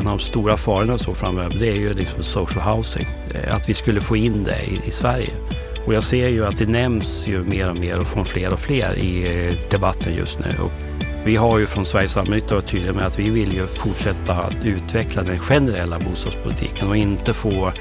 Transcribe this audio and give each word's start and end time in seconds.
en 0.00 0.06
av 0.06 0.18
de 0.18 0.24
stora 0.24 0.56
farorna 0.56 0.98
så 0.98 1.14
framöver 1.14 1.58
det 1.58 1.68
är 1.68 1.76
ju 1.76 1.94
liksom 1.94 2.22
social 2.22 2.76
housing. 2.76 3.06
Eh, 3.34 3.56
att 3.56 3.68
vi 3.68 3.74
skulle 3.74 4.00
få 4.00 4.16
in 4.16 4.44
det 4.44 4.62
i, 4.62 4.88
i 4.88 4.90
Sverige. 4.90 5.30
Och 5.86 5.94
jag 5.94 6.04
ser 6.04 6.28
ju 6.28 6.46
att 6.46 6.56
det 6.56 6.68
nämns 6.68 7.26
ju 7.26 7.44
mer 7.44 7.70
och 7.70 7.76
mer 7.76 8.00
och 8.00 8.06
från 8.06 8.24
fler 8.24 8.52
och 8.52 8.60
fler 8.60 8.98
i 8.98 9.46
eh, 9.48 9.70
debatten 9.70 10.14
just 10.14 10.38
nu. 10.38 10.62
Och 10.62 10.72
vi 11.24 11.36
har 11.36 11.58
ju 11.58 11.66
från 11.66 11.86
Sveriges 11.86 12.16
allmännytta 12.16 12.54
varit 12.54 12.66
tydliga 12.66 12.92
med 12.92 13.06
att 13.06 13.18
vi 13.18 13.30
vill 13.30 13.52
ju 13.52 13.66
fortsätta 13.66 14.34
att 14.34 14.64
utveckla 14.64 15.22
den 15.22 15.38
generella 15.38 15.98
bostadspolitiken 15.98 16.88
och 16.88 16.96
inte 16.96 17.32
få 17.32 17.72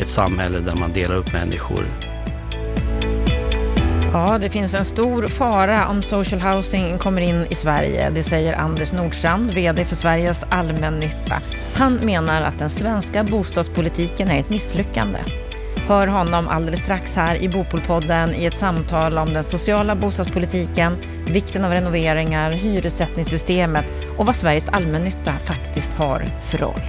ett 0.00 0.06
samhälle 0.06 0.58
där 0.58 0.74
man 0.74 0.92
delar 0.92 1.14
upp 1.14 1.32
människor 1.32 1.84
Ja, 4.16 4.38
det 4.38 4.50
finns 4.50 4.74
en 4.74 4.84
stor 4.84 5.26
fara 5.26 5.88
om 5.88 6.02
social 6.02 6.40
housing 6.40 6.98
kommer 6.98 7.22
in 7.22 7.46
i 7.50 7.54
Sverige. 7.54 8.10
Det 8.10 8.22
säger 8.22 8.56
Anders 8.56 8.92
Nordstrand, 8.92 9.50
VD 9.50 9.84
för 9.84 9.96
Sveriges 9.96 10.44
allmännytta. 10.48 11.40
Han 11.78 11.94
menar 11.94 12.42
att 12.42 12.58
den 12.58 12.70
svenska 12.70 13.24
bostadspolitiken 13.24 14.28
är 14.28 14.40
ett 14.40 14.50
misslyckande. 14.50 15.18
Hör 15.88 16.06
honom 16.06 16.48
alldeles 16.48 16.80
strax 16.80 17.16
här 17.16 17.42
i 17.42 17.48
Bopolpodden 17.48 18.34
i 18.34 18.44
ett 18.44 18.58
samtal 18.58 19.18
om 19.18 19.34
den 19.34 19.44
sociala 19.44 19.94
bostadspolitiken, 19.94 20.96
vikten 21.26 21.64
av 21.64 21.70
renoveringar, 21.70 22.50
hyressättningssystemet 22.50 23.84
och 24.18 24.26
vad 24.26 24.36
Sveriges 24.36 24.68
allmännytta 24.68 25.32
faktiskt 25.32 25.92
har 25.92 26.26
för 26.50 26.58
roll. 26.58 26.82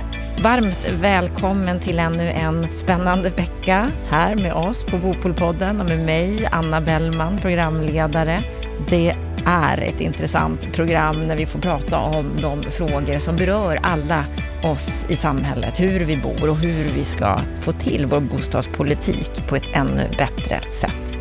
Varmt 0.43 0.89
välkommen 1.01 1.79
till 1.79 1.99
ännu 1.99 2.29
en 2.29 2.67
spännande 2.73 3.29
vecka 3.29 3.91
här 4.09 4.35
med 4.35 4.53
oss 4.53 4.83
på 4.83 4.97
Bopolpodden 4.97 5.81
och 5.81 5.87
med 5.87 5.99
mig, 5.99 6.47
Anna 6.51 6.81
Bellman, 6.81 7.37
programledare. 7.37 8.43
Det 8.89 9.13
är 9.47 9.77
ett 9.77 10.01
intressant 10.01 10.73
program 10.73 11.27
när 11.27 11.35
vi 11.35 11.45
får 11.45 11.59
prata 11.59 11.99
om 11.99 12.31
de 12.41 12.63
frågor 12.63 13.19
som 13.19 13.35
berör 13.35 13.79
alla 13.83 14.25
oss 14.63 15.05
i 15.09 15.15
samhället. 15.15 15.79
Hur 15.79 15.99
vi 15.99 16.17
bor 16.17 16.49
och 16.49 16.57
hur 16.57 16.91
vi 16.95 17.03
ska 17.03 17.39
få 17.61 17.71
till 17.71 18.05
vår 18.05 18.19
bostadspolitik 18.19 19.47
på 19.47 19.55
ett 19.55 19.67
ännu 19.73 20.09
bättre 20.17 20.59
sätt. 20.71 21.17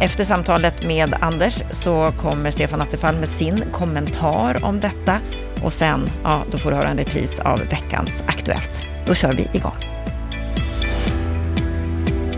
Efter 0.00 0.24
samtalet 0.24 0.86
med 0.86 1.14
Anders 1.20 1.62
så 1.70 2.12
kommer 2.20 2.50
Stefan 2.50 2.80
Attefall 2.80 3.16
med 3.16 3.28
sin 3.28 3.64
kommentar 3.72 4.64
om 4.64 4.80
detta 4.80 5.18
och 5.62 5.72
sen, 5.72 6.10
ja, 6.24 6.44
då 6.50 6.58
får 6.58 6.70
du 6.70 6.76
höra 6.76 6.88
en 6.88 6.98
repris 6.98 7.38
av 7.38 7.58
veckans 7.58 8.22
Aktuellt. 8.26 8.86
Då 9.06 9.14
kör 9.14 9.32
vi 9.32 9.48
igång. 9.52 9.95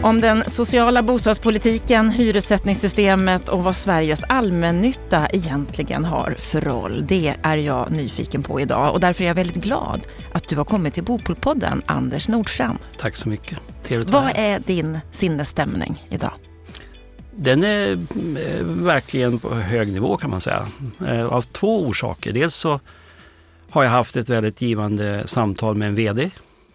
Om 0.02 0.20
den 0.20 0.44
sociala 0.46 1.02
bostadspolitiken, 1.02 2.10
hyressättningssystemet 2.10 3.48
och 3.48 3.64
vad 3.64 3.77
Sveriges 3.77 4.24
allmännytta 4.28 5.28
egentligen 5.28 6.04
har 6.04 6.34
för 6.38 6.60
roll. 6.60 7.04
Det 7.06 7.34
är 7.42 7.56
jag 7.56 7.91
nyfiken 7.91 8.42
på 8.42 8.60
idag 8.60 8.92
och 8.92 9.00
därför 9.00 9.24
är 9.24 9.28
jag 9.28 9.34
väldigt 9.34 9.64
glad 9.64 10.00
att 10.32 10.48
du 10.48 10.56
har 10.56 10.64
kommit 10.64 10.94
till 10.94 11.04
Bopolpodden, 11.04 11.82
Anders 11.86 12.28
Nordstrand. 12.28 12.78
Tack 12.98 13.16
så 13.16 13.28
mycket. 13.28 13.58
Trevligt 13.82 14.10
Vad 14.10 14.32
är 14.34 14.58
din 14.58 14.98
sinnesstämning 15.12 16.06
idag? 16.10 16.32
Den 17.36 17.64
är 17.64 17.92
eh, 17.92 18.64
verkligen 18.64 19.38
på 19.38 19.54
hög 19.54 19.92
nivå 19.92 20.16
kan 20.16 20.30
man 20.30 20.41
säga. 20.41 20.69
Eh, 21.06 21.24
av 21.24 21.42
två 21.42 21.86
orsaker. 21.86 22.32
Dels 22.32 22.54
så 22.54 22.80
har 23.70 23.82
jag 23.82 23.91
haft 23.91 24.16
ett 24.16 24.28
väldigt 24.28 24.62
givande 24.62 25.22
samtal 25.26 25.76
med 25.76 25.88
en 25.88 25.94
VD. 25.94 26.30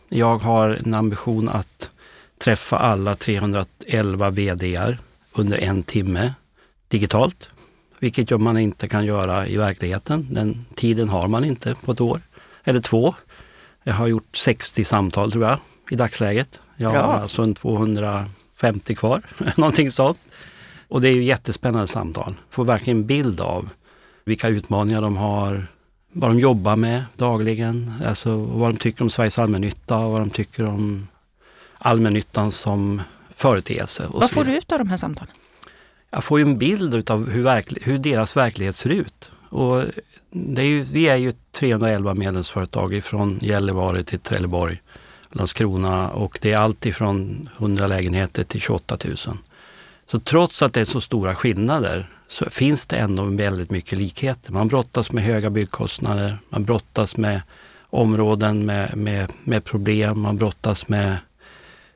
Jag 0.09 0.37
har 0.37 0.79
en 0.85 0.93
ambition 0.93 1.49
att 1.49 1.89
träffa 2.43 2.77
alla 2.77 3.15
311 3.15 4.29
VDR 4.29 4.97
under 5.33 5.57
en 5.57 5.83
timme 5.83 6.33
digitalt, 6.87 7.49
vilket 7.99 8.41
man 8.41 8.57
inte 8.57 8.87
kan 8.87 9.05
göra 9.05 9.47
i 9.47 9.57
verkligheten. 9.57 10.27
Den 10.29 10.65
tiden 10.75 11.09
har 11.09 11.27
man 11.27 11.43
inte 11.43 11.75
på 11.75 11.91
ett 11.91 12.01
år, 12.01 12.21
eller 12.63 12.79
två. 12.79 13.15
Jag 13.83 13.93
har 13.93 14.07
gjort 14.07 14.35
60 14.35 14.83
samtal 14.83 15.31
tror 15.31 15.43
jag 15.43 15.59
i 15.91 15.95
dagsläget. 15.95 16.61
Jag 16.77 16.91
Bra. 16.91 17.01
har 17.01 17.13
alltså 17.13 17.41
en 17.41 17.55
250 17.55 18.95
kvar, 18.95 19.21
någonting 19.57 19.91
sånt. 19.91 20.19
Och 20.87 21.01
det 21.01 21.09
är 21.09 21.13
ju 21.13 21.23
jättespännande 21.23 21.87
samtal. 21.87 22.35
Får 22.49 22.65
verkligen 22.65 22.97
en 22.97 23.05
bild 23.05 23.41
av 23.41 23.69
vilka 24.25 24.47
utmaningar 24.47 25.01
de 25.01 25.17
har, 25.17 25.67
vad 26.13 26.29
de 26.29 26.39
jobbar 26.39 26.75
med 26.75 27.05
dagligen, 27.15 27.93
alltså 28.05 28.37
vad 28.37 28.73
de 28.73 28.77
tycker 28.77 29.03
om 29.03 29.09
Sveriges 29.09 29.39
allmännytta 29.39 29.97
vad 30.07 30.21
de 30.21 30.29
tycker 30.29 30.65
om 30.65 31.07
allmännyttan 31.83 32.51
som 32.51 33.01
företeelse. 33.33 34.07
vad 34.09 34.31
får 34.31 34.43
du 34.43 34.57
ut 34.57 34.71
av 34.71 34.77
de 34.77 34.89
här 34.89 34.97
samtalen? 34.97 35.33
Jag 36.11 36.23
får 36.23 36.39
ju 36.39 36.45
en 36.45 36.57
bild 36.57 37.11
av 37.11 37.29
hur, 37.29 37.83
hur 37.85 37.97
deras 37.97 38.37
verklighet 38.37 38.75
ser 38.75 38.89
ut. 38.89 39.31
Och 39.49 39.83
det 40.31 40.61
är 40.61 40.65
ju, 40.65 40.83
vi 40.83 41.07
är 41.07 41.15
ju 41.15 41.33
311 41.51 42.13
medlemsföretag 42.13 42.93
ifrån 42.93 43.39
Gällivare 43.41 44.03
till 44.03 44.19
Trelleborg, 44.19 44.81
Landskrona 45.31 46.09
och 46.09 46.39
det 46.41 46.51
är 46.51 46.57
allt 46.57 46.85
ifrån 46.85 47.49
100 47.57 47.87
lägenheter 47.87 48.43
till 48.43 48.61
28 48.61 48.97
000. 49.05 49.17
Så 50.05 50.19
trots 50.19 50.61
att 50.61 50.73
det 50.73 50.81
är 50.81 50.85
så 50.85 51.01
stora 51.01 51.35
skillnader 51.35 52.09
så 52.27 52.49
finns 52.49 52.85
det 52.85 52.97
ändå 52.97 53.23
väldigt 53.23 53.71
mycket 53.71 53.99
likheter. 53.99 54.51
Man 54.51 54.67
brottas 54.67 55.11
med 55.11 55.23
höga 55.23 55.49
byggkostnader, 55.49 56.37
man 56.49 56.63
brottas 56.63 57.17
med 57.17 57.41
områden 57.89 58.65
med, 58.65 58.97
med, 58.97 59.31
med 59.43 59.63
problem, 59.63 60.21
man 60.21 60.37
brottas 60.37 60.87
med 60.87 61.17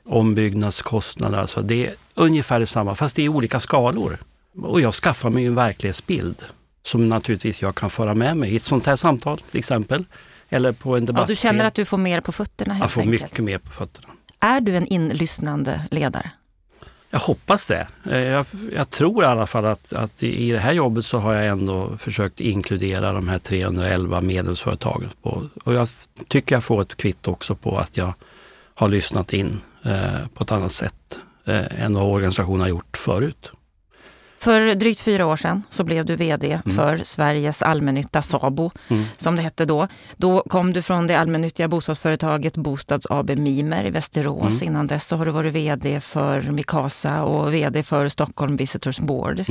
ombyggnadskostnader. 0.08 1.38
Alltså 1.38 1.62
det 1.62 1.88
är 1.88 1.94
ungefär 2.14 2.60
detsamma 2.60 2.96
fast 2.96 3.16
det 3.16 3.26
är 3.26 3.30
olika 3.30 3.60
skalor. 3.60 4.18
Och 4.62 4.82
jag 4.82 4.94
skaffar 4.94 5.30
mig 5.30 5.46
en 5.46 5.56
verklighetsbild 5.56 6.46
som 6.84 7.10
naturligtvis 7.10 7.62
jag 7.62 7.76
kan 7.76 7.90
föra 7.90 8.16
med 8.16 8.38
mig 8.38 8.52
i 8.52 8.56
ett 8.56 8.64
sånt 8.64 8.86
här 8.86 8.96
samtal 8.96 9.42
till 9.52 9.60
exempel. 9.60 10.06
Eller 10.50 10.72
på 10.72 10.98
en 10.98 11.06
debatt. 11.06 11.22
Ja, 11.22 11.28
du 11.28 11.36
känner 11.36 11.66
att 11.66 11.74
du 11.74 11.86
får 11.86 11.98
mer 11.98 12.22
på 12.22 12.32
fötterna 12.32 12.74
helt 12.74 12.84
Jag 12.84 12.92
får 12.92 13.02
enkelt. 13.02 13.22
mycket 13.22 13.44
mer 13.44 13.58
på 13.58 13.72
fötterna. 13.72 14.08
Är 14.40 14.62
du 14.62 14.78
en 14.78 14.88
inlyssnande 14.88 15.82
ledare? 15.92 16.32
Jag 17.10 17.20
hoppas 17.20 17.66
det. 17.66 17.88
Eh, 18.12 18.20
jag, 18.20 18.46
jag, 18.76 18.90
tror 18.90 19.24
i 19.24 19.28
alla 19.28 19.48
fall 19.48 19.66
att, 19.66 19.94
att 19.94 20.24
i 20.24 20.52
det 20.52 20.60
här 20.60 20.74
jobbet 20.74 21.06
så 21.06 21.18
har 21.18 21.34
jag 21.34 21.46
ändå 21.48 21.98
försökt 21.98 22.40
inkludera 22.40 23.12
de 23.12 23.28
här 23.28 23.40
311 23.40 24.22
medlemsföretagen. 24.22 25.10
På, 25.22 25.48
och 25.64 25.74
jag 25.74 25.90
tycker 26.28 26.56
jag 26.56 26.64
får 26.64 26.82
ett 26.82 26.98
kvitto 26.98 27.32
också 27.32 27.56
på 27.56 27.78
att 27.78 27.98
jag 27.98 28.14
har 28.76 28.88
lyssnat 28.90 29.34
in 29.34 29.62
på 30.34 30.44
ett 30.44 30.52
annat 30.52 30.72
sätt 30.72 31.20
eh, 31.46 31.84
än 31.84 31.94
vad 31.94 32.14
organisationen 32.14 32.62
har 32.62 32.68
gjort 32.68 32.98
förut. 32.98 33.52
För 34.40 34.76
drygt 34.76 35.00
fyra 35.00 35.26
år 35.26 35.38
sedan 35.38 35.64
så 35.70 35.84
blev 35.84 36.06
du 36.06 36.16
VD 36.16 36.60
mm. 36.66 36.78
för 36.78 37.04
Sveriges 37.04 37.62
allmännytta, 37.62 38.22
SABO, 38.22 38.72
mm. 38.88 39.04
som 39.18 39.36
det 39.36 39.42
hette 39.42 39.66
då. 39.66 39.88
Då 40.18 40.44
kom 40.50 40.74
du 40.74 40.82
från 40.82 41.08
det 41.08 41.20
allmännyttiga 41.20 41.68
bostadsföretaget 41.68 42.58
Bostads 42.58 43.08
AB 43.10 43.30
Mimer 43.30 43.86
i 43.86 43.90
Västerås. 43.90 44.62
Mm. 44.62 44.64
Innan 44.64 44.88
dess 44.88 45.08
så 45.08 45.16
har 45.16 45.26
du 45.26 45.32
varit 45.32 45.54
VD 45.54 46.02
för 46.02 46.42
Mikasa 46.42 47.24
och 47.24 47.54
VD 47.54 47.84
för 47.84 48.10
Stockholm 48.10 48.58
Visitors 48.58 49.00
Board. 49.00 49.46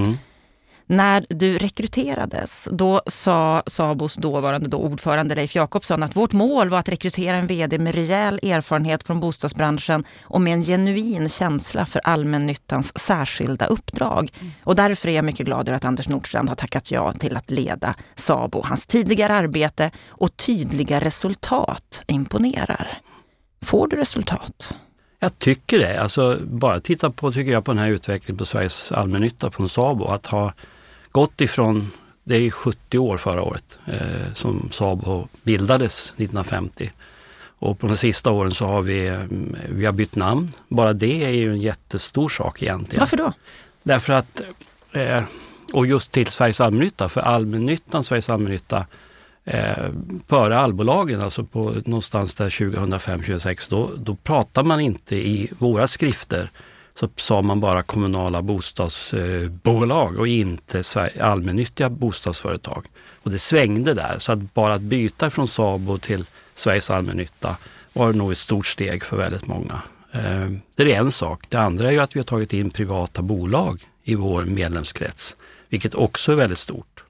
När 0.88 1.26
du 1.28 1.58
rekryterades, 1.58 2.68
då 2.70 3.02
sa 3.06 3.62
Sabos 3.66 4.14
dåvarande 4.14 4.68
då 4.68 4.76
ordförande 4.76 5.34
Leif 5.34 5.54
Jakobsson 5.54 6.02
att 6.02 6.16
vårt 6.16 6.32
mål 6.32 6.68
var 6.68 6.78
att 6.78 6.88
rekrytera 6.88 7.36
en 7.36 7.46
VD 7.46 7.78
med 7.78 7.94
rejäl 7.94 8.40
erfarenhet 8.42 9.02
från 9.02 9.20
bostadsbranschen 9.20 10.04
och 10.22 10.40
med 10.40 10.52
en 10.52 10.62
genuin 10.62 11.28
känsla 11.28 11.86
för 11.86 12.00
allmännyttans 12.04 12.98
särskilda 12.98 13.66
uppdrag. 13.66 14.32
Mm. 14.40 14.52
Och 14.62 14.74
därför 14.74 15.08
är 15.08 15.12
jag 15.12 15.24
mycket 15.24 15.46
glad 15.46 15.68
över 15.68 15.76
att 15.76 15.84
Anders 15.84 16.08
Nordstrand 16.08 16.48
har 16.48 16.56
tackat 16.56 16.90
ja 16.90 17.12
till 17.12 17.36
att 17.36 17.50
leda 17.50 17.94
Sabo. 18.14 18.62
Hans 18.64 18.86
tidigare 18.86 19.34
arbete 19.34 19.90
och 20.08 20.36
tydliga 20.36 21.00
resultat 21.00 22.02
imponerar. 22.06 22.88
Får 23.62 23.88
du 23.88 23.96
resultat? 23.96 24.74
Jag 25.18 25.38
tycker 25.38 25.78
det. 25.78 26.02
Alltså, 26.02 26.38
bara 26.44 26.80
titta 26.80 27.10
på, 27.10 27.32
tycker 27.32 27.52
jag, 27.52 27.64
på 27.64 27.70
den 27.70 27.78
här 27.78 27.88
utvecklingen 27.88 28.38
på 28.38 28.46
Sveriges 28.46 28.92
allmännytta 28.92 29.50
från 29.50 29.68
Sabo. 29.68 30.04
Att 30.04 30.26
ha 30.26 30.52
gått 31.16 31.40
ifrån, 31.40 31.90
det 32.24 32.36
är 32.36 32.50
70 32.50 32.98
år 32.98 33.18
förra 33.18 33.42
året 33.42 33.78
eh, 33.86 34.32
som 34.34 34.68
Saab 34.72 35.28
bildades 35.42 36.08
1950. 36.16 36.92
Och 37.58 37.78
på 37.78 37.86
de 37.86 37.96
sista 37.96 38.30
åren 38.30 38.50
så 38.50 38.66
har 38.66 38.82
vi, 38.82 39.08
mm, 39.08 39.56
vi 39.68 39.86
har 39.86 39.92
bytt 39.92 40.16
namn. 40.16 40.52
Bara 40.68 40.92
det 40.92 41.24
är 41.24 41.30
ju 41.30 41.52
en 41.52 41.60
jättestor 41.60 42.28
sak 42.28 42.62
egentligen. 42.62 43.00
Varför 43.00 43.16
då? 43.16 43.32
Därför 43.82 44.12
att, 44.12 44.40
eh, 44.92 45.22
och 45.72 45.86
just 45.86 46.10
till 46.10 46.26
Sveriges 46.26 46.60
allmännytta, 46.60 47.08
för 47.08 47.20
allmännyttan, 47.20 48.04
Sveriges 48.04 48.30
allmännytta, 48.30 48.86
eh, 49.44 49.90
före 50.28 50.58
allbolagen, 50.58 51.20
alltså 51.20 51.44
på 51.44 51.82
någonstans 51.84 52.34
där 52.34 52.50
2005-2006, 52.50 53.68
då, 53.68 53.90
då 53.96 54.16
pratar 54.16 54.64
man 54.64 54.80
inte 54.80 55.16
i 55.16 55.50
våra 55.58 55.86
skrifter 55.86 56.50
så 57.00 57.08
sa 57.16 57.42
man 57.42 57.60
bara 57.60 57.82
kommunala 57.82 58.42
bostadsbolag 58.42 60.18
och 60.18 60.28
inte 60.28 60.82
allmännyttiga 61.20 61.90
bostadsföretag. 61.90 62.86
Och 63.22 63.30
det 63.30 63.38
svängde 63.38 63.94
där, 63.94 64.16
så 64.18 64.32
att 64.32 64.54
bara 64.54 64.74
att 64.74 64.80
byta 64.80 65.30
från 65.30 65.48
Sabo 65.48 65.98
till 65.98 66.24
Sveriges 66.54 66.90
allmännytta 66.90 67.56
var 67.92 68.12
nog 68.12 68.32
ett 68.32 68.38
stort 68.38 68.66
steg 68.66 69.04
för 69.04 69.16
väldigt 69.16 69.46
många. 69.46 69.82
Ehm, 70.12 70.60
det 70.74 70.82
är 70.82 70.98
en 70.98 71.12
sak. 71.12 71.44
Det 71.48 71.58
andra 71.58 71.88
är 71.88 71.92
ju 71.92 72.00
att 72.00 72.16
vi 72.16 72.20
har 72.20 72.24
tagit 72.24 72.52
in 72.52 72.70
privata 72.70 73.22
bolag 73.22 73.80
i 74.04 74.14
vår 74.14 74.44
medlemskrets, 74.44 75.36
vilket 75.68 75.94
också 75.94 76.32
är 76.32 76.36
väldigt 76.36 76.58
stort. 76.58 77.04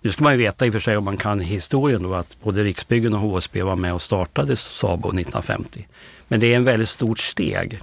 Nu 0.00 0.12
ska 0.12 0.24
man 0.24 0.32
ju 0.32 0.38
veta 0.38 0.66
i 0.66 0.68
och 0.68 0.72
för 0.72 0.80
sig 0.80 0.96
om 0.96 1.04
man 1.04 1.16
kan 1.16 1.40
historien 1.40 2.02
då 2.02 2.14
att 2.14 2.36
både 2.42 2.64
Riksbyggen 2.64 3.14
och 3.14 3.20
HSB 3.20 3.62
var 3.62 3.76
med 3.76 3.94
och 3.94 4.02
startade 4.02 4.56
SABO 4.56 5.08
1950. 5.08 5.88
Men 6.28 6.40
det 6.40 6.52
är 6.52 6.56
en 6.56 6.64
väldigt 6.64 6.88
stort 6.88 7.18
steg 7.18 7.80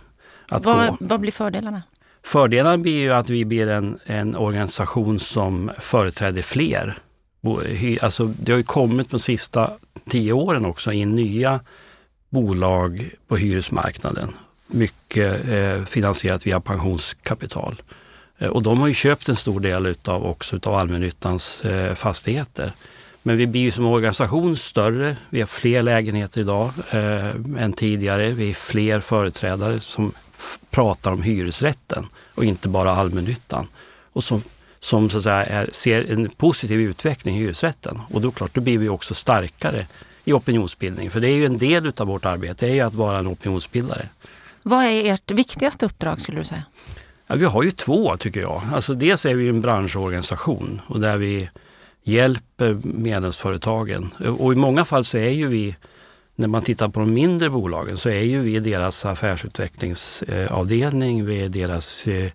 att 0.50 0.66
vad, 0.66 0.90
gå. 0.90 0.98
Vad 1.00 1.20
blir 1.20 1.32
fördelarna? 1.32 1.82
Fördelarna 2.24 2.78
blir 2.78 3.00
ju 3.00 3.14
att 3.14 3.30
vi 3.30 3.46
blir 3.46 3.68
en, 3.68 4.00
en 4.06 4.36
organisation 4.36 5.20
som 5.20 5.72
företräder 5.80 6.42
fler. 6.42 6.98
Alltså, 8.02 8.26
det 8.26 8.52
har 8.52 8.58
ju 8.58 8.64
kommit 8.64 9.10
de 9.10 9.20
sista 9.20 9.72
tio 10.10 10.34
åren 10.34 10.66
också 10.66 10.92
in 10.92 11.16
nya 11.16 11.60
bolag 12.30 13.12
på 13.28 13.36
hyresmarknaden. 13.36 14.34
Mycket 14.68 15.50
eh, 15.50 15.86
finansierat 15.86 16.48
via 16.48 16.60
pensionskapital. 16.60 17.82
Eh, 18.38 18.48
och 18.50 18.64
de 18.64 18.80
har 18.80 18.88
ju 18.88 18.94
köpt 18.94 19.30
en 19.30 19.36
stor 19.36 19.60
del 19.60 19.86
utav, 19.86 20.26
också 20.26 20.56
utav 20.56 20.76
allmännyttans 20.76 21.66
eh, 21.66 21.96
fastigheter. 21.96 22.74
Men 23.24 23.38
vi 23.38 23.48
blir 23.48 23.62
ju 23.62 23.72
som 23.72 23.86
organisation 23.86 24.58
större. 24.58 25.18
Vi 25.30 25.40
har 25.40 25.48
fler 25.48 25.82
lägenheter 25.82 26.42
idag 26.42 26.72
eh, 26.92 27.30
än 27.64 27.74
tidigare. 27.74 28.30
Vi 28.30 28.50
är 28.50 28.54
fler 28.54 29.00
företrädare 29.00 29.80
som 29.80 30.14
pratar 30.70 31.12
om 31.12 31.22
hyresrätten 31.22 32.08
och 32.36 32.46
inte 32.46 32.68
bara 32.68 32.92
allmännyttan. 32.92 33.68
Och 34.14 34.24
som, 34.24 34.44
som 34.80 35.10
så 35.10 35.18
att 35.18 35.24
säga 35.24 35.46
är, 35.46 35.70
ser 35.72 36.12
en 36.12 36.30
positiv 36.30 36.80
utveckling 36.80 37.36
i 37.36 37.40
hyresrätten. 37.40 38.02
Och 38.12 38.22
då 38.22 38.32
klart, 38.32 38.54
då 38.54 38.62
blir 38.62 38.78
vi 38.78 38.90
också 38.90 39.14
starkare 39.14 39.88
i 40.24 40.34
opinionsbildning. 40.34 41.10
För 41.10 41.20
det 41.20 41.30
är 41.30 41.36
ju 41.36 41.46
en 41.46 41.58
del 41.58 41.86
utav 41.86 42.08
vårt 42.08 42.26
arbete, 42.26 42.66
det 42.66 42.72
är 42.72 42.76
ju 42.76 42.82
att 42.82 42.94
vara 42.94 43.18
en 43.18 43.28
opinionsbildare. 43.28 44.06
Vad 44.64 44.86
är 44.86 45.14
ert 45.14 45.32
viktigaste 45.32 45.86
uppdrag 45.86 46.22
skulle 46.22 46.40
du 46.40 46.46
säga? 46.46 46.64
Ja, 47.28 47.36
vi 47.36 47.46
har 47.46 47.64
ju 47.64 47.72
två 47.72 48.18
tycker 48.18 48.42
jag. 48.42 48.62
Alltså 48.74 48.94
dels 48.94 49.26
är 49.26 49.36
vi 49.36 49.50
en 49.50 49.62
branschorganisation 49.62 50.82
och 50.88 51.00
där 51.00 51.18
vi 51.18 51.50
hjälper 52.04 52.78
medlemsföretagen. 52.84 54.14
Och 54.40 54.54
i 54.54 54.56
många 54.56 54.86
fall 54.86 55.06
så 55.06 55.18
är 55.18 55.30
ju 55.30 55.48
vi, 55.48 55.76
när 56.36 56.48
man 56.48 56.64
tittar 56.64 56.90
på 56.90 57.00
de 57.00 57.14
mindre 57.14 57.50
bolagen, 57.50 57.98
så 57.98 58.10
är 58.10 58.22
ju 58.22 58.42
vi 58.42 58.60
deras 58.60 59.06
affärsutvecklingsavdelning, 59.06 61.26
vi 61.26 61.42
är 61.42 61.50
deras 61.50 62.08
eh, 62.08 62.32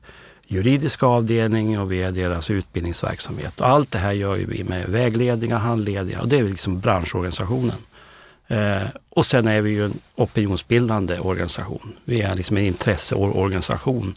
juridiska 0.46 1.06
avdelning 1.06 1.78
och 1.78 1.93
vi 1.93 2.02
är 2.02 2.12
deras 2.12 2.50
utbildningsverksamhet. 2.50 3.61
Och 3.61 3.69
allt 3.69 3.90
det 3.90 3.99
här 3.99 4.12
gör 4.12 4.37
ju 4.37 4.46
vi 4.46 4.64
med 4.64 4.88
vägledningar, 4.88 5.58
handledningar 5.58 6.20
och 6.20 6.28
det 6.28 6.38
är 6.38 6.44
liksom 6.44 6.81
branschorganisationen. 6.81 7.76
Eh, 8.49 8.82
och 9.11 9.26
sen 9.26 9.46
är 9.46 9.61
vi 9.61 9.70
ju 9.70 9.84
en 9.84 9.99
opinionsbildande 10.14 11.19
organisation. 11.19 11.93
Vi 12.05 12.20
är 12.20 12.34
liksom 12.34 12.56
en 12.56 12.64
intresseorganisation 12.64 14.14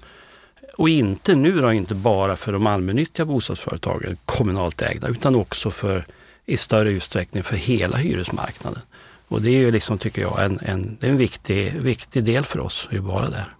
och 0.77 0.89
inte 0.89 1.35
nu 1.35 1.61
då, 1.61 1.73
inte 1.73 1.95
bara 1.95 2.35
för 2.35 2.51
de 2.51 2.67
allmännyttiga 2.67 3.25
bostadsföretagen, 3.25 4.17
kommunalt 4.25 4.81
ägda, 4.81 5.07
utan 5.07 5.35
också 5.35 5.71
för 5.71 6.05
i 6.45 6.57
större 6.57 6.91
utsträckning 6.91 7.43
för 7.43 7.55
hela 7.55 7.97
hyresmarknaden. 7.97 8.81
Och 9.27 9.41
det 9.41 9.49
är 9.49 9.59
ju 9.59 9.71
liksom, 9.71 9.97
tycker 9.97 10.21
jag, 10.21 10.45
en, 10.45 10.59
en, 10.61 10.97
en 11.01 11.17
viktig, 11.17 11.73
viktig 11.73 12.23
del 12.23 12.45
för 12.45 12.59
oss 12.59 12.89
att 12.91 12.97
vara 12.97 13.29
där. 13.29 13.55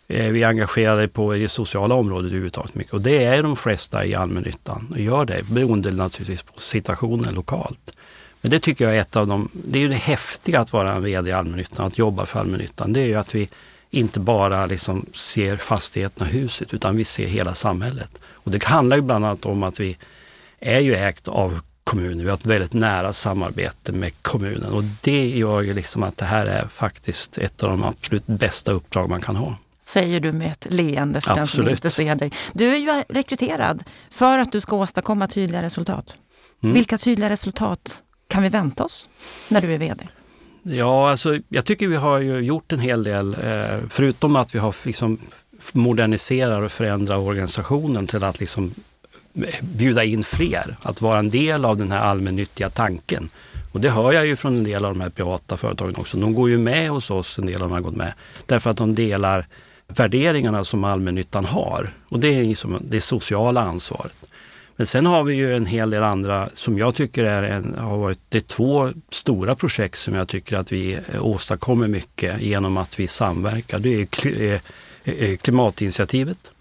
Eh, 0.08 0.31
vi 0.31 0.44
är 0.44 0.48
engagerade 0.48 1.08
på 1.08 1.34
det 1.34 1.50
sociala 1.50 1.96
området 1.96 2.25
överhuvudtaget 2.25 2.75
mycket 2.75 2.94
och 2.94 3.02
det 3.02 3.24
är 3.24 3.44
de 3.44 3.56
flesta 3.56 4.06
i 4.06 4.16
allmännyttan 4.16 4.88
och 4.92 5.00
gör 5.00 5.25
det 5.25 5.44
beroende 5.50 5.92
naturligtvis 5.92 6.44
på 6.44 6.62
situationen 6.62 7.34
lokalt. 7.34 7.92
Men 8.42 8.52
det 8.52 8.60
tycker 8.60 8.86
jag 8.86 8.96
är 8.96 9.02
ett 9.02 9.16
av 9.16 9.28
de, 9.28 9.50
det 9.54 9.80
är 9.80 9.81
ju 9.81 9.88
det 9.88 9.96
häftiga 9.96 10.60
att 10.60 10.74
vara 10.74 10.94
en 10.94 11.04
VD 11.04 11.30
i 11.30 11.34
allmännyttan, 11.34 11.88
att 11.88 11.98
jobba 11.98 12.25
för 12.25 12.40
allmännyttan. 12.40 12.94
Det 12.94 13.02
är 13.02 13.06
ju 13.06 13.16
att 13.16 13.36
vi 13.36 13.50
inte 13.89 14.19
bara 14.19 14.66
liksom 14.66 15.06
ser 15.13 15.57
fastigheterna 15.57 16.25
och 16.25 16.34
huset 16.34 16.74
utan 16.74 16.95
vi 16.95 17.06
ser 17.06 17.28
hela 17.28 17.56
samhället. 17.56 18.10
Och 18.31 18.51
det 18.51 18.63
handlar 18.63 18.98
ju 18.98 19.04
bland 19.04 19.25
annat 19.25 19.45
om 19.45 19.63
att 19.63 19.80
vi 19.80 19.98
är 20.60 20.80
ju 20.80 20.95
ägt 20.95 21.28
av 21.28 21.60
kommunen. 21.84 22.24
Vi 22.24 22.30
har 22.30 22.38
ett 22.38 22.45
väldigt 22.45 22.74
nära 22.74 23.13
samarbete 23.13 23.92
med 23.92 24.12
kommunen 24.22 24.72
och 24.72 24.84
det 25.01 25.28
gör 25.30 25.62
ju 25.62 25.74
liksom 25.74 26.04
att 26.04 26.18
det 26.18 26.25
här 26.25 26.45
är 26.45 26.68
faktiskt 26.68 27.38
ett 27.38 27.63
av 27.63 27.69
de 27.69 27.84
absolut 27.84 28.28
bästa 28.28 28.72
uppdrag 28.72 29.10
man 29.10 29.22
kan 29.22 29.36
ha. 29.36 29.56
Säger 29.84 30.19
du 30.19 30.31
med 30.31 30.51
ett 30.51 30.68
leende 30.69 31.22
för 31.22 31.31
Absolut. 31.31 31.66
den 31.66 31.66
som 31.66 31.72
inte 31.72 31.90
ser 31.90 32.16
dig. 32.16 32.31
Du 32.54 32.69
är 32.75 32.78
ju 32.78 33.04
rekryterad 33.10 33.83
för 34.10 34.40
att 34.40 34.51
du 34.51 34.62
ska 34.62 34.75
åstadkomma 34.75 35.28
tydliga 35.28 35.62
resultat. 35.62 36.18
Mm. 36.63 36.74
Vilka 36.74 36.98
tydliga 36.98 37.30
resultat 37.30 38.01
kan 38.28 38.44
vi 38.44 38.50
vänta 38.50 38.83
oss 38.83 39.10
när 39.48 39.62
du 39.62 39.74
är 39.74 39.78
VD? 39.78 40.07
Ja, 40.69 41.10
alltså, 41.10 41.38
jag 41.50 41.66
tycker 41.66 41.88
vi 41.88 41.96
har 41.96 42.19
ju 42.19 42.40
gjort 42.40 42.72
en 42.72 42.80
hel 42.80 43.04
del, 43.04 43.34
eh, 43.34 43.80
förutom 43.90 44.36
att 44.36 44.56
vi 44.56 44.60
har 44.60 44.75
liksom 44.86 45.19
moderniserat 45.72 46.64
och 46.64 46.72
förändrat 46.72 47.18
organisationen 47.18 48.08
till 48.08 48.24
att 48.24 48.40
liksom 48.40 48.74
eh, 49.36 49.56
bjuda 49.62 50.04
in 50.04 50.24
fler, 50.24 50.78
att 50.81 51.02
vara 51.02 51.19
en 51.19 51.30
del 51.30 51.66
av 51.66 51.78
den 51.78 51.92
här 51.92 52.00
allmännyttiga 52.00 52.69
tanken. 52.69 53.30
Och 53.72 53.81
det 53.81 53.90
hör 53.90 54.14
jag 54.14 54.28
ju 54.28 54.36
från 54.36 54.58
en 54.58 54.64
del 54.64 54.86
av 54.86 54.94
de 54.94 55.02
här 55.02 55.10
privata 55.10 55.58
företagen 55.58 55.96
också. 55.96 56.18
De 56.18 56.34
går 56.34 56.50
ju 56.50 56.58
med 56.58 56.90
hos 56.90 57.10
oss, 57.10 57.40
en 57.40 57.46
del 57.46 57.56
av 57.56 57.62
dem 57.62 57.72
har 57.72 57.81
gått 57.81 57.96
med, 57.96 58.14
därför 58.46 58.69
att 58.69 58.78
de 58.78 58.96
delar 58.96 59.48
värderingarna 59.88 60.64
som 60.64 60.84
allmännyttan 60.84 61.45
har. 61.45 61.94
Och 62.09 62.19
det 62.19 62.28
är 62.36 62.44
liksom 62.44 62.78
det 62.81 63.02
sociala 63.02 63.62
ansvaret. 63.62 64.27
Men 64.80 64.88
sen 64.88 65.06
har 65.06 65.24
vi 65.24 65.36
ju 65.36 65.56
en 65.56 65.66
hel 65.66 65.90
del 65.90 66.04
andra 66.04 66.50
som 66.54 66.78
jag 66.78 66.96
tycker 66.96 67.24
är 67.24 67.44
en, 67.44 67.76
har 67.78 67.98
varit, 67.98 68.19
det 68.30 68.38
är 68.38 68.42
två 68.42 68.90
stora 69.12 69.56
projekt 69.56 70.00
som 70.00 70.16
jag 70.16 70.28
tycker 70.28 70.57
att 70.57 70.72
vi 70.72 70.94
eh, 70.94 71.26
åstadkommer 71.26 71.88
mycket 71.88 72.42
genom 72.42 72.78
att 72.78 73.00
vi 73.00 73.07
samverkar. 73.07 73.80
Det 73.80 74.02
är 74.02 74.42
eh, 74.44 74.62
eh, 75.04 75.38
klimatinitiativet 75.38 76.52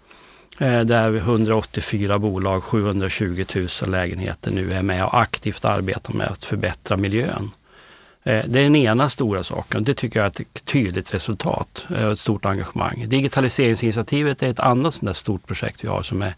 där 0.85 1.15
184 1.15 2.19
bolag, 2.19 2.63
720 2.63 3.45
000 3.55 3.91
lägenheter 3.91 4.51
nu 4.51 4.73
är 4.73 4.83
med 4.83 5.05
och 5.05 5.19
aktivt 5.19 5.65
arbetar 5.65 6.13
med 6.13 6.27
att 6.27 6.45
förbättra 6.45 6.97
miljön. 6.97 7.51
Det 8.23 8.31
är 8.31 8.47
den 8.47 8.75
ena 8.75 9.09
stora 9.09 9.43
saken. 9.43 9.83
Det 9.83 9.93
tycker 9.93 10.19
jag 10.19 10.25
är 10.25 10.41
ett 10.41 10.65
tydligt 10.65 11.13
resultat 11.13 11.85
och 11.89 12.11
ett 12.11 12.19
stort 12.19 12.45
engagemang. 12.45 13.05
Digitaliseringsinitiativet 13.07 14.43
är 14.43 14.47
ett 14.47 14.59
annat 14.59 14.93
sådant 14.93 15.17
stort 15.17 15.47
projekt 15.47 15.83
vi 15.83 15.87
har 15.87 16.03
som 16.03 16.21
är 16.21 16.33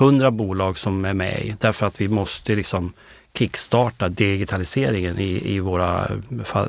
hundra 0.00 0.30
bolag 0.30 0.78
som 0.78 1.04
är 1.04 1.14
med 1.14 1.42
i 1.42 1.54
därför 1.58 1.86
att 1.86 2.00
vi 2.00 2.08
måste 2.08 2.54
liksom 2.54 2.92
kickstarta 3.34 4.08
digitaliseringen 4.08 5.18
i, 5.18 5.54
i, 5.54 5.60
våra, 5.60 6.10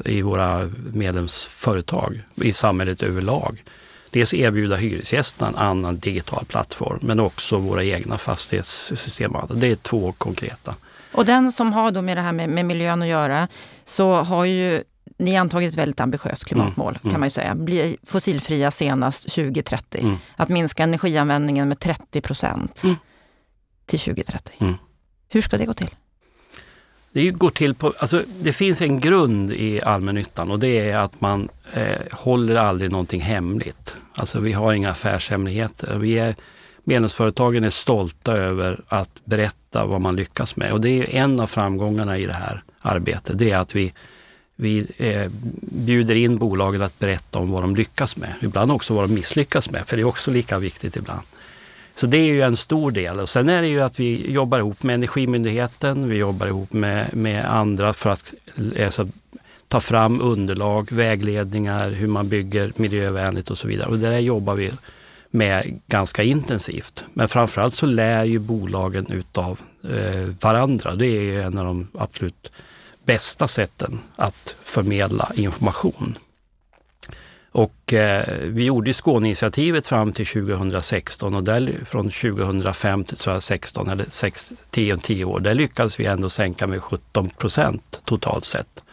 i 0.06 0.22
våra 0.22 0.70
medlemsföretag, 0.94 2.22
i 2.36 2.54
samhället 2.54 3.04
överlag. 3.04 3.64
Dels 4.10 4.34
erbjuda 4.34 4.76
hyresgästerna 4.76 5.50
en 5.50 5.56
annan 5.56 6.00
digital 6.00 6.46
plattform 6.46 7.00
men 7.02 7.20
också 7.20 7.58
våra 7.58 7.84
egna 7.84 8.18
fastighetssystem. 8.18 9.36
Det 9.50 9.68
är 9.68 9.76
två 9.76 10.12
konkreta. 10.12 10.76
Och 11.14 11.26
den 11.26 11.52
som 11.52 11.74
har 11.74 11.92
då 11.92 12.02
med 12.02 12.18
det 12.18 12.22
här 12.22 12.32
med, 12.32 12.50
med 12.50 12.66
miljön 12.66 13.02
att 13.02 13.08
göra 13.08 13.48
så 13.84 14.14
har 14.14 14.46
ju 14.46 14.84
ni 15.18 15.34
har 15.34 15.42
antagit 15.42 15.72
ett 15.72 15.78
väldigt 15.78 16.00
ambitiöst 16.00 16.46
klimatmål 16.46 16.92
mm, 16.92 17.02
kan 17.02 17.10
mm. 17.10 17.20
man 17.20 17.26
ju 17.26 17.32
säga. 17.32 17.56
Bli 17.56 17.98
fossilfria 18.04 18.72
senast 18.72 19.36
2030. 19.36 20.02
Mm. 20.02 20.18
Att 20.36 20.50
minska 20.50 20.84
energianvändningen 20.84 21.68
med 21.68 21.80
30 21.80 22.22
procent. 22.22 22.84
Mm 22.84 22.96
till 23.92 24.00
2030. 24.00 24.54
Mm. 24.60 24.74
Hur 25.30 25.42
ska 25.42 25.58
det 25.58 25.66
gå 25.66 25.74
till? 25.74 25.90
Det, 27.12 27.32
går 27.32 27.50
till 27.50 27.76
på, 27.76 27.94
alltså, 28.00 28.24
det 28.42 28.54
finns 28.54 28.82
en 28.82 29.00
grund 29.00 29.52
i 29.52 29.82
allmännyttan 29.82 30.52
och 30.52 30.60
det 30.60 30.90
är 30.90 30.98
att 30.98 31.22
man 31.22 31.50
eh, 31.74 32.02
håller 32.12 32.56
aldrig 32.56 32.92
någonting 32.92 33.22
hemligt. 33.22 33.98
Alltså 34.16 34.40
vi 34.40 34.52
har 34.52 34.74
inga 34.74 34.92
affärshemligheter. 34.92 35.98
Vi 35.98 36.20
är, 36.20 36.36
medlemsföretagen 36.84 37.64
är 37.64 37.70
stolta 37.70 38.34
över 38.34 38.82
att 38.88 39.10
berätta 39.26 39.86
vad 39.86 40.02
man 40.02 40.16
lyckas 40.16 40.56
med 40.56 40.72
och 40.72 40.82
det 40.82 40.90
är 40.90 41.24
en 41.24 41.40
av 41.40 41.48
framgångarna 41.48 42.18
i 42.18 42.26
det 42.26 42.34
här 42.34 42.64
arbetet. 42.82 43.40
Det 43.40 43.52
är 43.52 43.58
att 43.58 43.76
vi, 43.76 43.94
vi 44.56 44.88
eh, 44.98 45.32
bjuder 45.62 46.16
in 46.16 46.38
bolagen 46.38 46.82
att 46.82 47.00
berätta 47.00 47.40
om 47.40 47.52
vad 47.52 47.64
de 47.64 47.76
lyckas 47.76 48.18
med. 48.18 48.34
Ibland 48.42 48.72
också 48.72 48.94
vad 48.94 49.10
de 49.10 49.14
misslyckas 49.14 49.70
med, 49.70 49.88
för 49.88 49.98
det 49.98 50.04
är 50.04 50.08
också 50.08 50.32
lika 50.32 50.60
viktigt 50.60 50.96
ibland. 50.96 51.22
Så 51.96 52.08
det 52.08 52.18
är 52.18 52.34
ju 52.34 52.42
en 52.42 52.58
stor 52.58 52.92
del. 52.92 53.20
Och 53.20 53.30
sen 53.30 53.50
är 53.50 53.62
det 53.62 53.68
ju 53.68 53.82
att 53.82 54.00
vi 54.00 54.32
jobbar 54.32 54.58
ihop 54.58 54.84
med 54.84 54.94
Energimyndigheten, 54.94 56.10
vi 56.10 56.18
jobbar 56.18 56.48
ihop 56.48 56.74
med, 56.74 57.16
med 57.16 57.46
andra 57.46 57.94
för 57.94 58.10
att 58.10 58.34
alltså, 58.86 59.10
ta 59.68 59.80
fram 59.80 60.22
underlag, 60.22 60.92
vägledningar, 60.92 61.90
hur 61.90 62.08
man 62.08 62.30
bygger 62.30 62.74
miljövänligt 62.76 63.50
och 63.50 63.58
så 63.58 63.68
vidare. 63.68 63.90
Och 63.90 63.98
det 63.98 64.10
där 64.10 64.20
jobbar 64.20 64.56
vi 64.56 64.72
med 65.30 65.80
ganska 65.88 66.24
intensivt. 66.24 67.04
Men 67.14 67.28
framförallt 67.28 67.74
så 67.74 67.86
lär 67.86 68.24
ju 68.24 68.40
bolagen 68.40 69.12
utav 69.12 69.60
eh, 69.84 70.30
varandra. 70.42 70.96
Det 70.96 71.06
är 71.08 71.42
en 71.42 71.58
av 71.58 71.66
de 71.66 71.88
absolut 72.00 72.52
bästa 73.06 73.48
sätten 73.48 74.00
att 74.16 74.56
förmedla 74.62 75.32
information. 75.36 76.18
Och 77.52 77.94
eh, 77.94 78.26
vi 78.42 78.66
gjorde 78.66 78.94
Skåneinitiativet 78.94 79.88
fram 79.88 80.14
till 80.14 80.26
2016 80.26 81.36
och 81.36 81.44
där, 81.44 81.80
från 81.86 82.12
2005 82.12 83.04
till 83.04 83.18
2016, 83.18 83.90
eller 83.90 84.06
6, 84.10 84.54
10, 84.70 84.98
10 84.98 85.26
år, 85.26 85.40
där 85.40 85.54
lyckades 85.54 86.00
vi 86.00 86.06
ändå 86.06 86.30
sänka 86.30 86.68
med 86.68 86.84
17 86.84 87.30
procent 87.30 88.02
totalt 88.06 88.46
sett. 88.46 88.84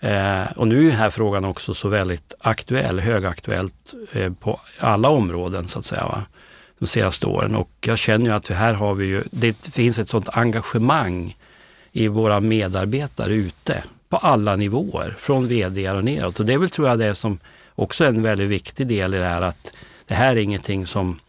Eh, 0.00 0.52
och 0.56 0.68
nu 0.68 0.80
är 0.80 0.88
den 0.88 0.96
här 0.96 1.10
frågan 1.10 1.44
också 1.44 1.74
så 1.74 1.88
väldigt 1.88 2.34
aktuell, 2.40 3.00
högaktuellt 3.00 3.94
eh, 4.12 4.32
på 4.32 4.60
alla 4.78 5.08
områden 5.08 5.68
så 5.68 5.78
att 5.78 5.84
säga. 5.84 6.04
Va? 6.04 6.24
de 6.80 6.86
senaste 6.86 7.26
åren 7.26 7.54
och 7.56 7.70
jag 7.80 7.98
känner 7.98 8.26
ju 8.26 8.32
att 8.32 8.48
här 8.48 8.74
har 8.74 8.94
vi 8.94 9.06
ju, 9.06 9.24
det 9.30 9.66
finns 9.66 9.98
ett 9.98 10.08
sådant 10.08 10.28
engagemang 10.28 11.36
i 11.92 12.08
våra 12.08 12.40
medarbetare 12.40 13.34
ute 13.34 13.84
på 14.08 14.16
alla 14.16 14.56
nivåer, 14.56 15.16
från 15.18 15.48
VD 15.48 15.90
och 15.90 16.04
neråt. 16.04 16.40
Och 16.40 16.46
det 16.46 16.52
är 16.52 16.58
väl 16.58 16.70
tror 16.70 16.88
jag 16.88 16.98
det 16.98 17.14
som 17.14 17.38
också 17.80 18.04
en 18.04 18.22
väldigt 18.22 18.48
viktig 18.48 18.86
del 18.86 19.14
i 19.14 19.18
det 19.18 19.24
här 19.24 19.42
att 19.42 19.72
det 20.06 20.14
här 20.14 20.36
är 20.36 20.40
ingenting 20.40 20.86
som, 20.86 21.20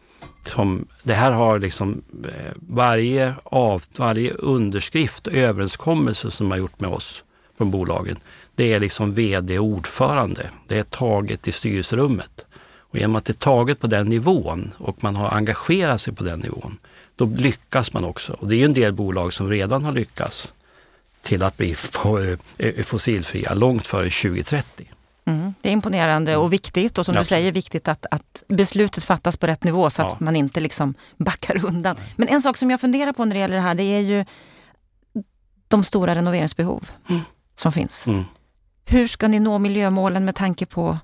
som 0.41 0.88
det 1.03 1.13
här 1.13 1.31
har 1.31 1.60
liksom 1.60 2.01
eh, 2.24 2.51
varje, 2.55 3.36
av, 3.43 3.84
varje 3.98 4.31
underskrift 4.31 5.27
och 5.27 5.34
överenskommelse 5.34 6.31
som 6.31 6.51
har 6.51 6.58
gjort 6.58 6.79
med 6.79 6.89
oss 6.89 7.24
från 7.58 7.72
bolagen, 7.72 8.17
det 8.55 8.74
är 8.74 8.79
liksom 8.79 9.13
VD 9.13 9.60
och 9.60 9.65
ordförande. 9.65 10.50
Det 10.67 10.79
är 10.79 10.84
taget 10.84 11.48
i 11.48 11.51
styrelserummet. 11.51 12.46
Och 12.91 12.98
genom 12.98 13.15
att 13.15 13.25
det 13.25 13.31
är 13.31 13.34
taget 13.34 13.79
på 13.79 13.88
den 13.88 14.08
nivån 14.08 14.72
och 14.77 15.03
man 15.03 15.15
har 15.15 15.29
engagerat 15.29 16.01
sig 16.01 16.13
på 16.13 16.24
den 16.24 16.39
nivån, 16.39 16.77
då 17.15 17.25
lyckas 17.25 17.93
man 17.93 18.03
också. 18.03 18.34
Och 18.34 18.48
det 18.48 18.55
är 18.55 18.58
ju 18.58 18.65
en 18.65 18.74
del 18.74 18.93
bolag 18.93 19.34
som 19.34 19.50
redan 19.50 19.84
har 19.84 19.91
lyckats 19.91 20.53
till 21.22 21.43
att 21.43 21.58
bli 21.58 21.75
eh, 22.05 22.67
eh, 22.67 22.84
fossilfria 22.84 23.53
långt 23.53 23.88
före 23.88 24.10
2030. 24.10 24.91
Mm, 25.25 25.54
det 25.62 25.70
är 25.70 25.74
imponerande 25.74 26.38
och 26.38 26.54
viktigt 26.54 26.98
och 26.98 27.06
som 27.06 27.16
ja. 27.16 27.22
du 27.22 27.25
säger 27.25 27.51
viktigt 27.51 27.88
att, 27.88 28.06
att 28.12 28.44
beslutet 28.48 29.04
fattas 29.04 29.38
på 29.38 29.48
rätt 29.48 29.63
nivå 29.63 29.90
så 29.90 30.01
att 30.01 30.08
ja. 30.08 30.18
man 30.20 30.36
inte 30.36 30.60
liksom 30.60 30.94
backar 31.18 31.66
undan. 31.66 31.96
Men 32.16 32.28
en 32.28 32.42
sak 32.42 32.58
som 32.58 32.72
jag 32.72 32.82
funderar 32.82 33.13
på 33.13 33.25
när 33.25 33.34
det 33.34 33.40
gäller 33.40 33.56
det 33.56 33.62
här 33.62 33.75
det 33.75 33.84
är 33.84 34.00
ju 34.00 34.25
de 35.68 35.84
stora 35.84 36.16
renoveringsbehov 36.16 36.90
mm. 37.10 37.22
som 37.56 37.72
finns. 37.72 38.08
Mm. 38.08 38.24
Hur 38.86 39.08
ska 39.08 39.28
ni 39.28 39.40
nå 39.40 39.60
miljömålen 39.60 40.25
med 40.25 40.36
tanke 40.36 40.66
på 40.66 40.98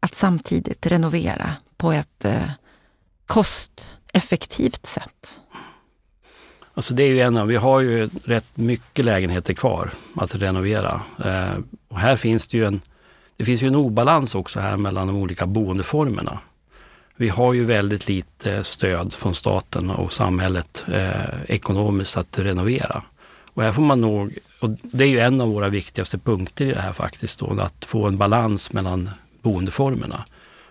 att 0.00 0.14
samtidigt 0.14 0.86
renovera 0.86 1.50
på 1.76 1.92
ett 1.92 2.24
eh, 2.24 2.50
kosteffektivt 3.26 4.86
sätt? 4.86 5.38
Alltså 6.74 6.94
det 6.94 7.02
är 7.02 7.08
ju 7.08 7.20
en 7.20 7.36
av, 7.36 7.46
vi 7.46 7.56
har 7.56 7.80
ju 7.80 8.08
rätt 8.24 8.56
mycket 8.56 9.04
lägenheter 9.04 9.54
kvar 9.54 9.90
att 10.16 10.34
renovera. 10.34 11.02
Eh, 11.24 11.58
och 11.88 11.98
här 11.98 12.16
finns 12.16 12.48
det 12.48 12.56
ju 12.56 12.64
en, 12.64 12.80
det 13.36 13.44
finns 13.44 13.62
ju 13.62 13.66
en 13.66 13.76
obalans 13.76 14.34
också 14.34 14.60
här 14.60 14.76
mellan 14.76 15.06
de 15.06 15.16
olika 15.16 15.46
boendeformerna. 15.46 16.38
Vi 17.16 17.28
har 17.28 17.52
ju 17.52 17.64
väldigt 17.64 18.08
lite 18.08 18.64
stöd 18.64 19.12
från 19.12 19.34
staten 19.34 19.90
och 19.90 20.12
samhället 20.12 20.84
eh, 20.92 21.42
ekonomiskt 21.48 22.16
att 22.16 22.38
renovera. 22.38 23.02
Och 23.54 23.62
här 23.62 23.72
får 23.72 23.82
man 23.82 24.00
nog, 24.00 24.38
och 24.60 24.70
det 24.82 25.04
är 25.04 25.08
ju 25.08 25.20
en 25.20 25.40
av 25.40 25.48
våra 25.48 25.68
viktigaste 25.68 26.18
punkter 26.18 26.66
i 26.66 26.72
det 26.72 26.80
här 26.80 26.92
faktiskt, 26.92 27.40
då, 27.40 27.56
att 27.60 27.84
få 27.84 28.06
en 28.06 28.18
balans 28.18 28.72
mellan 28.72 29.10
boendeformerna. 29.42 30.24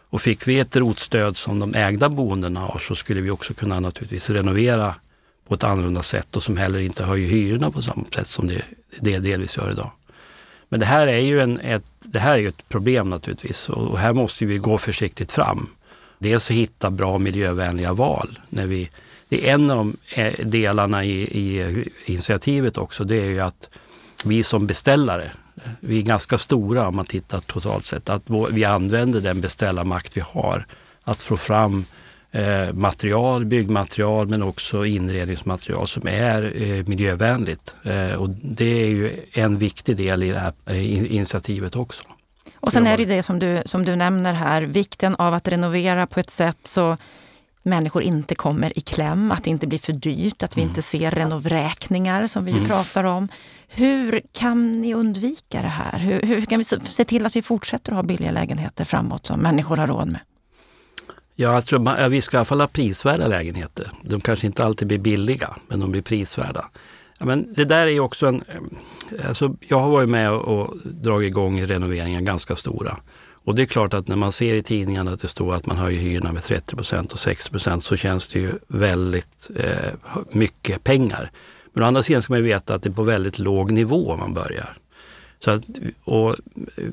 Och 0.09 0.21
fick 0.21 0.47
vi 0.47 0.59
ett 0.59 0.75
rotstöd 0.75 1.37
som 1.37 1.59
de 1.59 1.75
ägda 1.75 2.09
boendena 2.09 2.59
har 2.59 2.79
så 2.79 2.95
skulle 2.95 3.21
vi 3.21 3.29
också 3.29 3.53
kunna 3.53 3.79
naturligtvis 3.79 4.29
renovera 4.29 4.95
på 5.47 5.53
ett 5.53 5.63
annorlunda 5.63 6.03
sätt 6.03 6.35
och 6.35 6.43
som 6.43 6.57
heller 6.57 6.79
inte 6.79 7.03
höjer 7.03 7.29
hyrorna 7.29 7.71
på 7.71 7.81
samma 7.81 8.05
sätt 8.05 8.27
som 8.27 8.47
det, 8.47 8.61
det 8.99 9.19
delvis 9.19 9.57
gör 9.57 9.71
idag. 9.71 9.91
Men 10.73 10.79
det 10.79 10.85
här 10.85 11.07
är 11.07 11.19
ju 11.19 11.41
en, 11.41 11.59
ett, 11.59 11.91
det 11.99 12.19
här 12.19 12.39
är 12.39 12.47
ett 12.47 12.69
problem 12.69 13.09
naturligtvis 13.09 13.69
och 13.69 13.99
här 13.99 14.13
måste 14.13 14.45
vi 14.45 14.57
gå 14.57 14.77
försiktigt 14.77 15.31
fram. 15.31 15.69
Dels 16.19 16.49
att 16.49 16.55
hitta 16.55 16.91
bra 16.91 17.17
miljövänliga 17.17 17.93
val. 17.93 18.39
När 18.49 18.67
vi, 18.67 18.89
det 19.29 19.49
är 19.49 19.53
en 19.53 19.71
av 19.71 19.77
de 19.77 19.97
eh, 20.15 20.45
delarna 20.45 21.03
i, 21.03 21.21
i 21.21 21.85
initiativet 22.05 22.77
också, 22.77 23.03
det 23.03 23.15
är 23.15 23.25
ju 23.25 23.39
att 23.39 23.69
vi 24.23 24.43
som 24.43 24.67
beställare 24.67 25.31
vi 25.79 25.99
är 25.99 26.03
ganska 26.03 26.37
stora 26.37 26.87
om 26.87 26.95
man 26.95 27.05
tittar 27.05 27.39
totalt 27.39 27.85
sett. 27.85 28.09
Att 28.09 28.23
vi 28.51 28.65
använder 28.65 29.21
den 29.21 29.41
beställarmakt 29.41 30.17
vi 30.17 30.21
har 30.21 30.65
att 31.03 31.21
få 31.21 31.37
fram 31.37 31.85
eh, 32.33 32.73
material, 32.73 33.45
byggmaterial 33.45 34.27
men 34.27 34.43
också 34.43 34.85
inredningsmaterial 34.85 35.87
som 35.87 36.07
är 36.07 36.61
eh, 36.61 36.85
miljövänligt. 36.87 37.75
Eh, 37.83 38.15
och 38.15 38.29
det 38.29 38.83
är 38.83 38.87
ju 38.87 39.25
en 39.33 39.57
viktig 39.57 39.97
del 39.97 40.23
i 40.23 40.29
det 40.29 40.39
här 40.39 40.53
eh, 40.65 41.15
initiativet 41.15 41.75
också. 41.75 42.03
Och 42.55 42.73
sen 42.73 42.87
är 42.87 42.97
det 42.97 43.05
det 43.05 43.23
som 43.23 43.39
du, 43.39 43.61
som 43.65 43.85
du 43.85 43.95
nämner 43.95 44.33
här, 44.33 44.61
vikten 44.61 45.15
av 45.15 45.33
att 45.33 45.47
renovera 45.47 46.07
på 46.07 46.19
ett 46.19 46.29
sätt 46.29 46.57
så 46.63 46.97
människor 47.63 48.03
inte 48.03 48.35
kommer 48.35 48.77
i 48.77 48.81
kläm, 48.81 49.31
att 49.31 49.43
det 49.43 49.49
inte 49.49 49.67
blir 49.67 49.79
för 49.79 49.93
dyrt, 49.93 50.43
att 50.43 50.57
vi 50.57 50.61
mm. 50.61 50.69
inte 50.69 50.81
ser 50.81 51.11
renovräkningar 51.11 52.27
som 52.27 52.45
vi 52.45 52.51
mm. 52.51 52.65
pratar 52.65 53.03
om. 53.03 53.27
Hur 53.67 54.21
kan 54.31 54.81
ni 54.81 54.93
undvika 54.93 55.61
det 55.61 55.67
här? 55.67 55.99
Hur, 55.99 56.21
hur 56.21 56.41
kan 56.41 56.57
vi 56.57 56.63
se 56.63 57.03
till 57.03 57.25
att 57.25 57.35
vi 57.35 57.41
fortsätter 57.41 57.91
att 57.91 57.95
ha 57.95 58.03
billiga 58.03 58.31
lägenheter 58.31 58.85
framåt 58.85 59.25
som 59.25 59.39
människor 59.39 59.77
har 59.77 59.87
råd 59.87 60.07
med? 60.07 60.19
Ja, 61.35 61.53
jag 61.53 61.65
tror 61.65 61.79
man, 61.79 62.11
vi 62.11 62.21
ska 62.21 62.37
i 62.37 62.39
alla 62.39 62.45
fall 62.45 62.59
ha 62.59 62.67
prisvärda 62.67 63.27
lägenheter. 63.27 63.91
De 64.03 64.21
kanske 64.21 64.47
inte 64.47 64.63
alltid 64.63 64.87
blir 64.87 64.99
billiga, 64.99 65.55
men 65.67 65.79
de 65.79 65.91
blir 65.91 66.01
prisvärda. 66.01 66.65
Ja, 67.17 67.25
men 67.25 67.53
det 67.53 67.65
där 67.65 67.87
är 67.87 67.99
också 67.99 68.27
en... 68.27 68.43
Eh, 69.19 69.27
alltså, 69.27 69.55
jag 69.59 69.79
har 69.79 69.89
varit 69.89 70.09
med 70.09 70.31
och, 70.31 70.59
och 70.59 70.77
dragit 70.83 71.27
igång 71.27 71.61
renoveringar 71.61 72.21
ganska 72.21 72.55
stora. 72.55 72.97
Och 73.45 73.55
det 73.55 73.61
är 73.61 73.65
klart 73.65 73.93
att 73.93 74.07
när 74.07 74.15
man 74.15 74.31
ser 74.31 74.55
i 74.55 74.63
tidningarna 74.63 75.11
att 75.11 75.21
det 75.21 75.27
står 75.27 75.55
att 75.55 75.65
man 75.65 75.77
höjer 75.77 75.99
hyrorna 75.99 76.31
med 76.31 76.41
30% 76.41 77.11
och 77.11 77.17
60% 77.17 77.79
så 77.79 77.95
känns 77.95 78.29
det 78.29 78.39
ju 78.39 78.51
väldigt 78.67 79.49
eh, 79.55 80.15
mycket 80.31 80.83
pengar. 80.83 81.31
Men 81.73 81.83
å 81.83 81.87
andra 81.87 82.03
sidan 82.03 82.21
ska 82.21 82.33
man 82.33 82.43
veta 82.43 82.75
att 82.75 82.83
det 82.83 82.89
är 82.89 82.93
på 82.93 83.03
väldigt 83.03 83.39
låg 83.39 83.71
nivå 83.71 84.17
man 84.17 84.33
börjar. 84.33 84.77
Så 85.43 85.51
att, 85.51 85.65
och, 86.03 86.35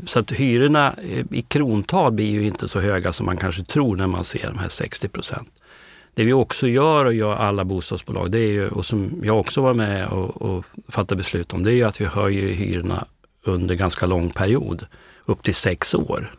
så 0.06 0.18
att 0.18 0.30
hyrorna 0.30 0.94
i 1.30 1.42
krontal 1.42 2.12
blir 2.12 2.30
ju 2.30 2.46
inte 2.46 2.68
så 2.68 2.80
höga 2.80 3.12
som 3.12 3.26
man 3.26 3.36
kanske 3.36 3.64
tror 3.64 3.96
när 3.96 4.06
man 4.06 4.24
ser 4.24 4.46
de 4.46 4.58
här 4.58 4.68
60 4.68 5.08
procent. 5.08 5.48
Det 6.14 6.24
vi 6.24 6.32
också 6.32 6.68
gör 6.68 7.04
och 7.04 7.14
gör 7.14 7.36
alla 7.36 7.64
bostadsbolag, 7.64 8.30
det 8.30 8.38
är 8.38 8.52
ju, 8.52 8.68
och 8.68 8.86
som 8.86 9.20
jag 9.24 9.40
också 9.40 9.60
var 9.60 9.74
med 9.74 10.08
och, 10.08 10.42
och 10.42 10.64
fattade 10.88 11.16
beslut 11.16 11.52
om, 11.52 11.64
det 11.64 11.72
är 11.72 11.74
ju 11.74 11.84
att 11.84 12.00
vi 12.00 12.04
höjer 12.04 12.54
hyrorna 12.54 13.04
under 13.44 13.74
ganska 13.74 14.06
lång 14.06 14.30
period, 14.30 14.86
upp 15.24 15.42
till 15.42 15.54
sex 15.54 15.94
år. 15.94 16.34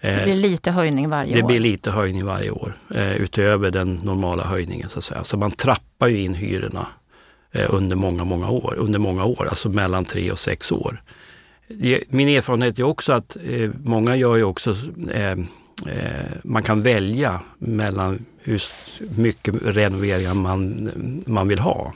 Det 0.00 0.24
blir 0.24 0.34
lite 0.34 0.70
höjning 0.70 1.10
varje 1.10 1.34
det 1.34 1.38
år? 1.38 1.42
Det 1.42 1.46
blir 1.46 1.60
lite 1.60 1.90
höjning 1.90 2.24
varje 2.24 2.50
år, 2.50 2.76
eh, 2.94 3.16
utöver 3.16 3.70
den 3.70 3.94
normala 3.94 4.44
höjningen 4.44 4.88
så 4.88 4.98
att 4.98 5.04
säga. 5.04 5.24
Så 5.24 5.36
man 5.36 5.50
trappar 5.50 6.06
ju 6.06 6.20
in 6.20 6.34
hyrorna 6.34 6.86
eh, 7.52 7.66
under 7.74 7.96
många, 7.96 8.24
många 8.24 8.50
år, 8.50 8.74
under 8.78 8.98
många 8.98 9.24
år, 9.24 9.46
alltså 9.50 9.68
mellan 9.68 10.04
tre 10.04 10.32
och 10.32 10.38
sex 10.38 10.72
år. 10.72 11.02
Min 12.08 12.28
erfarenhet 12.28 12.78
är 12.78 12.82
också 12.82 13.12
att 13.12 13.36
eh, 13.44 13.70
många 13.84 14.16
gör 14.16 14.36
ju 14.36 14.44
också, 14.44 14.76
eh, 15.12 15.30
eh, 15.30 15.36
man 16.44 16.62
kan 16.62 16.82
välja 16.82 17.40
mellan 17.58 18.24
hur 18.42 18.62
mycket 19.16 19.54
renoveringar 19.62 20.34
man, 20.34 20.90
man 21.26 21.48
vill 21.48 21.58
ha. 21.58 21.92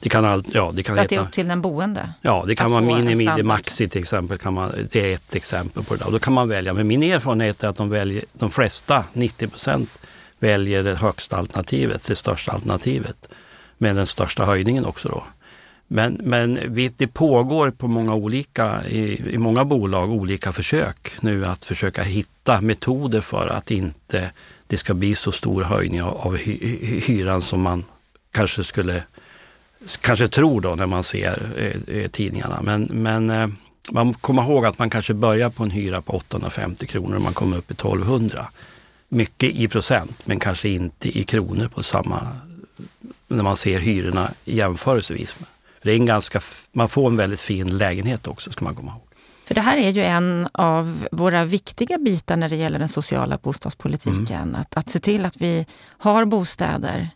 Det 0.00 0.08
kan 0.08 0.24
all, 0.24 0.44
ja, 0.52 0.72
det 0.74 0.82
kan 0.82 0.94
så 0.94 1.00
heta, 1.00 1.04
att 1.04 1.08
det 1.08 1.16
är 1.16 1.20
upp 1.20 1.32
till 1.32 1.48
den 1.48 1.62
boende? 1.62 2.12
Ja, 2.22 2.44
det 2.46 2.56
kan 2.56 2.70
vara 2.70 2.80
mini, 2.80 3.14
midi, 3.14 3.42
maxi 3.42 3.88
till 3.88 4.00
exempel. 4.00 4.38
Kan 4.38 4.54
man, 4.54 4.72
det 4.92 5.10
är 5.10 5.14
ett 5.14 5.34
exempel 5.34 5.84
på 5.84 5.96
det. 5.96 6.04
Och 6.04 6.12
då 6.12 6.18
kan 6.18 6.32
man 6.32 6.48
välja. 6.48 6.74
Men 6.74 6.86
min 6.86 7.02
erfarenhet 7.02 7.64
är 7.64 7.68
att 7.68 7.76
de, 7.76 7.90
väljer, 7.90 8.24
de 8.32 8.50
flesta, 8.50 9.04
90 9.12 9.48
procent, 9.48 9.90
väljer 10.38 10.82
det 10.82 10.94
högsta 10.94 11.36
alternativet, 11.36 12.06
det 12.06 12.16
största 12.16 12.52
alternativet. 12.52 13.28
Med 13.78 13.96
den 13.96 14.06
största 14.06 14.44
höjningen 14.44 14.84
också 14.84 15.08
då. 15.08 15.24
Men, 15.92 16.20
men 16.24 16.58
det 16.96 17.06
pågår 17.06 17.70
på 17.70 17.88
många 17.88 18.14
olika, 18.14 18.86
i, 18.88 19.32
i, 19.34 19.38
många 19.38 19.64
bolag 19.64 20.10
olika 20.10 20.52
försök 20.52 21.12
nu 21.20 21.46
att 21.46 21.64
försöka 21.64 22.02
hitta 22.02 22.60
metoder 22.60 23.20
för 23.20 23.48
att 23.48 23.70
inte 23.70 24.32
det 24.66 24.76
ska 24.76 24.94
bli 24.94 25.14
så 25.14 25.32
stor 25.32 25.62
höjning 25.62 26.02
av, 26.02 26.16
av 26.16 26.36
hy, 26.36 27.00
hyran 27.00 27.42
som 27.42 27.60
man 27.60 27.84
kanske 28.30 28.64
skulle 28.64 29.02
kanske 30.00 30.28
tror 30.28 30.60
då 30.60 30.74
när 30.74 30.86
man 30.86 31.04
ser 31.04 31.52
eh, 31.56 31.96
eh, 31.96 32.10
tidningarna. 32.10 32.60
Men, 32.62 32.82
men, 32.82 33.30
eh, 33.30 33.48
man 33.90 34.14
kommer 34.14 34.42
ihåg 34.42 34.66
att 34.66 34.78
man 34.78 34.90
kanske 34.90 35.14
börjar 35.14 35.50
på 35.50 35.62
en 35.62 35.70
hyra 35.70 36.02
på 36.02 36.12
850 36.12 36.86
kronor 36.86 37.16
och 37.16 37.22
man 37.22 37.34
kommer 37.34 37.56
upp 37.56 37.70
i 37.70 37.74
1200. 37.74 38.46
Mycket 39.08 39.50
i 39.50 39.68
procent, 39.68 40.18
men 40.24 40.40
kanske 40.40 40.68
inte 40.68 41.18
i 41.18 41.24
kronor 41.24 41.68
på 41.68 41.82
samma, 41.82 42.26
när 43.28 43.42
man 43.42 43.56
ser 43.56 43.78
hyrorna 43.78 44.30
jämförelsevis. 44.44 45.34
Det 45.82 45.92
är 45.92 45.96
en 45.96 46.06
ganska, 46.06 46.40
man 46.72 46.88
får 46.88 47.06
en 47.06 47.16
väldigt 47.16 47.40
fin 47.40 47.78
lägenhet 47.78 48.26
också, 48.26 48.52
ska 48.52 48.64
man 48.64 48.74
komma 48.74 48.92
ihåg. 48.92 49.10
För 49.44 49.54
det 49.54 49.60
här 49.60 49.76
är 49.76 49.90
ju 49.90 50.02
en 50.02 50.48
av 50.52 51.08
våra 51.12 51.44
viktiga 51.44 51.98
bitar 51.98 52.36
när 52.36 52.48
det 52.48 52.56
gäller 52.56 52.78
den 52.78 52.88
sociala 52.88 53.38
bostadspolitiken. 53.38 54.30
Mm. 54.30 54.54
Att, 54.54 54.76
att 54.76 54.90
se 54.90 55.00
till 55.00 55.24
att 55.24 55.36
vi 55.36 55.66
har 55.98 56.24
bostäder 56.24 57.10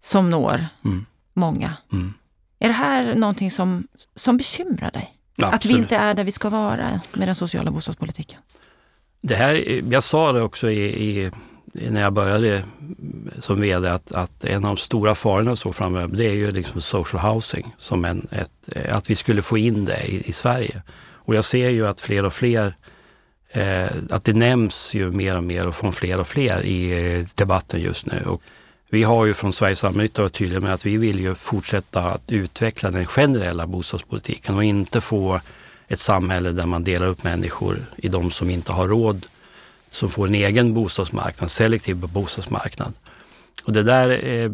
som 0.00 0.30
når 0.30 0.66
mm. 0.84 1.06
många. 1.34 1.76
Mm. 1.92 2.14
Är 2.58 2.68
det 2.68 2.74
här 2.74 3.14
någonting 3.14 3.50
som, 3.50 3.86
som 4.14 4.36
bekymrar 4.36 4.90
dig? 4.90 5.12
Absolut. 5.36 5.54
Att 5.54 5.64
vi 5.64 5.74
inte 5.74 5.96
är 5.96 6.14
där 6.14 6.24
vi 6.24 6.32
ska 6.32 6.48
vara 6.48 7.00
med 7.12 7.28
den 7.28 7.34
sociala 7.34 7.70
bostadspolitiken? 7.70 8.40
Det 9.20 9.34
här, 9.34 9.82
jag 9.92 10.02
sa 10.02 10.32
det 10.32 10.42
också 10.42 10.70
i, 10.70 10.84
i 10.84 11.30
när 11.90 12.02
jag 12.02 12.12
började 12.12 12.62
som 13.40 13.60
VD 13.60 13.88
att, 13.88 14.12
att, 14.12 14.44
en 14.44 14.64
av 14.64 14.70
de 14.70 14.76
stora 14.76 15.14
farorna 15.14 15.50
jag 15.50 15.58
såg 15.58 15.74
framöver 15.74 16.16
det 16.16 16.26
är 16.26 16.34
ju 16.34 16.52
liksom 16.52 16.80
social 16.80 17.32
housing, 17.32 17.74
som 17.78 18.04
en, 18.04 18.28
ett, 18.30 18.76
eh, 18.76 18.96
att 18.96 19.10
vi 19.10 19.16
skulle 19.16 19.42
få 19.42 19.58
in 19.58 19.84
det 19.84 20.04
i, 20.04 20.28
i 20.28 20.32
Sverige. 20.32 20.82
Och 20.98 21.34
jag 21.34 21.44
ser 21.44 21.68
ju 21.68 21.86
att 21.86 22.00
fler 22.00 22.24
och 22.24 22.32
fler, 22.32 22.76
eh, 23.50 23.86
att 24.10 24.24
det 24.24 24.34
nämns 24.34 24.94
ju 24.94 25.10
mer 25.10 25.36
och 25.36 25.44
mer 25.44 25.66
och 25.66 25.76
från 25.76 25.92
fler 25.92 26.20
och 26.20 26.28
fler 26.28 26.62
i 26.62 27.14
eh, 27.16 27.26
debatten 27.34 27.80
just 27.80 28.06
nu. 28.06 28.22
Och 28.26 28.42
vi 28.90 29.02
har 29.02 29.26
ju 29.26 29.34
från 29.34 29.52
Sveriges 29.52 29.84
allmännytta 29.84 30.22
varit 30.22 30.32
tydliga 30.32 30.60
med 30.60 30.74
att 30.74 30.86
vi 30.86 30.96
vill 30.96 31.20
ju 31.20 31.34
fortsätta 31.34 32.00
att 32.00 32.22
utveckla 32.28 32.90
den 32.90 33.06
generella 33.06 33.66
bostadspolitiken 33.66 34.54
och 34.54 34.64
inte 34.64 35.00
få 35.00 35.40
ett 35.88 35.98
samhälle 35.98 36.50
där 36.50 36.66
man 36.66 36.84
delar 36.84 37.06
upp 37.06 37.24
människor 37.24 37.86
i 37.96 38.08
de 38.08 38.30
som 38.30 38.50
inte 38.50 38.72
har 38.72 38.88
råd, 38.88 39.26
som 39.96 40.10
får 40.10 40.26
en 40.28 40.34
egen 40.34 40.74
bostadsmarknad, 40.74 41.50
selektiv 41.50 41.96
bostadsmarknad. 41.96 42.92
Och 43.64 43.72
det 43.72 43.82
där 43.82 44.24
eh, 44.24 44.48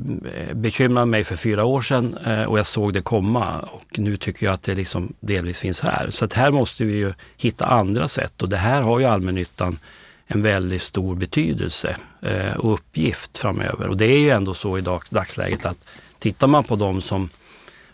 bekymrade 0.54 1.06
mig 1.06 1.24
för 1.24 1.36
fyra 1.36 1.64
år 1.64 1.82
sedan 1.82 2.18
eh, 2.26 2.44
och 2.44 2.58
jag 2.58 2.66
såg 2.66 2.94
det 2.94 3.02
komma 3.02 3.58
och 3.60 3.98
nu 3.98 4.16
tycker 4.16 4.46
jag 4.46 4.52
att 4.52 4.62
det 4.62 4.74
liksom 4.74 5.12
delvis 5.20 5.58
finns 5.58 5.80
här. 5.80 6.10
Så 6.10 6.24
att 6.24 6.32
här 6.32 6.50
måste 6.50 6.84
vi 6.84 6.96
ju 6.96 7.12
hitta 7.36 7.66
andra 7.66 8.08
sätt 8.08 8.42
och 8.42 8.48
det 8.48 8.56
här 8.56 8.82
har 8.82 8.98
ju 8.98 9.04
allmännyttan 9.04 9.78
en 10.26 10.42
väldigt 10.42 10.82
stor 10.82 11.16
betydelse 11.16 11.96
eh, 12.22 12.56
och 12.56 12.72
uppgift 12.72 13.38
framöver. 13.38 13.88
Och 13.88 13.96
det 13.96 14.06
är 14.06 14.18
ju 14.18 14.30
ändå 14.30 14.54
så 14.54 14.78
i 14.78 14.80
dag, 14.80 15.02
dagsläget 15.10 15.66
att 15.66 15.88
tittar 16.18 16.46
man 16.46 16.64
på 16.64 16.76
de 16.76 17.02
som 17.02 17.30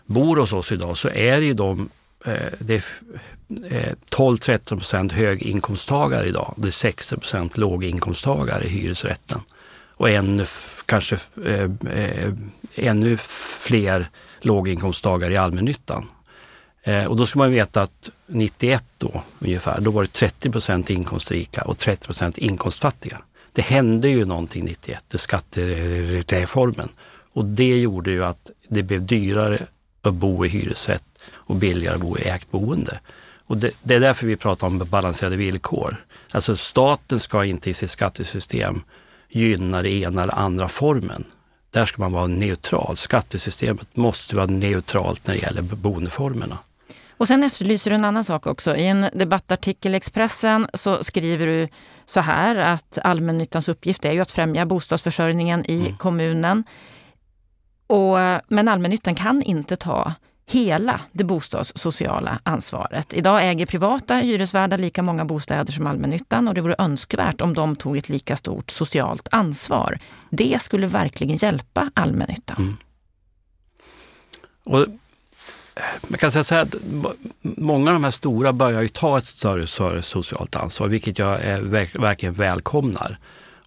bor 0.05 0.37
hos 0.37 0.53
oss 0.53 0.71
idag 0.71 0.97
så 0.97 1.09
är 1.09 1.39
det 1.39 1.45
ju 1.45 1.53
de 1.53 1.89
eh, 2.25 2.33
det 2.59 2.75
är 2.75 2.85
Eh, 3.49 3.93
12-13 4.09 4.77
procent 4.77 5.11
höginkomsttagare 5.11 6.25
idag. 6.25 6.53
Det 6.57 6.67
är 6.67 6.71
60 6.71 7.17
procent 7.17 7.57
låginkomsttagare 7.57 8.63
i 8.63 8.69
hyresrätten. 8.69 9.41
Och 9.93 10.09
ännu, 10.09 10.45
kanske 10.85 11.17
eh, 11.45 11.71
eh, 11.93 12.33
ännu 12.75 13.17
fler 13.59 14.09
låginkomsttagare 14.41 15.33
i 15.33 15.37
allmännyttan. 15.37 16.07
Eh, 16.83 17.05
och 17.05 17.15
då 17.15 17.25
ska 17.25 17.39
man 17.39 17.51
veta 17.51 17.81
att 17.81 18.09
91 18.27 18.85
då 18.97 19.23
ungefär, 19.39 19.81
då 19.81 19.91
var 19.91 20.03
det 20.03 20.13
30 20.13 20.51
procent 20.51 20.89
inkomstrika 20.89 21.61
och 21.61 21.77
30 21.77 22.05
procent 22.05 22.37
inkomstfattiga. 22.37 23.17
Det 23.53 23.61
hände 23.61 24.09
ju 24.09 24.25
någonting 24.25 24.65
91, 24.65 25.03
skattereformen. 25.15 26.89
Och 27.33 27.45
det 27.45 27.79
gjorde 27.79 28.11
ju 28.11 28.25
att 28.25 28.51
det 28.67 28.83
blev 28.83 29.05
dyrare 29.05 29.65
att 30.01 30.13
bo 30.13 30.45
i 30.45 30.49
hyresrätt 30.49 31.03
och 31.31 31.55
billigare 31.55 31.95
att 31.95 32.01
bo 32.01 32.17
i 32.17 32.21
ägt 32.21 32.51
boende. 32.51 32.99
Och 33.49 33.57
det, 33.57 33.71
det, 33.83 33.95
är 33.95 33.99
därför 33.99 34.27
vi 34.27 34.35
pratar 34.35 34.67
om 34.67 34.77
balanserade 34.77 35.35
villkor. 35.35 36.05
Alltså 36.31 36.57
staten 36.57 37.19
ska 37.19 37.45
inte 37.45 37.69
i 37.69 37.73
sitt 37.73 37.91
skattesystem 37.91 38.81
gynna 39.29 39.81
det 39.81 39.91
ena 39.91 40.23
eller 40.23 40.39
andra 40.39 40.69
formen. 40.69 41.25
Där 41.69 41.85
ska 41.85 42.01
man 42.01 42.11
vara 42.11 42.27
neutral. 42.27 42.97
Skattesystemet 42.97 43.95
måste 43.95 44.35
vara 44.35 44.45
neutralt 44.45 45.27
när 45.27 45.33
det 45.33 45.41
gäller 45.41 45.61
boendeformerna. 45.61 46.57
Och 47.17 47.27
sen 47.27 47.43
efterlyser 47.43 47.89
du 47.91 47.95
en 47.95 48.05
annan 48.05 48.23
sak 48.23 48.47
också. 48.47 48.75
I 48.75 48.87
en 48.87 49.05
debattartikel 49.13 49.93
i 49.93 49.97
Expressen 49.97 50.67
så 50.73 51.03
skriver 51.03 51.45
du 51.45 51.67
så 52.05 52.19
här 52.19 52.55
att 52.55 52.97
allmännyttans 53.03 53.69
uppgift 53.69 54.05
är 54.05 54.11
ju 54.11 54.19
att 54.19 54.31
främja 54.31 54.65
bostadsförsörjningen 54.65 55.71
i 55.71 55.79
mm. 55.79 55.97
kommunen. 55.97 56.63
Och, 57.87 58.17
men 58.47 58.67
allmännyttan 58.67 59.15
kan 59.15 59.41
inte 59.41 59.75
ta 59.75 60.13
hela 60.51 61.01
det 61.11 61.23
bostadssociala 61.23 62.39
ansvaret. 62.43 63.13
Idag 63.13 63.49
äger 63.49 63.65
privata 63.65 64.15
hyresvärdar 64.15 64.77
lika 64.77 65.03
många 65.03 65.25
bostäder 65.25 65.73
som 65.73 65.87
allmännyttan 65.87 66.47
och 66.47 66.53
det 66.53 66.61
vore 66.61 66.75
önskvärt 66.77 67.41
om 67.41 67.53
de 67.53 67.75
tog 67.75 67.97
ett 67.97 68.09
lika 68.09 68.35
stort 68.35 68.71
socialt 68.71 69.27
ansvar. 69.31 69.99
Det 70.29 70.61
skulle 70.61 70.87
verkligen 70.87 71.37
hjälpa 71.37 71.91
allmännyttan. 71.93 72.57
Mm. 72.59 72.77
Och 74.63 74.79
eh, 74.81 74.87
man 76.07 76.17
kan 76.17 76.31
säga 76.31 76.43
så 76.43 76.55
här 76.55 76.61
att 76.61 76.75
många 77.41 77.89
av 77.89 77.93
de 77.93 78.03
här 78.03 78.11
stora 78.11 78.53
börjar 78.53 78.81
ju 78.81 78.87
ta 78.89 79.17
ett 79.17 79.25
större, 79.25 79.67
större 79.67 80.03
socialt 80.03 80.55
ansvar, 80.55 80.87
vilket 80.87 81.19
jag 81.19 81.33
eh, 81.33 81.53
är, 81.53 81.99
verkligen 81.99 82.33
välkomnar. 82.33 83.17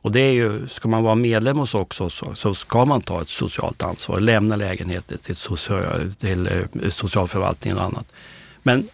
Och 0.03 0.13
det 0.13 0.21
är 0.21 0.33
ju, 0.33 0.69
ska 0.69 0.89
man 0.89 1.03
vara 1.03 1.15
medlem 1.15 1.59
hos 1.59 1.75
oss 1.75 2.01
också 2.01 2.35
så 2.35 2.55
ska 2.55 2.85
man 2.85 3.01
ta 3.01 3.23
ett 3.23 3.29
socialt 3.29 3.83
ansvar, 3.83 4.21
lämna 4.21 4.57
lägenheter 4.57 5.17
till, 5.17 5.37
social, 5.37 6.15
till 6.19 6.47
eh, 6.47 6.91
socialförvaltningen 6.91 7.79
och 7.79 7.85
annat. 7.85 8.13
Men 8.63 8.89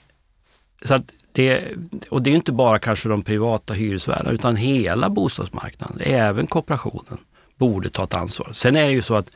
så 0.84 0.94
att 0.94 1.12
det, 1.32 1.64
och 2.10 2.22
det 2.22 2.30
är 2.30 2.34
inte 2.34 2.52
bara 2.52 2.78
kanske 2.78 3.08
de 3.08 3.22
privata 3.22 3.74
hyresvärdarna 3.74 4.30
utan 4.30 4.56
hela 4.56 5.10
bostadsmarknaden, 5.10 6.00
även 6.00 6.46
kooperationen, 6.46 7.18
borde 7.56 7.90
ta 7.90 8.04
ett 8.04 8.14
ansvar. 8.14 8.50
Sen 8.52 8.76
är 8.76 8.86
det 8.86 8.92
ju 8.92 9.02
så 9.02 9.14
att 9.14 9.30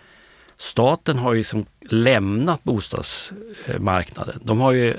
staten 0.56 1.18
har 1.18 1.32
ju 1.32 1.38
liksom 1.38 1.66
lämnat 1.80 2.64
bostadsmarknaden. 2.64 4.40
De 4.42 4.60
har, 4.60 4.72
ju, 4.72 4.96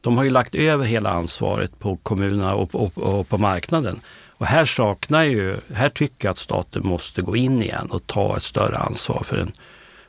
de 0.00 0.16
har 0.16 0.24
ju 0.24 0.30
lagt 0.30 0.54
över 0.54 0.84
hela 0.84 1.10
ansvaret 1.10 1.78
på 1.78 1.96
kommunerna 1.96 2.54
och, 2.54 2.74
och, 2.74 2.98
och 2.98 3.28
på 3.28 3.38
marknaden. 3.38 4.00
Och 4.38 4.46
här 4.46 4.64
saknar 4.64 5.22
ju, 5.22 5.56
här 5.74 5.88
tycker 5.88 6.28
jag 6.28 6.32
att 6.32 6.38
staten 6.38 6.86
måste 6.86 7.22
gå 7.22 7.36
in 7.36 7.62
igen 7.62 7.86
och 7.90 8.06
ta 8.06 8.36
ett 8.36 8.42
större 8.42 8.76
ansvar 8.76 9.22
för, 9.24 9.36
en, 9.36 9.52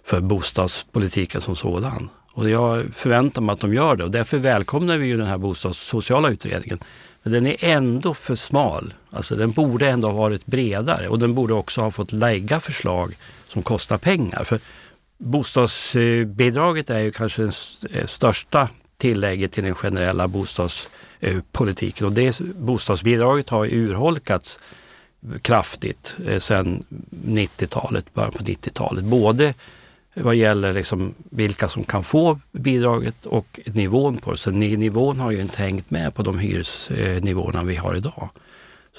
för 0.04 0.22
bostadspolitiken 0.22 1.42
som 1.42 1.56
sådan. 1.56 2.10
Och 2.34 2.50
jag 2.50 2.86
förväntar 2.94 3.42
mig 3.42 3.54
att 3.54 3.60
de 3.60 3.74
gör 3.74 3.96
det 3.96 4.04
och 4.04 4.12
därför 4.12 4.38
välkomnar 4.38 4.98
vi 4.98 5.08
ju 5.08 5.18
den 5.18 5.28
här 5.28 5.38
bostadssociala 5.38 6.30
utredningen. 6.30 6.80
Men 7.24 7.34
den 7.34 7.48
är 7.48 7.56
ändå 7.60 8.14
för 8.14 8.36
smal. 8.36 8.94
Alltså 9.12 9.36
den 9.36 9.52
borde 9.52 9.90
ändå 9.90 10.08
ha 10.08 10.16
varit 10.16 10.46
bredare 10.46 11.08
och 11.08 11.20
den 11.20 11.34
borde 11.34 11.54
också 11.54 11.82
ha 11.82 11.92
fått 11.92 12.12
lägga 12.12 12.60
förslag 12.60 13.18
som 13.48 13.64
kostar 13.64 13.98
pengar. 13.98 14.44
För 14.44 14.60
bostadsbidraget 15.18 16.90
är 16.90 17.00
ju 17.00 17.12
kanske 17.12 17.42
det 17.82 18.08
största 18.08 18.70
tillägget 18.98 19.52
till 19.52 19.64
den 19.64 19.76
generella 19.76 20.28
bostads 20.28 20.90
Eh, 21.20 21.38
politiken 21.52 22.06
och 22.08 22.14
det 22.14 22.40
bostadsbidraget 22.40 23.50
har 23.50 23.66
urholkats 23.66 24.60
kraftigt 25.42 26.16
eh, 26.28 26.40
sedan 26.40 26.84
90-talet, 27.26 28.14
början 28.14 28.32
på 28.32 28.44
90-talet. 28.44 29.04
Både 29.04 29.54
vad 30.14 30.36
gäller 30.36 30.74
liksom 30.74 31.14
vilka 31.30 31.70
som 31.70 31.84
kan 31.84 32.04
få 32.04 32.40
bidraget 32.52 33.26
och 33.26 33.60
nivån 33.66 34.18
på 34.18 34.32
det. 34.32 34.38
Så 34.38 34.52
nivån 34.52 35.20
har 35.20 35.32
ju 35.32 35.42
inte 35.42 35.62
hängt 35.62 35.90
med 35.90 36.16
på 36.16 36.24
de 36.24 36.40
hyresnivåerna 36.40 37.64
vi 37.64 37.76
har 37.76 37.96
idag. 37.96 38.30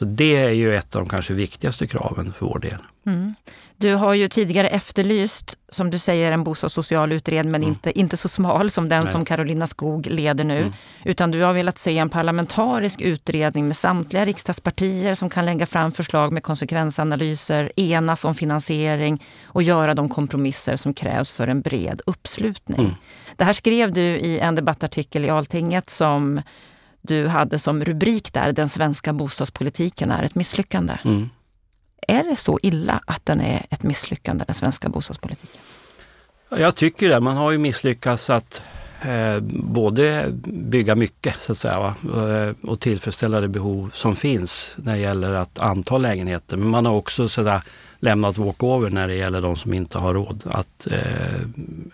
Så 0.01 0.07
det 0.07 0.37
är 0.37 0.51
ju 0.51 0.77
ett 0.77 0.97
av 0.97 1.03
de 1.03 1.09
kanske 1.09 1.35
viktigaste 1.35 1.87
kraven 1.87 2.33
för 2.39 2.47
vår 2.47 2.59
del. 2.59 2.79
Mm. 3.07 3.35
Du 3.77 3.95
har 3.95 4.15
ju 4.15 4.29
tidigare 4.29 4.69
efterlyst, 4.69 5.57
som 5.69 5.91
du 5.91 5.99
säger, 5.99 6.33
en 6.33 6.45
bostadssocial 6.45 7.13
utredning, 7.13 7.53
men 7.53 7.63
mm. 7.63 7.69
inte, 7.69 7.99
inte 7.99 8.17
så 8.17 8.29
smal 8.29 8.71
som 8.71 8.89
den 8.89 9.03
Nej. 9.05 9.13
som 9.13 9.25
Carolina 9.25 9.67
Skog 9.67 10.07
leder 10.07 10.45
nu. 10.45 10.59
Mm. 10.61 10.73
Utan 11.05 11.31
du 11.31 11.43
har 11.43 11.53
velat 11.53 11.79
se 11.79 11.99
en 11.99 12.11
parlamentarisk 12.11 13.01
utredning 13.01 13.69
med 13.69 13.77
samtliga 13.77 14.25
riksdagspartier 14.25 15.15
som 15.15 15.31
kan 15.31 15.45
lägga 15.45 15.67
fram 15.67 15.93
förslag 15.93 16.33
med 16.33 16.43
konsekvensanalyser, 16.43 17.73
enas 17.77 18.25
om 18.25 18.35
finansiering 18.35 19.23
och 19.45 19.63
göra 19.63 19.95
de 19.95 20.09
kompromisser 20.09 20.77
som 20.77 20.95
krävs 20.95 21.31
för 21.31 21.49
en 21.49 21.61
bred 21.61 22.01
uppslutning. 22.07 22.81
Mm. 22.81 22.93
Det 23.37 23.45
här 23.45 23.53
skrev 23.53 23.93
du 23.93 24.01
i 24.03 24.39
en 24.39 24.55
debattartikel 24.55 25.25
i 25.25 25.31
Altinget 25.31 25.91
som 25.91 26.41
du 27.03 27.27
hade 27.27 27.59
som 27.59 27.85
rubrik 27.85 28.33
där, 28.33 28.53
Den 28.53 28.69
svenska 28.69 29.13
bostadspolitiken 29.13 30.11
är 30.11 30.23
ett 30.23 30.35
misslyckande. 30.35 30.99
Mm. 31.05 31.29
Är 32.09 32.25
det 32.25 32.37
så 32.37 32.59
illa 32.63 33.01
att 33.07 33.27
den 33.27 33.41
är 33.41 33.67
ett 33.71 33.83
misslyckande, 33.83 34.45
den 34.45 34.55
svenska 34.55 34.89
bostadspolitiken? 34.89 35.61
Jag 36.51 36.75
tycker 36.75 37.09
det. 37.09 37.21
Man 37.21 37.37
har 37.37 37.51
ju 37.51 37.59
misslyckats 37.59 38.31
att 38.31 38.63
eh, 39.03 39.41
både 39.53 40.27
bygga 40.45 40.97
mycket 40.97 41.41
så 41.41 41.53
att 41.53 41.59
säga, 41.59 41.79
va? 41.79 41.95
Eh, 42.05 42.71
och 42.71 42.81
tillfredsställa 42.81 43.41
det 43.41 43.49
behov 43.49 43.91
som 43.95 44.17
finns 44.17 44.77
när 44.79 44.93
det 44.93 45.01
gäller 45.01 45.33
att 45.33 45.59
anta 45.59 45.99
lägenheter. 45.99 46.57
Men 46.57 46.69
man 46.69 46.87
har 46.87 46.93
också 46.93 47.29
så 47.29 47.43
där, 47.43 47.63
lämnat 48.01 48.39
walkover 48.39 48.91
när 48.91 49.09
det 49.09 49.15
gäller 49.15 49.41
de 49.41 49.57
som 49.57 49.75
inte 49.75 49.99
har 49.99 50.15
råd 50.15 50.43
att, 50.47 50.87
eh, 50.87 51.41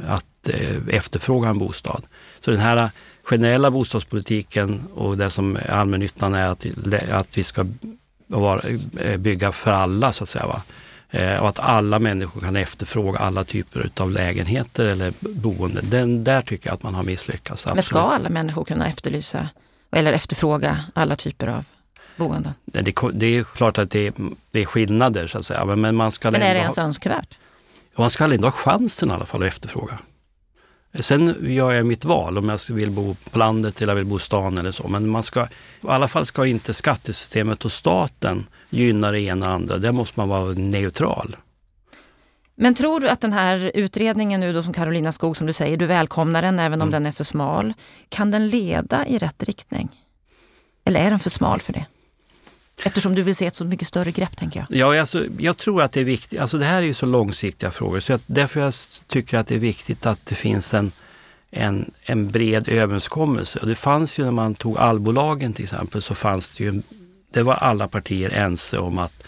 att 0.09 0.49
eh, 0.49 0.77
efterfråga 0.88 1.49
en 1.49 1.59
bostad. 1.59 2.03
Så 2.40 2.51
den 2.51 2.61
här 2.61 2.90
generella 3.27 3.71
bostadspolitiken 3.71 4.87
och 4.95 5.17
det 5.17 5.31
som 5.31 5.57
är 5.57 5.71
allmännyttan 5.71 6.35
är 6.35 6.49
att, 6.49 6.67
att 7.11 7.39
vi 7.39 7.45
ska 7.45 7.67
eh, 9.01 9.17
bygga 9.17 9.53
för 9.53 9.71
alla 9.71 10.12
så 10.12 10.25
att 10.25 10.29
säga. 10.29 10.47
Va? 10.47 10.62
Eh, 11.11 11.43
och 11.43 11.49
att 11.49 11.59
alla 11.59 11.99
människor 11.99 12.41
kan 12.41 12.57
efterfråga 12.57 13.19
alla 13.19 13.45
typer 13.45 13.91
av 13.97 14.11
lägenheter 14.11 14.87
eller 14.87 15.12
boende. 15.21 15.81
Den, 15.81 16.25
där 16.25 16.43
tycker 16.43 16.69
jag 16.69 16.75
att 16.75 16.83
man 16.83 16.95
har 16.95 17.03
misslyckats. 17.03 17.67
Absolut. 17.67 17.75
Men 17.75 17.83
ska 17.83 18.01
alla 18.01 18.29
människor 18.29 18.65
kunna 18.65 18.89
efterlysa 18.89 19.49
eller 19.91 20.12
efterfråga 20.12 20.85
alla 20.95 21.17
typer 21.17 21.47
av 21.47 21.65
boenden? 22.17 22.53
Det, 22.65 22.95
det 23.12 23.27
är 23.27 23.45
klart 23.45 23.79
att 23.79 23.91
det 23.91 24.07
är, 24.07 24.12
det 24.51 24.61
är 24.61 24.65
skillnader 24.65 25.27
så 25.27 25.39
att 25.39 25.47
säga. 25.47 25.65
Men, 25.65 25.97
man 25.97 26.12
ska 26.12 26.31
men 26.31 26.43
är 26.43 26.55
det 26.55 26.61
ens 26.61 26.77
ha, 26.77 26.83
önskvärt? 26.83 27.39
Man 27.99 28.11
ska 28.11 28.25
ändå 28.25 28.47
ha 28.47 28.53
chansen 28.53 29.11
i 29.11 29.12
alla 29.12 29.27
fall 29.27 29.43
att 29.43 29.49
efterfråga. 29.49 29.99
Sen 31.00 31.37
gör 31.40 31.72
jag 31.72 31.87
mitt 31.87 32.04
val 32.04 32.38
om 32.38 32.48
jag 32.48 32.61
vill 32.70 32.90
bo 32.90 33.16
på 33.30 33.38
landet 33.38 33.82
eller 33.82 33.94
vill 33.94 34.04
bo 34.04 34.16
i 34.16 34.20
stan 34.20 34.59
eller 34.59 34.70
så. 34.70 34.88
Men 34.88 35.09
man 35.09 35.22
ska, 35.22 35.42
i 35.42 35.46
alla 35.87 36.09
fall 36.09 36.26
ska 36.26 36.46
inte 36.46 36.74
skattesystemet 36.74 37.64
och 37.64 37.72
staten 37.72 38.46
gynna 38.70 39.11
det 39.11 39.20
ena 39.20 39.46
och 39.46 39.52
andra. 39.52 39.78
Där 39.78 39.92
måste 39.92 40.20
man 40.20 40.28
vara 40.28 40.52
neutral. 40.52 41.37
Men 42.54 42.74
tror 42.74 43.00
du 43.00 43.09
att 43.09 43.20
den 43.20 43.32
här 43.32 43.70
utredningen 43.74 44.40
nu 44.40 44.52
då 44.52 44.62
som 44.62 44.72
Carolina 44.72 45.12
Skog, 45.12 45.37
som 45.37 45.46
du 45.46 45.52
säger, 45.52 45.76
du 45.76 45.87
välkomnar 45.87 46.42
den 46.42 46.59
även 46.59 46.82
om 46.82 46.88
mm. 46.88 47.02
den 47.02 47.06
är 47.06 47.12
för 47.12 47.24
smal. 47.24 47.72
Kan 48.09 48.30
den 48.30 48.48
leda 48.48 49.06
i 49.06 49.18
rätt 49.18 49.42
riktning? 49.42 49.88
Eller 50.85 51.00
är 51.00 51.11
den 51.11 51.18
för 51.18 51.30
smal 51.30 51.61
för 51.61 51.72
det? 51.72 51.87
Eftersom 52.85 53.15
du 53.15 53.23
vill 53.23 53.37
se 53.37 53.47
ett 53.47 53.57
så 53.57 53.65
mycket 53.65 53.89
större 53.89 54.11
grepp, 54.11 54.37
tänker 54.37 54.61
jag. 54.61 54.79
Ja, 54.79 55.01
alltså, 55.01 55.25
jag 55.39 55.57
tror 55.57 55.83
att 55.83 55.93
det 55.93 56.01
är 56.01 56.05
viktigt. 56.05 56.41
Alltså, 56.41 56.59
det 56.59 56.65
här 56.65 56.83
är 56.83 56.87
ju 56.87 56.95
så 56.95 57.07
långsiktiga 57.07 57.71
frågor, 57.71 58.01
så 58.01 58.12
jag, 58.12 58.21
därför 58.27 58.61
jag 58.61 58.75
tycker 59.07 59.39
att 59.39 59.47
det 59.47 59.55
är 59.55 59.59
viktigt 59.59 60.07
att 60.07 60.27
det 60.27 60.35
finns 60.35 60.75
en, 60.75 60.93
en, 61.51 61.91
en 62.03 62.31
bred 62.31 62.69
överenskommelse. 62.69 63.59
Och 63.59 63.67
det 63.67 63.75
fanns 63.75 64.19
ju 64.19 64.25
när 64.25 64.31
man 64.31 64.55
tog 64.55 64.79
allbolagen 64.79 65.53
till 65.53 65.65
exempel, 65.65 66.03
så 66.03 66.15
fanns 66.15 66.57
det 66.57 66.65
ju, 66.65 66.83
det 67.31 67.43
var 67.43 67.55
alla 67.55 67.89
partier 67.89 68.31
ense 68.33 68.79
om 68.79 68.99
att 68.99 69.25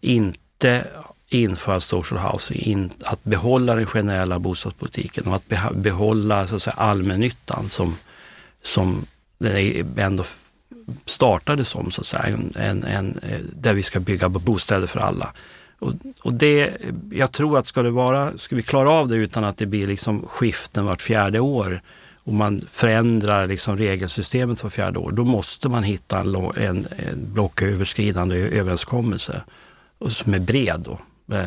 inte 0.00 0.86
införa 1.28 1.80
social 1.80 2.20
housing, 2.20 2.60
in, 2.60 2.90
att 3.04 3.24
behålla 3.24 3.74
den 3.74 3.86
generella 3.86 4.38
bostadspolitiken 4.38 5.26
och 5.26 5.34
att 5.34 5.72
behålla 5.74 6.46
så 6.46 6.56
att 6.56 6.62
säga, 6.62 6.74
allmännyttan 6.74 7.68
som, 7.68 7.96
som 8.62 9.06
den 9.38 9.94
ändå 9.98 10.24
startade 11.04 11.64
som, 11.64 11.90
så 11.90 12.00
att 12.00 12.06
säga, 12.06 12.22
en, 12.22 12.52
en, 12.56 12.84
en, 12.84 13.18
eh, 13.22 13.38
där 13.52 13.74
vi 13.74 13.82
ska 13.82 14.00
bygga 14.00 14.28
bostäder 14.28 14.86
för 14.86 15.00
alla. 15.00 15.32
Och, 15.78 15.92
och, 16.22 16.34
det, 16.34 16.70
jag 17.10 17.32
tror 17.32 17.58
att 17.58 17.66
ska, 17.66 17.82
det 17.82 17.90
vara, 17.90 18.38
ska 18.38 18.56
vi 18.56 18.62
klara 18.62 18.90
av 18.90 19.08
det 19.08 19.16
utan 19.16 19.44
att 19.44 19.56
det 19.56 19.66
blir 19.66 19.86
liksom 19.86 20.26
skiften 20.26 20.84
vart 20.84 21.02
fjärde 21.02 21.40
år 21.40 21.82
och 22.28 22.34
man 22.34 22.62
förändrar 22.70 23.46
liksom 23.46 23.76
regelsystemet 23.76 24.62
vart 24.62 24.72
fjärde 24.72 24.98
år, 24.98 25.10
då 25.10 25.24
måste 25.24 25.68
man 25.68 25.82
hitta 25.82 26.20
en, 26.20 26.34
en, 26.34 26.86
en 26.96 27.32
blocköverskridande 27.32 28.36
överenskommelse 28.36 29.42
som 30.08 30.34
är 30.34 30.38
bred. 30.38 30.80
Då. 30.80 30.98
Eh, 31.36 31.46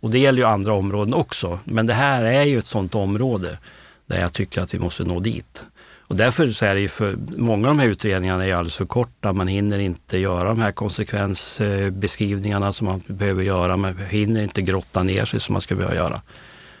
och 0.00 0.10
det 0.10 0.18
gäller 0.18 0.38
ju 0.38 0.48
andra 0.48 0.72
områden 0.72 1.14
också, 1.14 1.58
men 1.64 1.86
det 1.86 1.94
här 1.94 2.24
är 2.24 2.42
ju 2.42 2.58
ett 2.58 2.66
sådant 2.66 2.94
område 2.94 3.58
där 4.06 4.20
jag 4.20 4.32
tycker 4.32 4.60
att 4.60 4.74
vi 4.74 4.78
måste 4.78 5.04
nå 5.04 5.20
dit. 5.20 5.64
Och 6.10 6.16
därför 6.16 6.48
så 6.48 6.64
är 6.64 6.74
det 6.74 6.80
ju 6.80 6.88
för, 6.88 7.16
många 7.36 7.68
av 7.68 7.76
de 7.76 7.82
här 7.82 7.88
utredningarna 7.88 8.46
är 8.46 8.54
alldeles 8.54 8.76
för 8.76 8.86
korta. 8.86 9.32
Man 9.32 9.48
hinner 9.48 9.78
inte 9.78 10.18
göra 10.18 10.48
de 10.48 10.60
här 10.60 10.72
konsekvensbeskrivningarna 10.72 12.72
som 12.72 12.86
man 12.86 13.02
behöver 13.06 13.42
göra. 13.42 13.76
Man 13.76 13.96
hinner 14.08 14.42
inte 14.42 14.62
grotta 14.62 15.02
ner 15.02 15.24
sig 15.24 15.40
som 15.40 15.52
man 15.52 15.62
skulle 15.62 15.78
behöva 15.78 15.96
göra. 15.96 16.20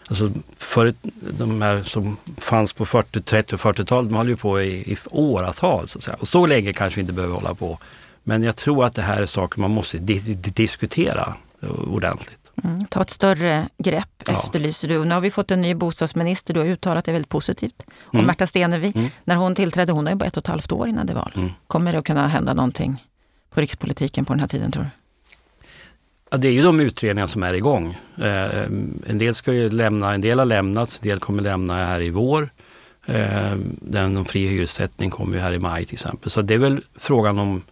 Alltså 0.08 0.30
för 0.56 0.94
de 1.38 1.62
här 1.62 1.82
som 1.82 2.16
fanns 2.38 2.72
på 2.72 2.86
40, 2.86 3.22
30 3.22 3.54
och 3.54 3.60
40-talet, 3.60 4.10
de 4.10 4.16
höll 4.16 4.28
ju 4.28 4.36
på 4.36 4.60
i, 4.60 4.92
i 4.92 4.96
åratal. 5.10 5.88
Så 5.88 5.98
att 5.98 6.04
säga. 6.04 6.16
Och 6.20 6.28
så 6.28 6.46
länge 6.46 6.72
kanske 6.72 6.96
vi 6.96 7.00
inte 7.00 7.12
behöver 7.12 7.34
hålla 7.34 7.54
på. 7.54 7.78
Men 8.22 8.42
jag 8.42 8.56
tror 8.56 8.84
att 8.84 8.94
det 8.94 9.02
här 9.02 9.22
är 9.22 9.26
saker 9.26 9.60
man 9.60 9.70
måste 9.70 9.98
di 9.98 10.34
diskutera 10.34 11.34
ordentligt. 11.86 12.39
Mm, 12.64 12.86
ta 12.86 13.02
ett 13.02 13.10
större 13.10 13.68
grepp 13.78 14.22
ja. 14.26 14.32
efterlyser 14.32 14.88
du. 14.88 15.04
Nu 15.04 15.14
har 15.14 15.20
vi 15.20 15.30
fått 15.30 15.50
en 15.50 15.62
ny 15.62 15.74
bostadsminister, 15.74 16.54
du 16.54 16.60
har 16.60 16.66
uttalat 16.66 17.04
det 17.04 17.12
väldigt 17.12 17.28
positivt 17.28 17.82
om 18.02 18.18
mm. 18.18 18.26
Märta 18.26 18.46
Stenevi. 18.46 18.92
Mm. 18.94 19.10
När 19.24 19.36
hon 19.36 19.54
tillträdde, 19.54 19.92
hon 19.92 20.06
har 20.06 20.12
ju 20.12 20.16
bara 20.16 20.24
ett 20.24 20.36
och 20.36 20.42
ett 20.42 20.46
halvt 20.46 20.72
år 20.72 20.88
innan 20.88 21.06
det 21.06 21.12
är 21.12 21.14
val. 21.14 21.32
Mm. 21.36 21.50
Kommer 21.66 21.92
det 21.92 21.98
att 21.98 22.04
kunna 22.04 22.28
hända 22.28 22.54
någonting 22.54 23.04
på 23.50 23.60
rikspolitiken 23.60 24.24
på 24.24 24.32
den 24.32 24.40
här 24.40 24.48
tiden 24.48 24.72
tror 24.72 24.82
du? 24.82 24.90
Ja, 26.30 26.36
det 26.36 26.48
är 26.48 26.52
ju 26.52 26.62
de 26.62 26.80
utredningar 26.80 27.26
som 27.26 27.42
är 27.42 27.54
igång. 27.54 27.98
Eh, 28.16 28.62
en 29.06 29.18
del 29.18 29.34
ska 29.34 29.52
ju 29.52 29.70
lämna, 29.70 30.14
en 30.14 30.20
del 30.20 30.38
har 30.38 30.46
lämnats, 30.46 31.00
en 31.02 31.08
del 31.08 31.20
kommer 31.20 31.42
lämna 31.42 31.74
här 31.74 32.00
i 32.00 32.10
vår. 32.10 32.50
Eh, 33.06 33.54
den 33.80 34.16
om 34.16 34.24
fri 34.24 34.46
hyressättning 34.46 35.10
kommer 35.10 35.34
ju 35.34 35.40
här 35.40 35.52
i 35.52 35.58
maj 35.58 35.84
till 35.84 35.94
exempel. 35.94 36.30
Så 36.30 36.42
det 36.42 36.54
är 36.54 36.58
väl 36.58 36.84
frågan 36.98 37.38
om 37.38 37.62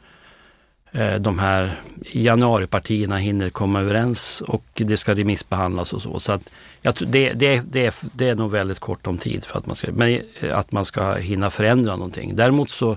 Eh, 0.93 1.15
de 1.15 1.39
här 1.39 1.81
januaripartierna 2.13 3.17
hinner 3.17 3.51
komma 3.51 3.81
överens 3.81 4.41
och 4.41 4.65
det 4.75 4.97
ska 4.97 5.15
remissbehandlas 5.15 5.93
och 5.93 6.03
så. 6.03 6.21
Så 6.21 6.33
att 6.33 6.43
jag 6.83 6.95
det, 7.07 7.33
det, 7.33 7.63
det, 7.71 7.87
är, 7.87 7.95
det 8.13 8.29
är 8.29 8.35
nog 8.35 8.51
väldigt 8.51 8.79
kort 8.79 9.07
om 9.07 9.19
tid 9.19 9.45
för 9.45 9.59
att 9.59 9.67
man, 9.67 9.77
ska, 9.77 9.93
men 9.93 10.21
eh, 10.41 10.59
att 10.59 10.73
man 10.73 10.85
ska 10.85 11.15
hinna 11.15 11.51
förändra 11.51 11.97
någonting. 11.97 12.37
Däremot 12.37 12.71
så 12.71 12.97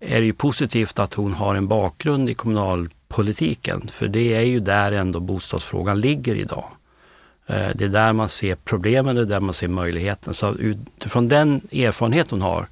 är 0.00 0.20
det 0.20 0.26
ju 0.26 0.32
positivt 0.32 0.98
att 0.98 1.14
hon 1.14 1.32
har 1.32 1.54
en 1.54 1.68
bakgrund 1.68 2.30
i 2.30 2.34
kommunalpolitiken 2.34 3.88
för 3.88 4.08
det 4.08 4.34
är 4.34 4.42
ju 4.42 4.60
där 4.60 4.92
ändå 4.92 5.20
bostadsfrågan 5.20 6.00
ligger 6.00 6.34
idag. 6.34 6.64
Eh, 7.46 7.68
det 7.74 7.84
är 7.84 7.88
där 7.88 8.12
man 8.12 8.28
ser 8.28 8.56
problemen, 8.56 9.16
det 9.16 9.22
är 9.22 9.26
där 9.26 9.40
man 9.40 9.54
ser 9.54 9.68
möjligheten. 9.68 10.34
Så 10.34 10.54
utifrån 10.54 11.28
den 11.28 11.60
erfarenhet 11.72 12.30
hon 12.30 12.42
har 12.42 12.66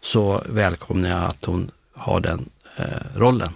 så 0.00 0.42
välkomnar 0.48 1.08
jag 1.08 1.24
att 1.24 1.44
hon 1.44 1.70
har 1.94 2.20
den 2.20 2.48
rollen. 3.16 3.52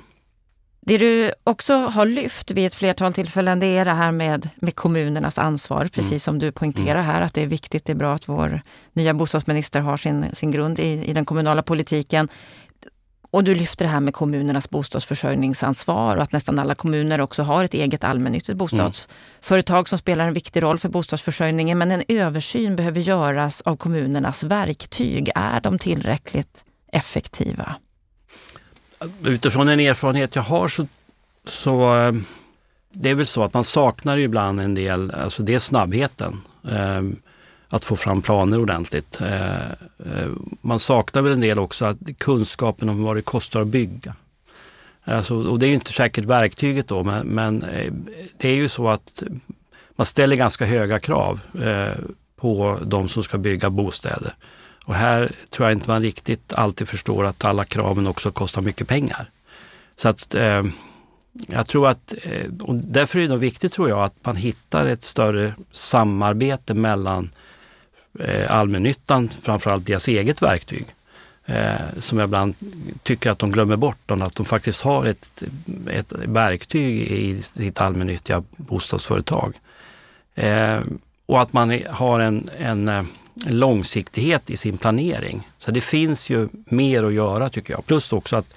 Det 0.88 0.99
du 0.99 1.33
också 1.44 1.75
har 1.75 2.07
lyft 2.07 2.51
vid 2.51 2.66
ett 2.66 2.75
flertal 2.75 3.12
tillfällen, 3.12 3.61
det 3.61 3.66
är 3.66 3.85
det 3.85 3.90
här 3.90 4.12
med, 4.12 4.49
med 4.57 4.75
kommunernas 4.75 5.38
ansvar, 5.38 5.88
precis 5.92 6.11
mm. 6.11 6.20
som 6.20 6.38
du 6.38 6.53
poängterar 6.53 7.03
här, 7.03 7.22
att 7.22 7.35
det 7.35 7.42
är 7.42 7.46
viktigt, 7.46 7.85
det 7.85 7.92
är 7.92 7.96
bra 7.96 8.14
att 8.14 8.29
vår 8.29 8.61
nya 8.92 9.14
bostadsminister 9.14 9.81
har 9.81 9.96
sin, 9.96 10.27
sin 10.33 10.51
grund 10.51 10.79
i, 10.79 11.05
i 11.05 11.12
den 11.12 11.25
kommunala 11.25 11.62
politiken. 11.62 12.29
Och 13.31 13.44
du 13.44 13.55
lyfter 13.55 13.85
det 13.85 13.90
här 13.90 14.01
med 14.01 14.14
kommunernas 14.14 14.70
bostadsförsörjningsansvar 14.70 16.16
och 16.16 16.22
att 16.22 16.33
nästan 16.33 16.59
alla 16.59 16.75
kommuner 16.75 17.20
också 17.20 17.42
har 17.42 17.64
ett 17.64 17.75
eget 17.75 18.05
allmännyttigt 18.05 18.59
bostadsföretag 18.59 19.77
mm. 19.77 19.87
som 19.87 19.99
spelar 19.99 20.29
en 20.29 20.35
viktig 20.35 20.62
roll 20.62 20.79
för 20.79 20.88
bostadsförsörjningen. 20.88 21.79
Men 21.79 21.90
en 21.90 22.03
översyn 22.09 22.77
behöver 22.77 23.01
göras 23.01 23.61
av 23.61 23.77
kommunernas 23.77 24.42
verktyg. 24.42 25.31
Är 25.35 25.61
de 25.61 25.79
tillräckligt 25.79 26.64
effektiva? 26.92 27.77
Utifrån 29.24 29.68
en 29.68 29.80
erfarenhet 29.80 30.37
jag 30.37 30.42
har 30.42 30.68
så, 30.68 30.87
så 31.44 31.96
eh, 31.96 32.12
det 32.90 33.11
är 33.11 33.14
väl 33.14 33.26
så 33.26 33.42
att 33.42 33.54
man 33.54 33.64
saknar 33.64 34.18
ibland 34.18 34.61
en 34.61 34.74
del, 34.74 35.11
alltså 35.11 35.42
det 35.42 35.54
är 35.54 35.59
snabbheten. 35.59 36.40
Eh, 36.68 37.02
att 37.68 37.85
få 37.85 37.96
fram 37.96 38.22
planer 38.22 38.61
ordentligt. 38.61 39.20
Eh, 39.20 39.70
eh, 39.70 40.30
man 40.61 40.78
saknar 40.78 41.22
väl 41.22 41.32
en 41.32 41.40
del 41.40 41.59
också 41.59 41.85
att 41.85 41.96
kunskapen 42.18 42.88
om 42.88 43.02
vad 43.02 43.16
det 43.16 43.22
kostar 43.22 43.61
att 43.61 43.66
bygga. 43.66 44.14
Alltså, 45.04 45.35
och 45.35 45.59
det 45.59 45.66
är 45.66 45.68
ju 45.68 45.74
inte 45.74 45.92
säkert 45.92 46.24
verktyget 46.24 46.88
då, 46.88 47.04
men, 47.04 47.26
men 47.26 47.62
eh, 47.62 47.92
det 48.37 48.48
är 48.48 48.54
ju 48.54 48.68
så 48.68 48.88
att 48.88 49.22
man 49.96 50.06
ställer 50.06 50.37
ganska 50.37 50.64
höga 50.64 50.98
krav 50.98 51.40
eh, 51.62 51.98
på 52.37 52.78
de 52.82 53.09
som 53.09 53.24
ska 53.24 53.38
bygga 53.38 53.70
bostäder. 53.70 54.35
Och 54.87 54.94
här 54.94 55.33
tror 55.51 55.68
jag 55.68 55.77
inte 55.77 55.90
man 55.90 56.03
riktigt 56.03 56.53
alltid 56.53 56.88
förstår 56.88 57.25
att 57.25 57.44
alla 57.44 57.64
kraven 57.64 58.07
också 58.07 58.33
kostar 58.33 58.62
mycket 58.62 58.88
pengar. 58.88 59.31
Så 59.96 60.09
att 60.09 60.35
eh, 60.35 60.62
jag 61.46 61.66
tror 61.66 61.88
att, 61.88 62.14
eh, 62.22 62.51
och 62.61 62.75
därför 62.75 63.18
är 63.18 63.29
det 63.29 63.37
viktigt 63.37 63.72
tror 63.72 63.88
jag 63.88 64.03
att 64.03 64.14
man 64.22 64.37
hittar 64.37 64.87
ett 64.87 65.03
större 65.03 65.55
samarbete 65.72 66.75
mellan 66.75 67.31
eh, 68.18 68.57
allmännyttan, 68.57 69.29
framförallt 69.29 69.87
deras 69.87 70.09
eget 70.09 70.42
verktyg. 70.42 70.87
Eh, 71.46 72.01
som 72.01 72.18
jag 72.18 72.27
ibland 72.27 72.55
tycker 73.03 73.31
att 73.31 73.38
de 73.38 73.53
glömmer 73.53 73.77
bort, 73.77 74.11
att 74.11 74.35
de 74.35 74.46
faktiskt 74.46 74.81
har 74.81 75.07
ett, 75.07 75.42
ett 75.90 76.12
verktyg 76.12 77.03
i 77.03 77.42
sitt 77.42 77.81
allmännyttiga 77.81 78.42
bostadsföretag. 78.57 79.55
Eh, 80.35 80.81
och 81.27 81.40
att 81.40 81.53
man 81.53 81.81
har 81.90 82.20
en, 82.20 82.51
en 82.59 82.88
eh, 82.88 83.03
långsiktighet 83.44 84.51
i 84.51 84.57
sin 84.57 84.79
planering. 84.79 85.49
Så 85.59 85.70
det 85.70 85.81
finns 85.81 86.31
ju 86.31 86.49
mer 86.64 87.05
att 87.05 87.12
göra 87.12 87.49
tycker 87.49 87.75
jag. 87.75 87.87
Plus 87.87 88.12
också 88.12 88.37
att 88.37 88.55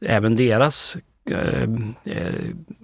även 0.00 0.36
deras 0.36 0.96
eh, 1.30 1.62
eh 2.04 2.34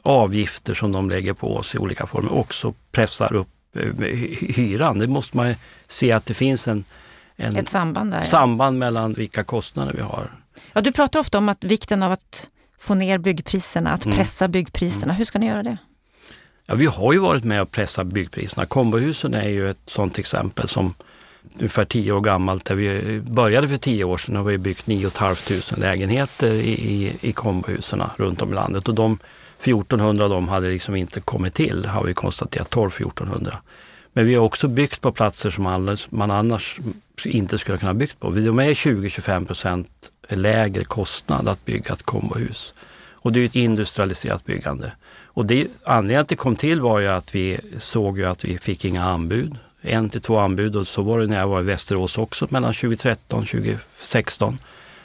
avgifter 0.03 0.74
som 0.74 0.92
de 0.92 1.11
lägger 1.11 1.33
på 1.33 1.57
oss 1.57 1.74
i 1.74 1.79
olika 1.79 2.07
former 2.07 2.33
också 2.33 2.74
pressar 2.92 3.35
upp 3.35 3.48
eh, 3.76 4.07
hyran. 4.40 4.98
Det 4.98 5.07
måste 5.07 5.37
man 5.37 5.55
se 5.87 6.12
att 6.12 6.26
det 6.26 6.35
finns 6.35 6.68
en, 6.68 6.85
en 7.37 7.57
Ett 7.57 7.68
samband, 7.68 8.11
där, 8.11 8.22
samband 8.22 8.79
mellan 8.79 9.12
vilka 9.12 9.44
kostnader 9.44 9.92
vi 9.92 10.03
har. 10.03 10.31
Ja, 10.72 10.81
du 10.81 10.92
pratar 10.92 11.20
ofta 11.20 11.38
om 11.38 11.48
att 11.48 11.64
vikten 11.64 12.03
av 12.03 12.12
att 12.12 12.48
få 12.79 12.94
ner 12.94 13.18
byggpriserna, 13.18 13.92
att 13.92 14.05
mm. 14.05 14.16
pressa 14.16 14.48
byggpriserna. 14.48 15.05
Mm. 15.05 15.16
Hur 15.16 15.24
ska 15.24 15.38
ni 15.38 15.46
göra 15.46 15.62
det? 15.62 15.76
Ja, 16.66 16.74
vi 16.74 16.87
har 16.87 17.12
ju 17.12 17.18
varit 17.18 17.44
med 17.44 17.62
och 17.62 17.70
pressat 17.70 18.07
byggpriserna. 18.07 18.66
Kombohusen 18.66 19.35
är 19.35 19.48
ju 19.48 19.70
ett 19.70 19.79
sådant 19.87 20.18
exempel 20.18 20.68
som 20.68 20.94
ungefär 21.55 21.85
tio 21.85 22.12
år 22.12 22.20
gammalt. 22.20 22.64
Där 22.64 22.74
vi 22.74 23.20
började 23.20 23.68
för 23.68 23.76
tio 23.76 24.05
år 24.05 24.18
sedan 24.18 24.37
och 24.37 24.50
vi 24.50 24.59
byggt 24.59 24.87
9 24.87 25.11
500 25.11 25.37
lägenheter 25.76 26.53
i, 26.53 26.70
i, 26.70 27.16
i 27.20 27.33
kombohusen 27.33 28.03
runt 28.16 28.42
om 28.42 28.53
i 28.53 28.55
landet. 28.55 28.88
Och 28.88 28.94
de 28.94 29.18
1400 29.61 30.24
av 30.24 30.31
dem 30.31 30.48
hade 30.48 30.68
liksom 30.68 30.96
inte 30.96 31.20
kommit 31.20 31.55
till, 31.55 31.85
har 31.85 32.05
vi 32.05 32.14
konstaterat, 32.14 32.70
12-1400. 32.70 33.55
Men 34.12 34.26
vi 34.26 34.35
har 34.35 34.44
också 34.44 34.68
byggt 34.68 35.00
på 35.00 35.12
platser 35.12 35.50
som 35.50 35.96
man 36.11 36.31
annars 36.31 36.79
inte 37.24 37.59
skulle 37.59 37.79
kunna 37.79 37.94
byggt 37.94 38.20
på. 38.20 38.31
De 38.31 38.59
är 38.59 38.74
20-25 38.74 39.46
procent 39.46 39.90
lägre 40.29 40.85
kostnad 40.85 41.48
att 41.48 41.64
bygga 41.64 41.94
ett 41.94 42.03
kombohus. 42.03 42.74
Och 43.22 43.33
det 43.33 43.40
är 43.40 43.44
ett 43.44 43.57
industrialiserat 43.57 44.44
byggande. 44.44 44.92
Och 45.24 45.46
det, 45.46 45.66
anledningen 45.85 46.20
att 46.20 46.29
det 46.29 46.37
kom 46.37 46.57
till 46.57 46.81
var 46.81 47.00
ju 47.00 47.09
att 47.09 47.35
vi 47.35 47.59
såg 47.79 48.18
ju 48.18 48.24
att 48.24 48.44
vi 48.44 48.59
fick 48.59 48.85
inga 48.85 49.05
anbud. 49.05 49.57
En 49.82 50.10
till 50.10 50.20
två 50.20 50.38
anbud 50.38 50.76
och 50.76 50.86
så 50.86 51.02
var 51.02 51.20
det 51.20 51.26
när 51.26 51.38
jag 51.38 51.48
var 51.48 51.60
i 51.60 51.64
Västerås 51.64 52.18
också 52.18 52.46
mellan 52.50 52.74
2013 52.74 53.40
och 53.40 53.48
2016. 53.48 54.58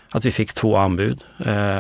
Att 0.10 0.26
vi 0.26 0.32
fick 0.32 0.54
två 0.54 0.78
anbud 0.78 1.24
eh, 1.46 1.78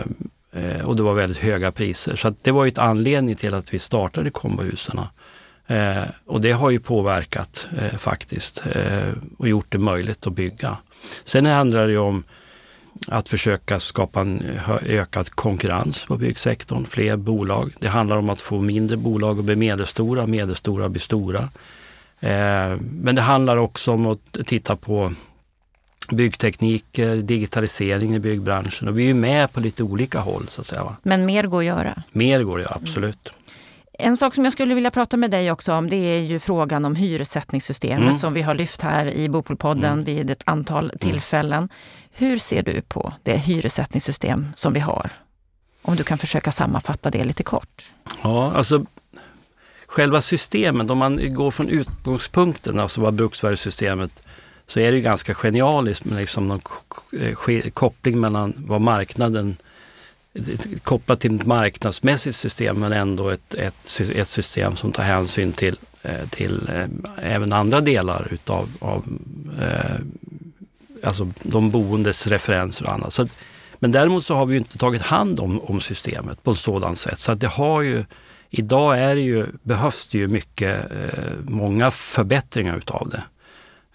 eh, 0.51 0.81
och 0.85 0.95
det 0.95 1.03
var 1.03 1.13
väldigt 1.13 1.37
höga 1.37 1.71
priser. 1.71 2.15
Så 2.15 2.35
det 2.41 2.51
var 2.51 2.65
ju 2.65 2.71
ett 2.71 2.77
anledning 2.77 3.35
till 3.35 3.53
att 3.53 3.73
vi 3.73 3.79
startade 3.79 4.29
kombohusen. 4.29 4.99
Eh, 5.67 6.03
och 6.25 6.41
det 6.41 6.51
har 6.51 6.69
ju 6.69 6.79
påverkat 6.79 7.67
eh, 7.77 7.97
faktiskt 7.97 8.63
eh, 8.71 9.13
och 9.37 9.47
gjort 9.47 9.71
det 9.71 9.77
möjligt 9.77 10.27
att 10.27 10.33
bygga. 10.33 10.77
Sen 11.23 11.45
handlar 11.45 11.85
det 11.85 11.91
ju 11.91 11.97
om 11.97 12.23
att 13.07 13.29
försöka 13.29 13.79
skapa 13.79 14.21
en 14.21 14.41
eh, 14.41 14.69
ökad 14.85 15.29
konkurrens 15.29 16.05
på 16.05 16.17
byggsektorn, 16.17 16.85
fler 16.85 17.17
bolag. 17.17 17.73
Det 17.79 17.87
handlar 17.87 18.17
om 18.17 18.29
att 18.29 18.41
få 18.41 18.59
mindre 18.59 18.97
bolag 18.97 19.39
att 19.39 19.45
bli 19.45 19.55
medelstora, 19.55 20.27
medelstora 20.27 20.89
bli 20.89 20.99
stora. 20.99 21.49
Eh, 22.25 22.77
men 22.79 23.15
det 23.15 23.21
handlar 23.21 23.57
också 23.57 23.91
om 23.91 24.05
att 24.05 24.37
titta 24.45 24.75
på 24.75 25.11
byggtekniker, 26.11 27.15
digitalisering 27.15 28.15
i 28.15 28.19
byggbranschen 28.19 28.87
och 28.87 28.99
vi 28.99 29.09
är 29.09 29.13
med 29.13 29.53
på 29.53 29.59
lite 29.59 29.83
olika 29.83 30.19
håll 30.19 30.47
så 30.49 30.61
att 30.61 30.67
säga. 30.67 30.95
Men 31.03 31.25
mer 31.25 31.43
går 31.43 31.59
att 31.59 31.65
göra? 31.65 32.03
Mer 32.11 32.43
går 32.43 32.57
att 32.57 32.63
göra, 32.63 32.77
absolut. 32.81 33.39
En 33.99 34.17
sak 34.17 34.35
som 34.35 34.43
jag 34.43 34.53
skulle 34.53 34.75
vilja 34.75 34.91
prata 34.91 35.17
med 35.17 35.31
dig 35.31 35.51
också 35.51 35.73
om 35.73 35.89
det 35.89 35.95
är 35.95 36.21
ju 36.21 36.39
frågan 36.39 36.85
om 36.85 36.95
hyressättningssystemet 36.95 38.07
mm. 38.07 38.17
som 38.17 38.33
vi 38.33 38.41
har 38.41 38.55
lyft 38.55 38.81
här 38.81 39.13
i 39.13 39.29
Bopolpodden 39.29 39.93
mm. 39.93 40.05
vid 40.05 40.29
ett 40.29 40.43
antal 40.45 40.83
mm. 40.83 40.97
tillfällen. 40.97 41.57
Mm. 41.57 41.69
Hur 42.11 42.37
ser 42.37 42.63
du 42.63 42.81
på 42.81 43.13
det 43.23 43.37
hyressättningssystem 43.37 44.47
som 44.55 44.73
vi 44.73 44.79
har? 44.79 45.09
Om 45.81 45.95
du 45.95 46.03
kan 46.03 46.17
försöka 46.17 46.51
sammanfatta 46.51 47.09
det 47.09 47.23
lite 47.23 47.43
kort. 47.43 47.91
Ja, 48.23 48.51
alltså 48.55 48.85
själva 49.95 50.21
systemet, 50.21 50.89
om 50.89 50.97
man 50.97 51.33
går 51.33 51.51
från 51.51 51.69
utgångspunkten, 51.69 52.79
alltså 52.79 53.01
vad 53.01 53.13
bruksvärdessystemet, 53.13 54.23
så 54.67 54.79
är 54.79 54.91
det 54.91 54.97
ju 54.97 55.03
ganska 55.03 55.33
genialiskt 55.33 56.05
med 56.05 56.17
liksom 56.17 56.47
någon 56.47 56.61
eh, 57.19 57.69
koppling 57.73 58.19
mellan 58.19 58.53
vad 58.57 58.81
marknaden 58.81 59.57
kopplat 60.83 61.19
till 61.19 61.35
ett 61.35 61.45
marknadsmässigt 61.45 62.37
system 62.37 62.79
men 62.79 62.93
ändå 62.93 63.29
ett, 63.29 63.53
ett, 63.53 64.01
ett 64.15 64.27
system 64.27 64.75
som 64.75 64.91
tar 64.91 65.03
hänsyn 65.03 65.53
till, 65.53 65.77
eh, 66.03 66.29
till 66.29 66.69
eh, 66.69 67.35
även 67.35 67.53
andra 67.53 67.81
delar 67.81 68.27
utav 68.31 68.69
av, 68.79 69.05
alltså 71.03 71.31
de 71.43 71.71
boendes 71.71 72.27
referenser 72.27 72.85
och 72.85 72.93
annat. 72.93 73.13
Så, 73.13 73.27
men 73.79 73.91
däremot 73.91 74.25
så 74.25 74.35
har 74.35 74.45
vi 74.45 74.57
inte 74.57 74.77
tagit 74.77 75.01
hand 75.01 75.39
om, 75.39 75.59
om 75.59 75.81
systemet 75.81 76.43
på 76.43 76.51
ett 76.51 76.57
sådant 76.57 76.97
sätt. 76.97 77.19
Så 77.19 77.31
att 77.31 77.39
det 77.39 77.47
har 77.47 77.81
ju, 77.81 78.05
idag 78.49 78.99
är 78.99 79.15
det 79.15 79.21
ju, 79.21 79.45
behövs 79.63 80.07
det 80.07 80.17
ju 80.17 80.27
mycket, 80.27 80.91
eh, 80.91 81.33
många 81.41 81.91
förbättringar 81.91 82.77
utav 82.77 83.09
det. 83.09 83.23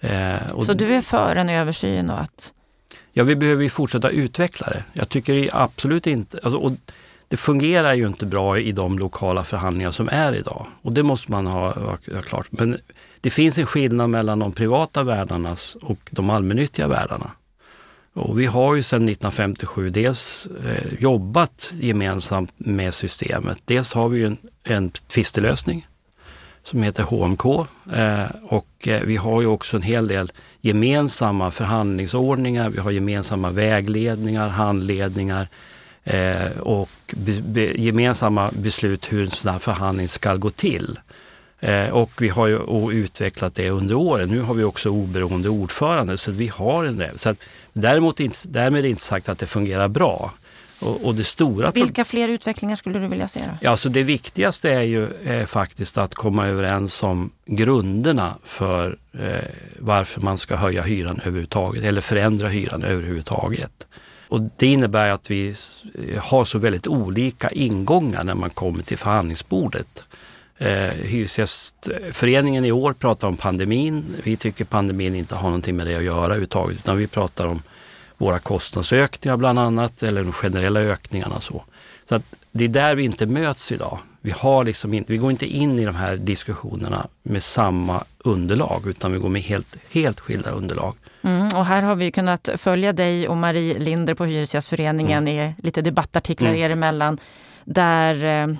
Eh, 0.08 0.60
så 0.60 0.72
du 0.72 0.94
är 0.94 1.00
för 1.00 1.36
en 1.36 1.48
översyn 1.48 2.10
och 2.10 2.20
att 2.20 2.52
Ja, 3.12 3.24
vi 3.24 3.36
behöver 3.36 3.62
ju 3.62 3.70
fortsätta 3.70 4.08
utveckla 4.08 4.66
det. 4.66 4.84
Jag 4.92 5.08
tycker 5.08 5.50
absolut 5.52 6.06
inte... 6.06 6.38
Alltså, 6.42 6.76
det 7.28 7.36
fungerar 7.36 7.94
ju 7.94 8.06
inte 8.06 8.26
bra 8.26 8.58
i 8.58 8.72
de 8.72 8.98
lokala 8.98 9.44
förhandlingar 9.44 9.90
som 9.90 10.08
är 10.12 10.32
idag. 10.32 10.66
Och 10.82 10.92
det 10.92 11.02
måste 11.02 11.30
man 11.30 11.46
ha, 11.46 11.72
ha 12.12 12.22
klart. 12.22 12.46
Men 12.50 12.78
det 13.20 13.30
finns 13.30 13.58
en 13.58 13.66
skillnad 13.66 14.10
mellan 14.10 14.38
de 14.38 14.52
privata 14.52 15.02
värdarnas 15.02 15.76
och 15.82 15.98
de 16.10 16.30
allmännyttiga 16.30 16.88
värdarna. 16.88 17.30
Och 18.20 18.40
vi 18.40 18.46
har 18.46 18.74
ju 18.74 18.82
sedan 18.82 19.08
1957 19.08 19.90
dels 19.90 20.48
eh, 20.64 20.94
jobbat 21.02 21.70
gemensamt 21.80 22.52
med 22.56 22.94
systemet. 22.94 23.58
Dels 23.64 23.92
har 23.92 24.08
vi 24.08 24.18
ju 24.18 24.26
en, 24.26 24.36
en 24.64 24.90
tvistelösning 24.90 25.86
som 26.62 26.82
heter 26.82 27.02
HMK 27.02 27.44
eh, 27.92 28.24
och 28.42 28.88
eh, 28.88 29.02
vi 29.02 29.16
har 29.16 29.40
ju 29.40 29.46
också 29.46 29.76
en 29.76 29.82
hel 29.82 30.08
del 30.08 30.32
gemensamma 30.60 31.50
förhandlingsordningar, 31.50 32.70
vi 32.70 32.80
har 32.80 32.90
gemensamma 32.90 33.50
vägledningar, 33.50 34.48
handledningar 34.48 35.48
eh, 36.04 36.58
och 36.60 36.90
be, 37.16 37.42
be, 37.42 37.60
gemensamma 37.60 38.50
beslut 38.52 39.12
hur 39.12 39.22
en 39.24 39.30
sån 39.30 39.52
här 39.52 39.58
förhandling 39.58 40.08
ska 40.08 40.36
gå 40.36 40.50
till. 40.50 40.98
Eh, 41.60 41.88
och 41.88 42.10
vi 42.18 42.28
har 42.28 42.46
ju 42.46 42.92
utvecklat 42.92 43.54
det 43.54 43.70
under 43.70 43.94
åren. 43.94 44.28
Nu 44.28 44.40
har 44.40 44.54
vi 44.54 44.64
också 44.64 44.88
oberoende 44.88 45.48
ordförande 45.48 46.18
så 46.18 46.30
vi 46.30 46.48
har 46.48 46.84
en 46.84 46.96
det. 46.96 47.12
Så 47.16 47.28
att, 47.28 47.38
däremot 47.72 48.16
därmed 48.42 48.78
är 48.78 48.82
det 48.82 48.88
inte 48.88 49.02
sagt 49.02 49.28
att 49.28 49.38
det 49.38 49.46
fungerar 49.46 49.88
bra. 49.88 50.32
Och, 50.80 51.04
och 51.04 51.14
det 51.14 51.24
stora 51.24 51.70
Vilka 51.70 52.04
fler 52.04 52.28
utvecklingar 52.28 52.76
skulle 52.76 52.98
du 52.98 53.06
vilja 53.06 53.28
se? 53.28 53.40
Då? 53.40 53.56
Ja, 53.60 53.76
så 53.76 53.88
det 53.88 54.02
viktigaste 54.02 54.70
är 54.70 54.82
ju 54.82 55.08
eh, 55.24 55.46
faktiskt 55.46 55.98
att 55.98 56.14
komma 56.14 56.46
överens 56.46 57.02
om 57.02 57.30
grunderna 57.46 58.34
för 58.44 58.96
eh, 59.12 59.28
varför 59.78 60.20
man 60.20 60.38
ska 60.38 60.56
höja 60.56 60.82
hyran 60.82 61.20
överhuvudtaget 61.24 61.84
eller 61.84 62.00
förändra 62.00 62.48
hyran 62.48 62.82
överhuvudtaget. 62.82 63.86
Och 64.28 64.40
det 64.56 64.66
innebär 64.66 65.10
att 65.10 65.30
vi 65.30 65.54
eh, 65.94 66.22
har 66.22 66.44
så 66.44 66.58
väldigt 66.58 66.86
olika 66.86 67.50
ingångar 67.50 68.24
när 68.24 68.34
man 68.34 68.50
kommer 68.50 68.82
till 68.82 68.98
förhandlingsbordet. 68.98 70.04
Eh, 70.60 70.90
Hyresgästföreningen 70.90 72.64
i 72.64 72.72
år 72.72 72.92
pratar 72.92 73.28
om 73.28 73.36
pandemin. 73.36 74.16
Vi 74.24 74.36
tycker 74.36 74.64
pandemin 74.64 75.14
inte 75.14 75.34
har 75.34 75.48
någonting 75.48 75.76
med 75.76 75.86
det 75.86 75.96
att 75.96 76.02
göra 76.02 76.24
överhuvudtaget 76.24 76.78
utan 76.78 76.96
vi 76.96 77.06
pratar 77.06 77.46
om 77.46 77.62
våra 78.18 78.38
kostnadsökningar 78.38 79.36
bland 79.36 79.58
annat 79.58 80.02
eller 80.02 80.22
de 80.22 80.32
generella 80.32 80.80
ökningarna. 80.80 81.40
Så, 81.40 81.64
så 82.08 82.14
att 82.14 82.22
det 82.52 82.64
är 82.64 82.68
där 82.68 82.94
vi 82.94 83.04
inte 83.04 83.26
möts 83.26 83.72
idag. 83.72 83.98
Vi, 84.20 84.30
har 84.30 84.64
liksom 84.64 84.94
in, 84.94 85.04
vi 85.08 85.16
går 85.16 85.30
inte 85.30 85.46
in 85.46 85.78
i 85.78 85.84
de 85.84 85.94
här 85.94 86.16
diskussionerna 86.16 87.06
med 87.22 87.42
samma 87.42 88.04
underlag 88.18 88.86
utan 88.86 89.12
vi 89.12 89.18
går 89.18 89.28
med 89.28 89.42
helt, 89.42 89.76
helt 89.90 90.20
skilda 90.20 90.50
underlag. 90.50 90.94
Mm, 91.22 91.48
och 91.56 91.66
här 91.66 91.82
har 91.82 91.94
vi 91.94 92.10
kunnat 92.10 92.48
följa 92.56 92.92
dig 92.92 93.28
och 93.28 93.36
Marie 93.36 93.78
Linder 93.78 94.14
på 94.14 94.24
Hyresgästföreningen 94.24 95.28
mm. 95.28 95.38
i 95.38 95.54
lite 95.62 95.82
debattartiklar 95.82 96.48
mm. 96.48 96.60
er 96.62 96.70
emellan 96.70 97.18
där 97.64 98.24
eh, 98.24 98.56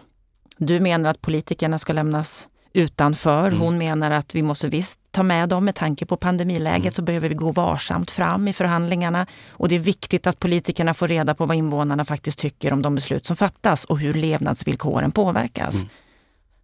du 0.60 0.80
menar 0.80 1.10
att 1.10 1.20
politikerna 1.20 1.78
ska 1.78 1.92
lämnas 1.92 2.48
utanför. 2.72 3.46
Mm. 3.46 3.60
Hon 3.60 3.78
menar 3.78 4.10
att 4.10 4.34
vi 4.34 4.42
måste 4.42 4.68
visst 4.68 5.00
ta 5.10 5.22
med 5.22 5.48
dem 5.48 5.64
med 5.64 5.74
tanke 5.74 6.06
på 6.06 6.16
pandemiläget 6.16 6.80
mm. 6.80 6.92
så 6.92 7.02
behöver 7.02 7.28
vi 7.28 7.34
gå 7.34 7.52
varsamt 7.52 8.10
fram 8.10 8.48
i 8.48 8.52
förhandlingarna. 8.52 9.26
Och 9.50 9.68
det 9.68 9.74
är 9.74 9.78
viktigt 9.78 10.26
att 10.26 10.38
politikerna 10.38 10.94
får 10.94 11.08
reda 11.08 11.34
på 11.34 11.46
vad 11.46 11.56
invånarna 11.56 12.04
faktiskt 12.04 12.38
tycker 12.38 12.72
om 12.72 12.82
de 12.82 12.94
beslut 12.94 13.26
som 13.26 13.36
fattas 13.36 13.84
och 13.84 13.98
hur 13.98 14.14
levnadsvillkoren 14.14 15.12
påverkas. 15.12 15.74
Mm. 15.74 15.88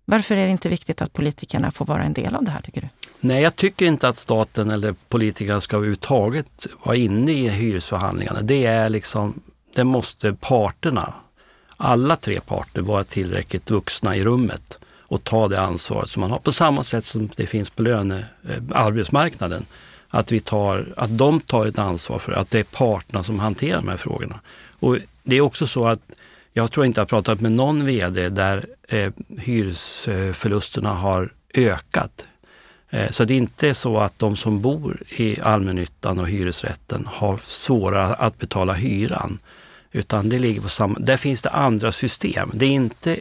Varför 0.05 0.37
är 0.37 0.45
det 0.45 0.51
inte 0.51 0.69
viktigt 0.69 1.03
att 1.03 1.13
politikerna 1.13 1.71
får 1.71 1.85
vara 1.85 2.03
en 2.03 2.13
del 2.13 2.35
av 2.35 2.45
det 2.45 2.51
här 2.51 2.61
tycker 2.61 2.81
du? 2.81 2.89
Nej, 3.21 3.43
jag 3.43 3.57
tycker 3.57 3.87
inte 3.87 4.09
att 4.09 4.17
staten 4.17 4.71
eller 4.71 4.95
politikerna 5.09 5.61
ska 5.61 5.77
överhuvudtaget 5.77 6.67
vara 6.83 6.97
inne 6.97 7.33
i 7.33 7.49
hyresförhandlingarna. 7.49 8.41
Det 8.41 8.67
är 8.67 8.89
liksom, 8.89 9.41
det 9.75 9.85
måste 9.85 10.33
parterna, 10.33 11.15
alla 11.77 12.17
tre 12.17 12.41
parter, 12.41 12.81
vara 12.81 13.05
tillräckligt 13.05 13.71
vuxna 13.71 14.17
i 14.17 14.25
rummet 14.25 14.79
och 15.09 15.25
ta 15.25 15.49
det 15.49 15.61
ansvaret 15.61 16.11
som 16.11 16.21
man 16.21 16.31
har. 16.31 16.39
På 16.39 16.53
samma 16.53 16.85
sätt 16.85 17.05
som 17.05 17.31
det 17.37 17.47
finns 17.47 17.71
på 17.71 17.83
löne, 17.83 18.25
eh, 18.49 18.63
arbetsmarknaden. 18.71 19.67
Att, 20.09 20.33
vi 20.33 20.41
tar, 20.41 20.95
att 20.97 21.19
de 21.19 21.41
tar 21.41 21.67
ett 21.67 21.79
ansvar 21.79 22.19
för 22.19 22.33
att 22.33 22.51
det 22.51 22.59
är 22.59 22.65
parterna 22.65 23.23
som 23.23 23.39
hanterar 23.39 23.77
de 23.77 23.89
här 23.89 23.97
frågorna. 23.97 24.41
Och 24.81 24.99
det 25.23 25.37
är 25.37 25.41
också 25.41 25.67
så 25.67 25.87
att 25.87 26.01
jag 26.53 26.73
tror 26.73 26.87
inte 26.87 27.01
jag 27.01 27.03
har 27.03 27.09
pratat 27.09 27.41
med 27.41 27.53
någon 27.53 27.87
VD 27.87 28.29
där 28.29 28.67
eh, 28.89 29.13
hyresförlusterna 29.39 30.91
har 30.91 31.33
ökat. 31.55 32.27
Eh, 32.91 33.11
så 33.11 33.25
det 33.25 33.35
är 33.35 33.39
inte 33.39 33.75
så 33.75 33.99
att 33.99 34.19
de 34.19 34.37
som 34.37 34.61
bor 34.61 35.03
i 35.09 35.41
allmännyttan 35.41 36.19
och 36.19 36.29
hyresrätten 36.29 37.09
har 37.13 37.39
svårare 37.43 38.15
att 38.15 38.39
betala 38.39 38.73
hyran. 38.73 39.39
Utan 39.93 40.29
det 40.29 40.39
ligger 40.39 40.61
på 40.61 40.69
samma, 40.69 40.99
där 40.99 41.17
finns 41.17 41.43
det 41.43 41.51
andra 41.51 41.93
system. 41.93 42.51
Det 42.55 42.67
är 42.67 42.71
inte 42.71 43.17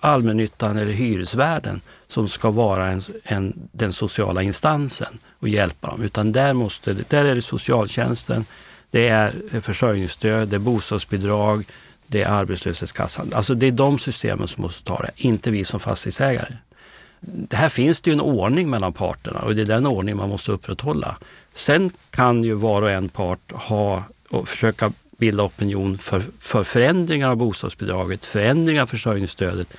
allmännyttan 0.00 0.76
eller 0.76 0.92
hyresvärden 0.92 1.80
som 2.08 2.28
ska 2.28 2.50
vara 2.50 2.86
en, 2.86 3.02
en, 3.24 3.68
den 3.72 3.92
sociala 3.92 4.42
instansen 4.42 5.18
och 5.38 5.48
hjälpa 5.48 5.88
dem. 5.88 6.02
Utan 6.02 6.32
där, 6.32 6.52
måste, 6.52 6.92
där 6.92 7.24
är 7.24 7.34
det 7.34 7.42
socialtjänsten, 7.42 8.44
det 8.90 9.08
är 9.08 9.34
eh, 9.52 9.60
försörjningsstöd, 9.60 10.48
det 10.48 10.56
är 10.56 10.60
bostadsbidrag, 10.60 11.64
det 12.06 12.22
är 12.22 12.28
arbetslöshetskassan. 12.28 13.32
Alltså 13.34 13.54
det 13.54 13.66
är 13.66 13.72
de 13.72 13.98
systemen 13.98 14.48
som 14.48 14.62
måste 14.62 14.84
ta 14.84 14.96
det, 14.96 15.10
inte 15.16 15.50
vi 15.50 15.64
som 15.64 15.80
fastighetsägare. 15.80 16.54
det 17.20 17.56
här 17.56 17.68
finns 17.68 18.00
det 18.00 18.10
ju 18.10 18.14
en 18.14 18.20
ordning 18.20 18.70
mellan 18.70 18.92
parterna 18.92 19.40
och 19.40 19.54
det 19.54 19.62
är 19.62 19.66
den 19.66 19.86
ordning 19.86 20.16
man 20.16 20.28
måste 20.28 20.52
upprätthålla. 20.52 21.18
Sen 21.52 21.90
kan 22.10 22.44
ju 22.44 22.54
var 22.54 22.82
och 22.82 22.90
en 22.90 23.08
part 23.08 23.52
ha 23.52 24.02
och 24.28 24.48
försöka 24.48 24.92
bilda 25.18 25.42
opinion 25.42 25.98
för, 25.98 26.22
för 26.38 26.64
förändringar 26.64 27.28
av 27.28 27.36
bostadsbidraget, 27.36 28.26
förändringar 28.26 28.82
av 28.82 28.86
försörjningsstödet 28.86 29.76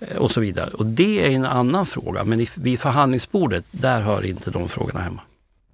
eh, 0.00 0.16
och 0.16 0.30
så 0.30 0.40
vidare. 0.40 0.70
Och 0.70 0.86
det 0.86 1.26
är 1.26 1.30
en 1.30 1.46
annan 1.46 1.86
fråga, 1.86 2.24
men 2.24 2.46
vid 2.56 2.80
förhandlingsbordet, 2.80 3.64
där 3.70 4.00
hör 4.00 4.26
inte 4.26 4.50
de 4.50 4.68
frågorna 4.68 5.00
hemma. 5.00 5.20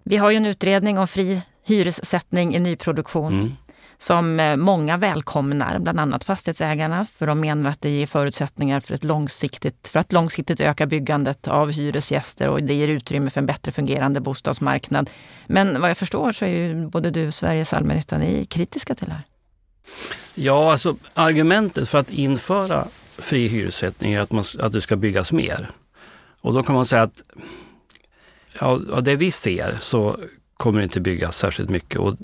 Vi 0.05 0.17
har 0.17 0.31
ju 0.31 0.37
en 0.37 0.47
utredning 0.47 0.99
om 0.99 1.09
fri 1.09 1.43
hyressättning 1.65 2.55
i 2.55 2.59
nyproduktion. 2.59 3.33
Mm 3.33 3.53
som 4.03 4.41
eh, 4.41 4.57
många 4.57 4.97
välkomnar, 4.97 5.79
bland 5.79 6.01
annat 6.01 6.25
fastighetsägarna, 6.25 7.07
för 7.17 7.27
de 7.27 7.41
menar 7.41 7.71
att 7.71 7.81
det 7.81 7.91
ger 7.91 8.07
förutsättningar 8.07 8.81
för, 8.81 8.95
ett 8.95 9.05
långsiktigt, 9.05 9.89
för 9.89 10.01
att 10.01 10.13
långsiktigt 10.13 10.61
öka 10.61 10.87
byggandet 10.87 11.49
av 11.49 11.71
hyresgäster 11.71 12.49
och 12.49 12.63
det 12.63 12.75
ger 12.75 12.89
utrymme 12.89 13.31
för 13.31 13.41
en 13.41 13.47
bättre 13.47 13.73
fungerande 13.73 14.21
bostadsmarknad. 14.21 15.11
Men 15.47 15.81
vad 15.81 15.91
jag 15.91 15.97
förstår 15.97 16.33
så 16.33 16.45
är 16.45 16.49
ju 16.49 16.87
både 16.87 17.11
du 17.11 17.27
och 17.27 17.35
Sveriges 17.35 17.73
allmännytta 17.73 18.19
ni 18.19 18.47
kritiska 18.47 18.95
till 18.95 19.07
det 19.07 19.13
här. 19.13 19.23
Ja, 20.35 20.73
alltså 20.73 20.97
argumentet 21.15 21.89
för 21.89 21.99
att 21.99 22.11
införa 22.11 22.89
fri 23.19 23.49
hyressättning 23.49 24.13
är 24.13 24.21
att, 24.21 24.33
man, 24.33 24.45
att 24.61 24.73
det 24.73 24.81
ska 24.81 24.97
byggas 24.97 25.33
mer. 25.33 25.71
Och 26.41 26.55
då 26.55 26.63
kan 26.63 26.75
man 26.75 26.87
säga 26.87 27.03
att 27.03 27.23
ja, 28.61 28.77
det 29.03 29.17
vi 29.17 29.31
ser 29.31 29.79
så 29.81 30.17
kommer 30.57 30.79
det 30.79 30.85
inte 30.85 31.01
byggas 31.01 31.37
särskilt 31.37 31.71
mycket. 31.71 32.01
Och 32.01 32.17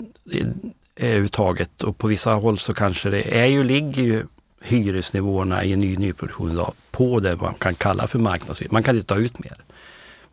överhuvudtaget 0.97 1.83
och 1.83 1.97
på 1.97 2.07
vissa 2.07 2.33
håll 2.33 2.59
så 2.59 2.73
kanske 2.73 3.09
det 3.09 3.39
är 3.39 3.45
ju, 3.45 3.63
ligger 3.63 4.03
ju 4.03 4.23
hyresnivåerna 4.61 5.63
i 5.63 5.73
en 5.73 5.79
ny 5.79 5.97
nyproduktion 5.97 6.51
idag 6.51 6.73
på 6.91 7.19
det 7.19 7.35
man 7.35 7.53
kan 7.53 7.75
kalla 7.75 8.07
för 8.07 8.19
marknadshyror. 8.19 8.71
Man 8.71 8.83
kan 8.83 8.95
inte 8.95 9.07
ta 9.07 9.15
ut 9.15 9.39
mer. 9.39 9.57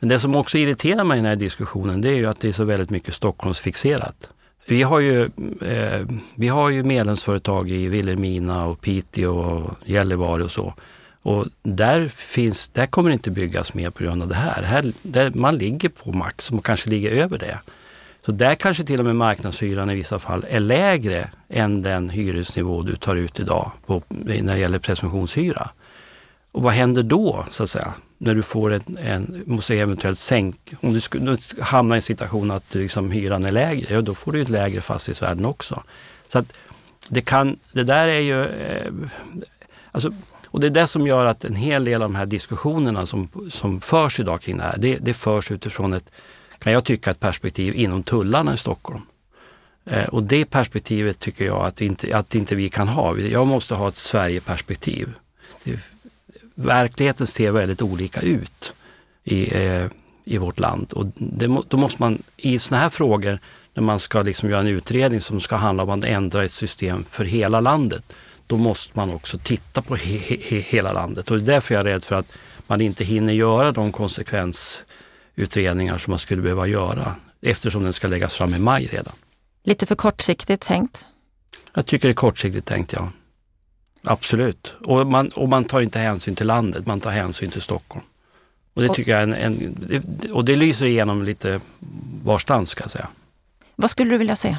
Men 0.00 0.08
det 0.08 0.20
som 0.20 0.36
också 0.36 0.58
irriterar 0.58 1.04
mig 1.04 1.18
i 1.18 1.20
den 1.20 1.28
här 1.28 1.36
diskussionen 1.36 2.00
det 2.00 2.10
är 2.10 2.16
ju 2.16 2.26
att 2.26 2.40
det 2.40 2.48
är 2.48 2.52
så 2.52 2.64
väldigt 2.64 2.90
mycket 2.90 3.14
Stockholmsfixerat. 3.14 4.30
Vi 4.66 4.82
har 4.82 5.00
ju, 5.00 5.22
eh, 5.60 6.06
vi 6.34 6.48
har 6.48 6.70
ju 6.70 6.84
medlemsföretag 6.84 7.70
i 7.70 7.88
Vilhelmina 7.88 8.66
och 8.66 8.80
Piteå 8.80 9.38
och 9.38 9.70
Gällivare 9.84 10.44
och 10.44 10.50
så. 10.50 10.74
Och 11.22 11.46
där, 11.62 12.08
finns, 12.08 12.68
där 12.68 12.86
kommer 12.86 13.10
det 13.10 13.14
inte 13.14 13.30
byggas 13.30 13.74
mer 13.74 13.90
på 13.90 14.04
grund 14.04 14.22
av 14.22 14.28
det 14.28 14.34
här. 14.34 14.62
här 14.62 14.92
där 15.02 15.30
man 15.34 15.58
ligger 15.58 15.88
på 15.88 16.12
max 16.12 16.50
och 16.50 16.64
kanske 16.64 16.90
ligger 16.90 17.10
över 17.10 17.38
det. 17.38 17.58
Så 18.26 18.32
där 18.32 18.54
kanske 18.54 18.84
till 18.84 19.00
och 19.00 19.06
med 19.06 19.16
marknadshyran 19.16 19.90
i 19.90 19.94
vissa 19.94 20.18
fall 20.18 20.46
är 20.48 20.60
lägre 20.60 21.30
än 21.48 21.82
den 21.82 22.08
hyresnivå 22.08 22.82
du 22.82 22.96
tar 22.96 23.16
ut 23.16 23.40
idag 23.40 23.72
på, 23.86 24.02
när 24.08 24.54
det 24.54 24.60
gäller 24.60 24.78
presumtionshyra. 24.78 25.70
Och 26.52 26.62
vad 26.62 26.72
händer 26.72 27.02
då 27.02 27.46
så 27.50 27.62
att 27.62 27.70
säga? 27.70 27.94
När 28.18 28.34
du 28.34 28.42
får 28.42 28.72
en, 28.72 28.98
en 28.98 29.42
måste 29.46 29.74
eventuellt 29.74 30.18
sänka, 30.18 30.76
om 30.80 30.92
du 30.92 31.00
skulle 31.00 31.36
hamna 31.60 31.94
i 31.94 31.98
en 31.98 32.02
situation 32.02 32.50
att 32.50 32.74
liksom, 32.74 33.10
hyran 33.10 33.44
är 33.44 33.52
lägre, 33.52 33.94
ja, 33.94 34.00
då 34.00 34.14
får 34.14 34.32
du 34.32 34.42
ett 34.42 34.48
lägre 34.48 34.80
fastighetsvärden 34.80 35.44
också. 35.44 35.82
Så 36.28 36.38
att 36.38 36.52
det, 37.08 37.20
kan, 37.20 37.58
det 37.72 37.84
där 37.84 38.08
är 38.08 38.20
ju, 38.20 38.44
eh, 38.44 38.92
alltså, 39.92 40.12
och 40.46 40.60
det 40.60 40.66
är 40.66 40.70
det 40.70 40.86
som 40.86 41.06
gör 41.06 41.26
att 41.26 41.44
en 41.44 41.56
hel 41.56 41.84
del 41.84 42.02
av 42.02 42.08
de 42.08 42.14
här 42.14 42.26
diskussionerna 42.26 43.06
som, 43.06 43.28
som 43.50 43.80
förs 43.80 44.20
idag 44.20 44.40
kring 44.40 44.56
det 44.56 44.62
här, 44.62 44.76
det, 44.78 44.98
det 45.00 45.14
förs 45.14 45.50
utifrån 45.50 45.92
ett 45.92 46.10
kan 46.64 46.72
jag 46.72 46.84
tycka 46.84 47.10
ett 47.10 47.20
perspektiv 47.20 47.74
inom 47.74 48.02
tullarna 48.02 48.54
i 48.54 48.56
Stockholm. 48.56 49.02
Eh, 49.84 50.04
och 50.04 50.22
det 50.22 50.44
perspektivet 50.44 51.18
tycker 51.18 51.44
jag 51.44 51.66
att 51.66 51.80
inte, 51.80 52.16
att 52.16 52.34
inte 52.34 52.54
vi 52.54 52.68
kan 52.68 52.88
ha. 52.88 53.18
Jag 53.18 53.46
måste 53.46 53.74
ha 53.74 53.88
ett 53.88 53.96
Sverigeperspektiv. 53.96 55.08
verkligheten 56.54 57.26
ser 57.26 57.50
väldigt 57.50 57.82
olika 57.82 58.20
ut 58.20 58.74
i, 59.24 59.64
eh, 59.64 59.86
i 60.24 60.38
vårt 60.38 60.58
land 60.58 60.92
och 60.92 61.06
det, 61.16 61.46
då 61.68 61.76
måste 61.76 62.02
man 62.02 62.22
i 62.36 62.58
sådana 62.58 62.82
här 62.82 62.90
frågor 62.90 63.38
när 63.74 63.82
man 63.82 64.00
ska 64.00 64.22
liksom 64.22 64.50
göra 64.50 64.60
en 64.60 64.66
utredning 64.66 65.20
som 65.20 65.40
ska 65.40 65.56
handla 65.56 65.82
om 65.82 65.90
att 65.90 66.04
ändra 66.04 66.44
ett 66.44 66.52
system 66.52 67.04
för 67.04 67.24
hela 67.24 67.60
landet, 67.60 68.14
då 68.46 68.56
måste 68.56 68.92
man 68.94 69.10
också 69.10 69.38
titta 69.38 69.82
på 69.82 69.96
he, 69.96 70.18
he, 70.18 70.56
hela 70.56 70.92
landet. 70.92 71.30
Och 71.30 71.36
det 71.36 71.44
är 71.44 71.54
därför 71.54 71.74
jag 71.74 71.80
är 71.80 71.84
rädd 71.84 72.04
för 72.04 72.16
att 72.16 72.32
man 72.66 72.80
inte 72.80 73.04
hinner 73.04 73.32
göra 73.32 73.72
de 73.72 73.92
konsekvens 73.92 74.84
utredningar 75.36 75.98
som 75.98 76.10
man 76.10 76.18
skulle 76.18 76.42
behöva 76.42 76.66
göra 76.66 77.16
eftersom 77.40 77.82
den 77.84 77.92
ska 77.92 78.08
läggas 78.08 78.34
fram 78.34 78.54
i 78.54 78.58
maj 78.58 78.86
redan. 78.86 79.12
Lite 79.64 79.86
för 79.86 79.94
kortsiktigt 79.94 80.62
tänkt? 80.62 81.04
Jag 81.74 81.86
tycker 81.86 82.08
det 82.08 82.12
är 82.12 82.14
kortsiktigt 82.14 82.66
tänkt, 82.66 82.92
ja. 82.92 83.08
Absolut. 84.02 84.74
Och 84.80 85.06
man, 85.06 85.28
och 85.28 85.48
man 85.48 85.64
tar 85.64 85.80
inte 85.80 85.98
hänsyn 85.98 86.34
till 86.34 86.46
landet, 86.46 86.86
man 86.86 87.00
tar 87.00 87.10
hänsyn 87.10 87.50
till 87.50 87.62
Stockholm. 87.62 88.04
Och 88.74 88.82
det 88.82 88.88
tycker 88.88 89.12
jag 89.12 89.22
en, 89.22 89.34
en 89.34 90.20
och 90.32 90.44
det 90.44 90.56
lyser 90.56 90.86
igenom 90.86 91.22
lite 91.22 91.60
varstans 92.24 92.70
ska 92.70 92.84
jag 92.84 92.90
säga. 92.90 93.08
Vad 93.76 93.90
skulle 93.90 94.10
du 94.10 94.18
vilja 94.18 94.36
se? 94.36 94.56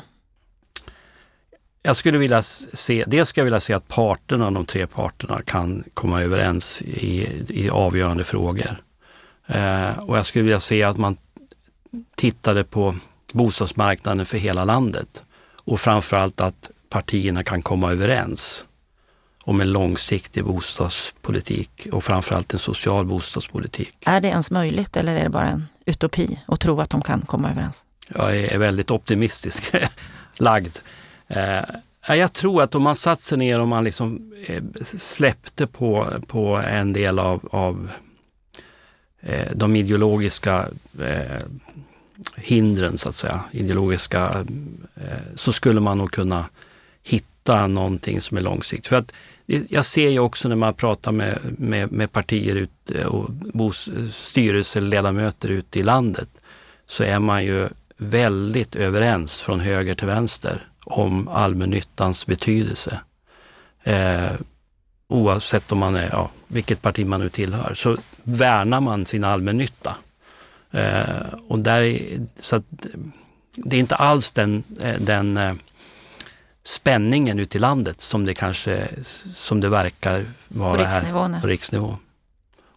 Jag 1.83 1.95
skulle 1.95 2.17
vilja 2.17 2.43
se, 2.43 3.03
dels 3.07 3.29
skulle 3.29 3.41
jag 3.41 3.45
vilja 3.45 3.59
se 3.59 3.73
att 3.73 3.87
parterna, 3.87 4.51
de 4.51 4.65
tre 4.65 4.87
parterna 4.87 5.41
kan 5.41 5.83
komma 5.93 6.21
överens 6.21 6.81
i, 6.81 7.27
i 7.49 7.69
avgörande 7.69 8.23
frågor. 8.23 8.81
Eh, 9.47 9.99
och 9.99 10.17
jag 10.17 10.25
skulle 10.25 10.43
vilja 10.43 10.59
se 10.59 10.83
att 10.83 10.97
man 10.97 11.17
tittade 12.15 12.63
på 12.63 12.95
bostadsmarknaden 13.33 14.25
för 14.25 14.37
hela 14.37 14.65
landet 14.65 15.23
och 15.65 15.79
framförallt 15.79 16.41
att 16.41 16.69
partierna 16.89 17.43
kan 17.43 17.61
komma 17.61 17.91
överens 17.91 18.65
om 19.43 19.61
en 19.61 19.71
långsiktig 19.71 20.43
bostadspolitik 20.43 21.87
och 21.91 22.03
framförallt 22.03 22.53
en 22.53 22.59
social 22.59 23.05
bostadspolitik. 23.05 23.97
Är 24.05 24.21
det 24.21 24.27
ens 24.27 24.51
möjligt 24.51 24.97
eller 24.97 25.15
är 25.15 25.23
det 25.23 25.29
bara 25.29 25.47
en 25.47 25.65
utopi 25.85 26.39
att 26.47 26.59
tro 26.59 26.81
att 26.81 26.89
de 26.89 27.01
kan 27.01 27.21
komma 27.21 27.51
överens? 27.51 27.83
Jag 28.07 28.37
är 28.37 28.57
väldigt 28.57 28.91
optimistisk 28.91 29.75
lagd. 30.37 30.77
Eh, 31.27 31.63
jag 32.07 32.33
tror 32.33 32.61
att 32.61 32.75
om 32.75 32.83
man 32.83 32.95
satt 32.95 33.19
sig 33.19 33.37
ner 33.37 33.59
och 33.59 33.67
man 33.67 33.83
liksom 33.83 34.33
eh, 34.45 34.63
släppte 34.97 35.67
på, 35.67 36.07
på 36.27 36.57
en 36.57 36.93
del 36.93 37.19
av, 37.19 37.49
av 37.51 37.91
Eh, 39.25 39.51
de 39.55 39.75
ideologiska 39.75 40.67
eh, 40.99 41.41
hindren 42.35 42.97
så 42.97 43.09
att 43.09 43.15
säga, 43.15 43.43
ideologiska, 43.51 44.45
eh, 44.95 45.35
så 45.35 45.53
skulle 45.53 45.79
man 45.79 45.97
nog 45.97 46.11
kunna 46.11 46.45
hitta 47.03 47.67
någonting 47.67 48.21
som 48.21 48.37
är 48.37 48.41
långsiktigt. 48.41 48.87
För 48.87 48.95
att 48.95 49.13
jag 49.45 49.85
ser 49.85 50.09
ju 50.09 50.19
också 50.19 50.49
när 50.49 50.55
man 50.55 50.73
pratar 50.73 51.11
med, 51.11 51.39
med, 51.57 51.91
med 51.91 52.11
partier 52.11 52.55
ute 52.55 53.01
eh, 53.01 53.07
och 53.07 53.31
bos, 53.31 53.89
styrelseledamöter 54.13 55.49
ute 55.49 55.79
i 55.79 55.83
landet 55.83 56.29
så 56.87 57.03
är 57.03 57.19
man 57.19 57.45
ju 57.45 57.67
väldigt 57.97 58.75
överens 58.75 59.41
från 59.41 59.59
höger 59.59 59.95
till 59.95 60.07
vänster 60.07 60.67
om 60.83 61.27
allmännyttans 61.27 62.25
betydelse. 62.25 62.99
Eh, 63.83 64.31
oavsett 65.07 65.71
om 65.71 65.77
man 65.77 65.95
är, 65.95 66.09
ja, 66.11 66.29
vilket 66.47 66.81
parti 66.81 67.05
man 67.05 67.19
nu 67.19 67.29
tillhör, 67.29 67.73
så 67.73 67.97
värnar 68.23 68.81
man 68.81 69.05
sin 69.05 69.23
allmännytta. 69.23 69.95
Eh, 70.71 71.33
och 71.47 71.59
där, 71.59 71.99
så 72.39 72.55
att, 72.55 72.63
det 73.55 73.75
är 73.75 73.79
inte 73.79 73.95
alls 73.95 74.33
den, 74.33 74.63
eh, 74.81 74.95
den 74.99 75.37
eh, 75.37 75.53
spänningen 76.63 77.39
ute 77.39 77.57
i 77.57 77.59
landet 77.59 78.01
som 78.01 78.25
det 78.25 78.33
kanske 78.33 78.87
som 79.35 79.61
det 79.61 79.69
verkar 79.69 80.25
vara 80.47 80.77
på 80.77 80.83
här 80.83 81.41
på 81.41 81.47
riksnivå. 81.47 81.97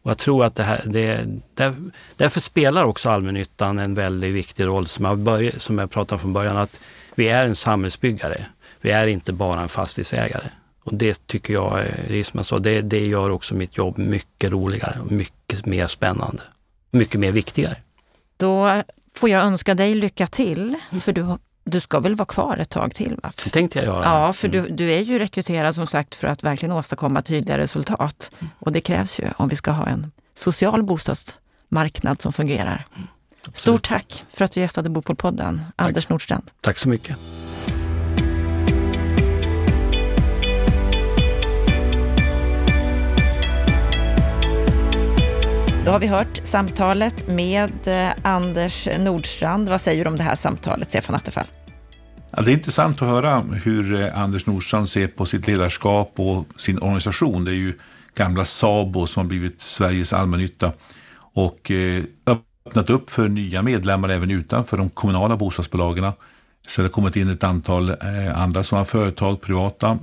Och 0.03 0.11
jag 0.11 0.19
tror 0.19 0.45
att 0.45 0.55
det 0.55 0.63
här, 0.63 0.83
det, 0.85 1.27
där, 1.55 1.75
därför 2.17 2.41
spelar 2.41 2.85
också 2.85 3.11
allmännyttan 3.11 3.79
en 3.79 3.95
väldigt 3.95 4.35
viktig 4.35 4.65
roll 4.67 4.89
som 4.89 5.05
jag, 5.05 5.19
börj, 5.19 5.61
som 5.61 5.79
jag 5.79 5.91
pratade 5.91 6.15
om 6.15 6.21
från 6.21 6.33
början, 6.33 6.57
att 6.57 6.81
vi 7.15 7.29
är 7.29 7.47
en 7.47 7.57
samhällsbyggare. 7.57 8.47
Vi 8.81 8.91
är 8.91 9.07
inte 9.07 9.33
bara 9.33 9.61
en 9.61 9.69
fastighetsägare. 9.69 10.51
Och 10.89 10.95
det 10.95 11.27
tycker 11.27 11.53
jag, 11.55 11.85
det 12.09 12.21
är 12.21 12.25
som 12.25 12.39
jag 12.39 12.47
sa, 12.47 12.59
det, 12.59 12.81
det 12.81 13.07
gör 13.07 13.31
också 13.31 13.55
mitt 13.55 13.77
jobb 13.77 13.99
mycket 13.99 14.51
roligare 14.51 14.97
mycket 15.09 15.67
mer 15.67 15.87
spännande. 15.87 16.43
Mycket 16.91 17.21
mer 17.21 17.33
viktigare. 17.33 17.77
Då 18.37 18.83
får 19.15 19.29
jag 19.29 19.43
önska 19.43 19.75
dig 19.75 19.95
lycka 19.95 20.27
till, 20.27 20.77
för 21.03 21.13
du, 21.13 21.27
du 21.65 21.81
ska 21.81 22.01
väl 22.01 22.15
vara 22.15 22.27
kvar 22.27 22.57
ett 22.57 22.71
tag 22.71 22.95
till? 22.95 23.17
Va? 23.23 23.33
Det 23.45 23.51
tänkte 23.51 23.79
jag 23.79 23.87
göra. 23.87 24.05
Ja, 24.05 24.33
för 24.33 24.49
du, 24.49 24.69
du 24.69 24.93
är 24.93 25.01
ju 25.01 25.19
rekryterad 25.19 25.75
som 25.75 25.87
sagt 25.87 26.15
för 26.15 26.29
att 26.29 26.43
verkligen 26.45 26.73
åstadkomma 26.73 27.23
tydliga 27.23 27.59
resultat. 27.59 28.31
Och 28.59 28.73
det 28.73 28.81
krävs 28.81 29.21
ju 29.21 29.25
om 29.37 29.49
vi 29.49 29.57
ska 29.57 29.71
ha 29.71 29.87
en 29.87 30.11
social 30.35 30.83
bostadsmarknad 30.83 32.23
som 32.23 32.33
fungerar. 32.33 32.87
Mm, 32.97 33.09
Stort 33.55 33.89
tack 33.89 34.25
för 34.33 34.45
att 34.45 34.53
du 34.53 34.61
gästade 34.61 34.91
Bopolpodden, 34.91 35.63
Anders 35.77 36.09
Nordstrand. 36.09 36.51
Tack 36.61 36.79
så 36.79 36.89
mycket. 36.89 37.17
Då 45.89 45.93
har 45.93 46.01
vi 46.01 46.07
hört 46.07 46.41
samtalet 46.45 47.29
med 47.29 47.73
eh, 47.87 48.13
Anders 48.23 48.89
Nordstrand. 48.99 49.69
Vad 49.69 49.81
säger 49.81 50.05
du 50.05 50.11
om 50.11 50.17
det 50.17 50.23
här 50.23 50.37
samtalet, 50.37 50.89
Stefan 50.89 51.17
Attefall? 51.17 51.47
Ja, 52.31 52.43
det 52.43 52.51
är 52.51 52.53
intressant 52.53 53.03
att 53.03 53.09
höra 53.09 53.41
hur 53.41 54.01
eh, 54.01 54.23
Anders 54.23 54.47
Nordstrand 54.47 54.89
ser 54.89 55.09
på 55.09 55.27
sitt 55.27 55.47
ledarskap 55.47 56.13
och 56.17 56.47
sin 56.57 56.79
organisation. 56.79 57.45
Det 57.45 57.51
är 57.51 57.55
ju 57.55 57.75
gamla 58.15 58.45
SABO 58.45 59.07
som 59.07 59.21
har 59.21 59.29
blivit 59.29 59.61
Sveriges 59.61 60.13
allmännytta. 60.13 60.73
och 61.35 61.71
eh, 61.71 62.03
öppnat 62.27 62.91
upp 62.91 63.11
för 63.11 63.29
nya 63.29 63.63
medlemmar 63.63 64.09
även 64.09 64.31
utanför 64.31 64.77
de 64.77 64.91
kommunala 64.91 65.37
bostadsbolagen. 65.37 66.13
Så 66.69 66.83
det 66.83 66.89
har 66.89 66.93
kommit 66.93 67.17
in 67.17 67.31
ett 67.31 67.45
antal 67.45 67.95
andra 68.35 68.63
som 68.63 68.79
har 68.79 68.85
företag, 68.85 69.41
privata. 69.41 69.99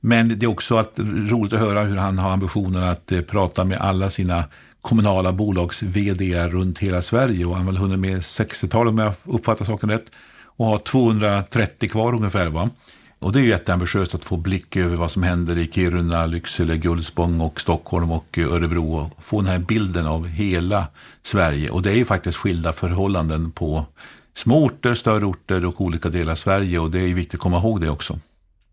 Men 0.00 0.38
det 0.38 0.46
är 0.46 0.50
också 0.50 0.76
att, 0.76 0.98
roligt 0.98 1.52
att 1.52 1.60
höra 1.60 1.82
hur 1.82 1.96
han 1.96 2.18
har 2.18 2.30
ambitionen 2.30 2.82
att 2.82 3.12
prata 3.28 3.64
med 3.64 3.78
alla 3.78 4.10
sina 4.10 4.44
kommunala 4.82 5.32
bolags 5.32 5.82
vd 5.82 6.48
runt 6.48 6.78
hela 6.78 7.02
Sverige 7.02 7.44
och 7.44 7.56
han 7.56 7.66
har 7.66 7.72
väl 7.72 7.80
hunnit 7.80 7.98
med 7.98 8.20
60-tal 8.20 8.88
om 8.88 8.98
jag 8.98 9.12
uppfattar 9.24 9.64
saken 9.64 9.90
rätt 9.90 10.10
och 10.44 10.66
har 10.66 10.78
230 10.78 11.88
kvar 11.88 12.14
ungefär. 12.14 12.48
Va? 12.48 12.70
Och 13.18 13.32
det 13.32 13.38
är 13.38 13.42
ju 13.42 13.48
jätteambitiöst 13.48 14.14
att 14.14 14.24
få 14.24 14.36
blick 14.36 14.76
över 14.76 14.96
vad 14.96 15.10
som 15.10 15.22
händer 15.22 15.58
i 15.58 15.66
Kiruna, 15.66 16.26
Lycksele, 16.26 16.76
Gullspång 16.76 17.40
och 17.40 17.60
Stockholm 17.60 18.12
och 18.12 18.38
Örebro 18.38 18.96
och 18.96 19.24
få 19.24 19.40
den 19.40 19.50
här 19.50 19.58
bilden 19.58 20.06
av 20.06 20.26
hela 20.26 20.86
Sverige. 21.22 21.70
Och 21.70 21.82
det 21.82 21.90
är 21.90 21.94
ju 21.94 22.04
faktiskt 22.04 22.38
skilda 22.38 22.72
förhållanden 22.72 23.52
på 23.52 23.86
små 24.34 24.64
orter, 24.64 24.94
större 24.94 25.24
orter 25.24 25.64
och 25.64 25.80
olika 25.80 26.08
delar 26.08 26.32
av 26.32 26.36
Sverige 26.36 26.78
och 26.78 26.90
det 26.90 27.00
är 27.00 27.14
viktigt 27.14 27.34
att 27.34 27.40
komma 27.40 27.58
ihåg 27.58 27.80
det 27.80 27.90
också. 27.90 28.18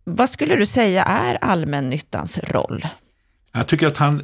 Vad 0.03 0.29
skulle 0.29 0.55
du 0.55 0.65
säga 0.65 1.03
är 1.03 1.35
allmännyttans 1.35 2.37
roll? 2.37 2.87
Jag 3.57 3.67
tycker 3.67 3.87
att 3.87 3.97
han, 3.97 4.21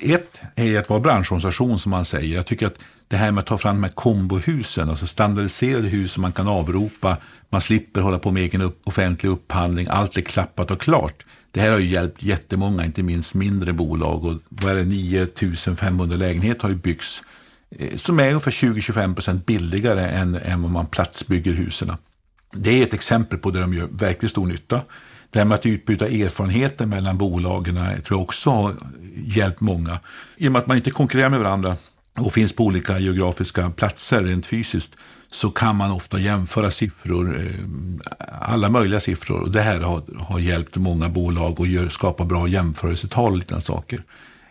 ett 0.00 0.40
är 0.54 0.78
att 0.78 0.90
vara 0.90 1.00
branschorganisation 1.00 1.78
som 1.78 1.90
man 1.90 2.04
säger. 2.04 2.36
Jag 2.36 2.46
tycker 2.46 2.66
att 2.66 2.78
det 3.08 3.16
här 3.16 3.32
med 3.32 3.42
att 3.42 3.46
ta 3.46 3.58
fram 3.58 3.76
de 3.76 3.82
här 3.82 3.92
kombohusen, 3.92 4.90
alltså 4.90 5.06
standardiserade 5.06 5.88
hus 5.88 6.12
som 6.12 6.22
man 6.22 6.32
kan 6.32 6.48
avropa, 6.48 7.16
man 7.50 7.60
slipper 7.60 8.00
hålla 8.00 8.18
på 8.18 8.30
med 8.30 8.42
egen 8.42 8.62
upp, 8.62 8.80
offentlig 8.84 9.30
upphandling, 9.30 9.86
allt 9.90 10.16
är 10.16 10.20
klappat 10.20 10.70
och 10.70 10.80
klart. 10.80 11.24
Det 11.50 11.60
här 11.60 11.70
har 11.70 11.78
ju 11.78 11.86
hjälpt 11.86 12.22
jättemånga, 12.22 12.84
inte 12.84 13.02
minst 13.02 13.34
mindre 13.34 13.72
bolag 13.72 14.24
och 14.24 14.34
vad 14.48 14.72
är 14.72 14.76
det, 14.76 14.84
9500 14.84 16.16
lägenheter 16.16 16.62
har 16.62 16.70
ju 16.70 16.76
byggts 16.76 17.22
eh, 17.78 17.96
som 17.96 18.20
är 18.20 18.28
ungefär 18.28 18.50
20-25 18.50 19.14
procent 19.14 19.46
billigare 19.46 20.08
än, 20.08 20.34
än 20.34 20.62
vad 20.62 20.70
man 20.70 20.86
platsbygger 20.86 21.52
husen. 21.52 21.92
Det 22.52 22.70
är 22.70 22.82
ett 22.82 22.94
exempel 22.94 23.38
på 23.38 23.50
där 23.50 23.60
de 23.60 23.74
gör 23.74 23.88
verkligt 23.92 24.30
stor 24.30 24.46
nytta. 24.46 24.80
Det 25.32 25.38
här 25.38 25.46
med 25.46 25.54
att 25.54 25.66
utbyta 25.66 26.08
erfarenheter 26.08 26.86
mellan 26.86 27.18
bolagen 27.18 27.74
tror 27.76 28.02
jag 28.08 28.20
också 28.20 28.50
har 28.50 28.74
hjälpt 29.14 29.60
många. 29.60 29.98
I 30.36 30.48
och 30.48 30.52
med 30.52 30.58
att 30.58 30.66
man 30.66 30.76
inte 30.76 30.90
konkurrerar 30.90 31.30
med 31.30 31.40
varandra 31.40 31.76
och 32.18 32.32
finns 32.32 32.52
på 32.52 32.64
olika 32.64 32.98
geografiska 32.98 33.70
platser 33.70 34.22
rent 34.22 34.46
fysiskt 34.46 34.96
så 35.30 35.50
kan 35.50 35.76
man 35.76 35.90
ofta 35.90 36.18
jämföra 36.18 36.70
siffror, 36.70 37.40
eh, 37.40 37.46
alla 38.40 38.70
möjliga 38.70 39.00
siffror. 39.00 39.40
Och 39.40 39.50
det 39.50 39.60
här 39.60 39.80
har, 39.80 40.02
har 40.18 40.38
hjälpt 40.38 40.76
många 40.76 41.08
bolag 41.08 41.60
att 41.60 41.68
gör, 41.68 41.88
skapa 41.88 42.24
bra 42.24 42.48
jämförelsetal 42.48 43.32
och 43.32 43.38
liknande 43.38 43.64
saker. 43.64 44.02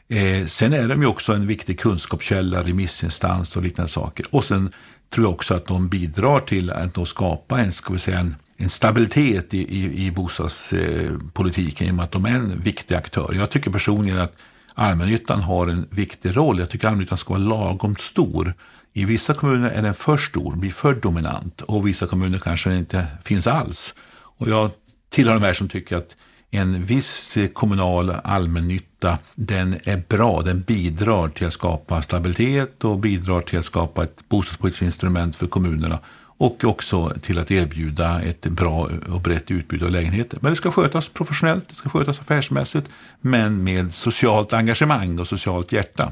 Eh, 0.10 0.46
sen 0.46 0.74
är 0.74 0.88
de 0.88 1.02
ju 1.02 1.08
också 1.08 1.34
en 1.34 1.48
viktig 1.48 1.80
kunskapskälla, 1.80 2.64
remissinstans 2.64 3.56
och 3.56 3.64
liknande 3.64 3.92
saker. 3.92 4.26
Och 4.30 4.44
sen 4.44 4.72
tror 5.14 5.26
jag 5.26 5.34
också 5.34 5.54
att 5.54 5.68
de 5.68 5.90
bidrar 5.90 6.40
till 6.40 6.72
att 6.72 7.08
skapa 7.08 7.60
en, 7.60 7.72
ska 7.72 7.94
vi 7.94 8.00
säga, 8.00 8.20
en, 8.20 8.36
en 8.62 8.70
stabilitet 8.70 9.54
i, 9.54 9.58
i, 9.58 10.06
i 10.06 10.12
bostadspolitiken 10.12 11.88
i 11.88 11.92
och 11.92 11.96
med 11.96 12.04
att 12.04 12.12
de 12.12 12.26
är 12.26 12.36
en 12.36 12.62
viktig 12.62 12.96
aktör. 12.96 13.34
Jag 13.38 13.50
tycker 13.50 13.72
personligen 13.72 14.20
att 14.20 14.34
allmännyttan 14.74 15.42
har 15.42 15.68
en 15.68 15.88
viktig 15.90 16.38
roll. 16.38 16.60
Jag 16.60 16.70
tycker 16.70 16.88
allmännyttan 16.88 17.18
ska 17.18 17.34
vara 17.34 17.44
lagom 17.44 17.96
stor. 17.96 18.54
I 18.94 19.06
vissa 19.06 19.34
kommuner 19.34 19.70
är 19.70 19.82
den 19.82 19.94
för 19.94 20.18
stor, 20.18 20.56
blir 20.56 20.72
för 20.72 20.96
dominant 20.96 21.62
och 21.62 21.88
vissa 21.88 22.08
kommuner 22.08 22.40
kanske 22.40 22.76
inte 22.76 23.08
finns 23.24 23.48
alls. 23.48 23.94
Och 24.38 24.48
jag 24.48 24.72
tillhör 25.10 25.34
de 25.34 25.44
här 25.44 25.54
som 25.54 25.70
tycker 25.70 25.98
att 25.98 26.16
en 26.52 26.86
viss 26.86 27.38
kommunal 27.54 28.10
allmännytta, 28.10 29.18
den 29.36 29.80
är 29.84 30.04
bra. 30.10 30.42
Den 30.42 30.62
bidrar 30.62 31.28
till 31.28 31.48
att 31.48 31.54
skapa 31.54 32.02
stabilitet 32.02 32.84
och 32.84 33.00
bidrar 33.00 33.42
till 33.42 33.60
att 33.60 33.66
skapa 33.66 34.04
ett 34.04 34.30
bostadspolitiskt 34.30 34.82
instrument 34.82 35.36
för 35.36 35.48
kommunerna 35.48 36.00
och 36.42 36.64
också 36.64 37.14
till 37.22 37.40
att 37.40 37.52
erbjuda 37.52 38.22
ett 38.22 38.42
bra 38.42 38.90
och 39.14 39.22
brett 39.22 39.52
utbud 39.52 39.84
av 39.84 39.92
lägenheter. 39.92 40.38
Men 40.42 40.52
det 40.52 40.56
ska 40.56 40.72
skötas 40.72 41.10
professionellt, 41.10 41.70
det 41.70 41.76
ska 41.76 41.90
skötas 41.90 42.20
affärsmässigt, 42.20 42.90
men 43.20 43.64
med 43.64 43.94
socialt 43.94 44.54
engagemang 44.54 45.20
och 45.20 45.28
socialt 45.28 45.72
hjärta. 45.72 46.12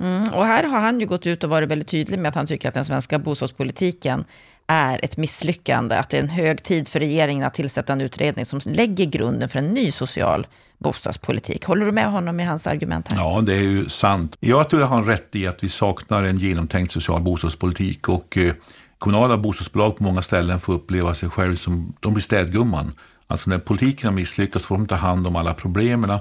Mm, 0.00 0.28
och 0.28 0.46
här 0.46 0.64
har 0.64 0.80
han 0.80 1.00
ju 1.00 1.06
gått 1.06 1.26
ut 1.26 1.44
och 1.44 1.50
varit 1.50 1.68
väldigt 1.68 1.88
tydlig 1.88 2.18
med 2.18 2.28
att 2.28 2.34
han 2.34 2.46
tycker 2.46 2.68
att 2.68 2.74
den 2.74 2.84
svenska 2.84 3.18
bostadspolitiken 3.18 4.24
är 4.66 5.04
ett 5.04 5.16
misslyckande, 5.16 5.96
att 5.96 6.10
det 6.10 6.16
är 6.16 6.22
en 6.22 6.28
hög 6.28 6.62
tid 6.62 6.88
för 6.88 7.00
regeringen 7.00 7.46
att 7.46 7.54
tillsätta 7.54 7.92
en 7.92 8.00
utredning 8.00 8.46
som 8.46 8.60
lägger 8.64 9.04
grunden 9.04 9.48
för 9.48 9.58
en 9.58 9.74
ny 9.74 9.90
social 9.90 10.46
bostadspolitik. 10.78 11.64
Håller 11.64 11.86
du 11.86 11.92
med 11.92 12.10
honom 12.10 12.40
i 12.40 12.44
hans 12.44 12.66
argument 12.66 13.12
här? 13.12 13.18
Ja, 13.18 13.40
det 13.40 13.54
är 13.54 13.62
ju 13.62 13.88
sant. 13.88 14.36
Jag 14.40 14.68
tror 14.68 14.82
jag 14.82 14.88
har 14.88 15.02
rätt 15.02 15.36
i 15.36 15.46
att 15.46 15.64
vi 15.64 15.68
saknar 15.68 16.22
en 16.22 16.38
genomtänkt 16.38 16.92
social 16.92 17.22
bostadspolitik 17.22 18.08
och 18.08 18.38
eh, 18.38 18.54
kommunala 18.98 19.38
bostadsbolag 19.38 19.96
på 19.96 20.04
många 20.04 20.22
ställen 20.22 20.60
får 20.60 20.74
uppleva 20.74 21.14
sig 21.14 21.30
själva 21.30 21.56
som, 21.56 21.92
de 22.00 22.14
blir 22.14 22.22
städgumman. 22.22 22.92
Alltså 23.26 23.50
när 23.50 23.58
politiken 23.58 24.08
har 24.08 24.14
misslyckats 24.14 24.66
får 24.66 24.76
de 24.76 24.86
ta 24.86 24.94
hand 24.94 25.26
om 25.26 25.36
alla 25.36 25.54
problemen 25.54 26.18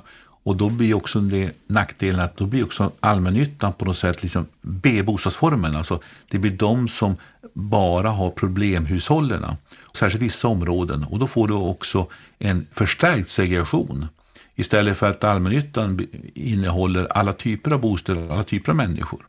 och 0.47 0.55
då 0.55 0.69
blir 0.69 0.93
också 0.93 1.19
det 1.19 1.53
nackdelen 1.67 2.19
att 2.19 2.37
då 2.37 2.45
blir 2.45 2.63
också 2.63 2.91
allmännyttan 2.99 3.73
på 3.73 3.85
något 3.85 3.97
sätt 3.97 4.23
liksom 4.23 4.45
B-bostadsformen. 4.61 5.75
Alltså 5.75 5.99
det 6.29 6.39
blir 6.39 6.51
de 6.51 6.87
som 6.87 7.15
bara 7.53 8.09
har 8.09 8.29
problemhushållen. 8.29 9.45
Särskilt 9.93 10.23
vissa 10.23 10.47
områden. 10.47 11.03
Och 11.03 11.19
då 11.19 11.27
får 11.27 11.47
du 11.47 11.53
också 11.53 12.07
en 12.39 12.67
förstärkt 12.73 13.29
segregation. 13.29 14.07
Istället 14.55 14.97
för 14.97 15.09
att 15.09 15.23
allmännyttan 15.23 16.07
innehåller 16.33 17.05
alla 17.05 17.33
typer 17.33 17.71
av 17.71 17.81
bostäder, 17.81 18.29
alla 18.33 18.43
typer 18.43 18.71
av 18.71 18.75
människor. 18.75 19.25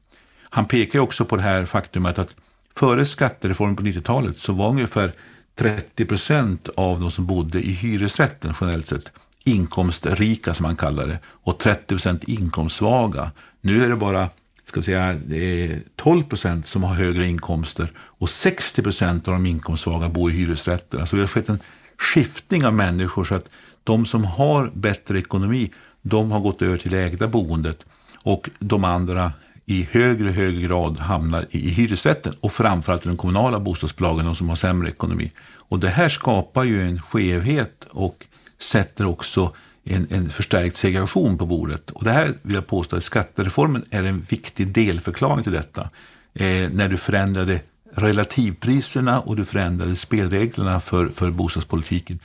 Han 0.50 0.64
pekar 0.64 0.98
också 0.98 1.24
på 1.24 1.36
det 1.36 1.42
här 1.42 1.66
faktumet 1.66 2.18
att 2.18 2.34
före 2.78 3.06
skattereformen 3.06 3.76
på 3.76 3.82
90-talet 3.82 4.36
så 4.36 4.52
var 4.52 4.68
ungefär 4.70 5.12
30 5.58 6.04
procent 6.04 6.68
av 6.76 7.00
de 7.00 7.10
som 7.10 7.26
bodde 7.26 7.60
i 7.60 7.72
hyresrätten 7.72 8.54
generellt 8.60 8.86
sett 8.86 9.12
inkomstrika 9.44 10.54
som 10.54 10.64
man 10.64 10.76
kallar 10.76 11.06
det 11.06 11.18
och 11.26 11.58
30 11.58 11.86
procent 11.86 12.24
inkomstsvaga. 12.24 13.30
Nu 13.60 13.84
är 13.84 13.88
det 13.88 13.96
bara 13.96 14.28
ska 14.64 14.82
säga, 14.82 15.16
det 15.26 15.64
är 15.64 15.80
12 15.96 16.22
procent 16.22 16.66
som 16.66 16.82
har 16.82 16.94
högre 16.94 17.26
inkomster 17.26 17.92
och 17.96 18.30
60 18.30 18.82
procent 18.82 19.28
av 19.28 19.34
de 19.34 19.46
inkomstsvaga 19.46 20.08
bor 20.08 20.30
i 20.30 20.34
hyresrätter. 20.34 20.98
Alltså 20.98 21.16
det 21.16 21.22
har 21.22 21.26
skett 21.26 21.48
en 21.48 21.60
skiftning 21.98 22.66
av 22.66 22.74
människor 22.74 23.24
så 23.24 23.34
att 23.34 23.48
de 23.84 24.06
som 24.06 24.24
har 24.24 24.70
bättre 24.74 25.18
ekonomi 25.18 25.72
de 26.02 26.30
har 26.30 26.40
gått 26.40 26.62
över 26.62 26.78
till 26.78 26.94
ägda 26.94 27.28
boendet 27.28 27.86
och 28.22 28.50
de 28.58 28.84
andra 28.84 29.32
i 29.70 29.88
högre 29.90 30.28
och 30.28 30.34
högre 30.34 30.60
grad 30.60 30.98
hamnar 30.98 31.46
i 31.50 31.70
hyresrätten 31.70 32.34
och 32.40 32.52
framförallt 32.52 33.06
i 33.06 33.08
de 33.08 33.16
kommunala 33.16 33.60
bostadsbolagen, 33.60 34.24
de 34.24 34.34
som 34.34 34.48
har 34.48 34.56
sämre 34.56 34.88
ekonomi. 34.88 35.32
Och 35.56 35.78
det 35.78 35.88
här 35.88 36.08
skapar 36.08 36.64
ju 36.64 36.82
en 36.82 37.02
skevhet 37.02 37.84
och 37.90 38.26
sätter 38.58 39.04
också 39.04 39.54
en, 39.84 40.06
en 40.10 40.30
förstärkt 40.30 40.76
segregation 40.76 41.38
på 41.38 41.46
bordet. 41.46 41.90
Och 41.90 42.04
det 42.04 42.10
här 42.10 42.34
vill 42.42 42.54
jag 42.54 42.66
påstå 42.66 42.96
att 42.96 43.04
skattereformen 43.04 43.84
är 43.90 44.04
en 44.04 44.20
viktig 44.20 44.68
delförklaring 44.68 45.42
till 45.42 45.52
detta. 45.52 45.90
Eh, 46.34 46.70
när 46.70 46.88
du 46.88 46.96
förändrade 46.96 47.60
relativpriserna 47.94 49.20
och 49.20 49.36
du 49.36 49.44
förändrade 49.44 49.96
spelreglerna 49.96 50.80
för, 50.80 51.06
för 51.06 51.30
bostadspolitiken 51.30 52.18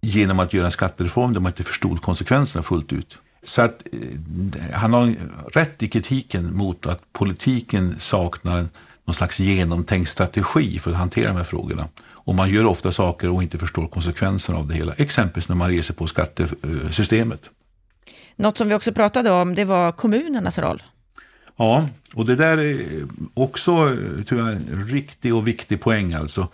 genom 0.00 0.38
att 0.38 0.52
göra 0.52 0.66
en 0.66 0.72
skattereform 0.72 1.32
där 1.32 1.40
man 1.40 1.50
inte 1.52 1.64
förstod 1.64 2.02
konsekvenserna 2.02 2.62
fullt 2.62 2.92
ut. 2.92 3.18
Så 3.48 3.62
att 3.62 3.82
eh, 3.92 4.72
han 4.72 4.92
har 4.92 5.14
rätt 5.52 5.82
i 5.82 5.88
kritiken 5.88 6.56
mot 6.56 6.86
att 6.86 7.12
politiken 7.12 7.94
saknar 7.98 8.68
någon 9.04 9.14
slags 9.14 9.38
genomtänkt 9.38 10.10
strategi 10.10 10.78
för 10.78 10.90
att 10.90 10.96
hantera 10.96 11.28
de 11.28 11.36
här 11.36 11.44
frågorna. 11.44 11.88
Och 12.26 12.34
man 12.34 12.50
gör 12.50 12.66
ofta 12.66 12.92
saker 12.92 13.28
och 13.28 13.42
inte 13.42 13.58
förstår 13.58 13.88
konsekvenserna 13.88 14.58
av 14.58 14.68
det 14.68 14.74
hela. 14.74 14.92
Exempelvis 14.92 15.48
när 15.48 15.56
man 15.56 15.70
reser 15.70 15.94
på 15.94 16.06
skattesystemet. 16.06 17.50
Något 18.36 18.58
som 18.58 18.68
vi 18.68 18.74
också 18.74 18.92
pratade 18.92 19.30
om, 19.30 19.54
det 19.54 19.64
var 19.64 19.92
kommunernas 19.92 20.58
roll. 20.58 20.82
Ja, 21.56 21.88
och 22.14 22.26
det 22.26 22.36
där 22.36 22.58
är 22.58 23.06
också 23.34 23.96
tror 24.28 24.40
jag, 24.40 24.48
en 24.48 24.88
riktig 24.88 25.34
och 25.34 25.48
viktig 25.48 25.80
poäng. 25.80 26.14
Alltså. 26.14 26.48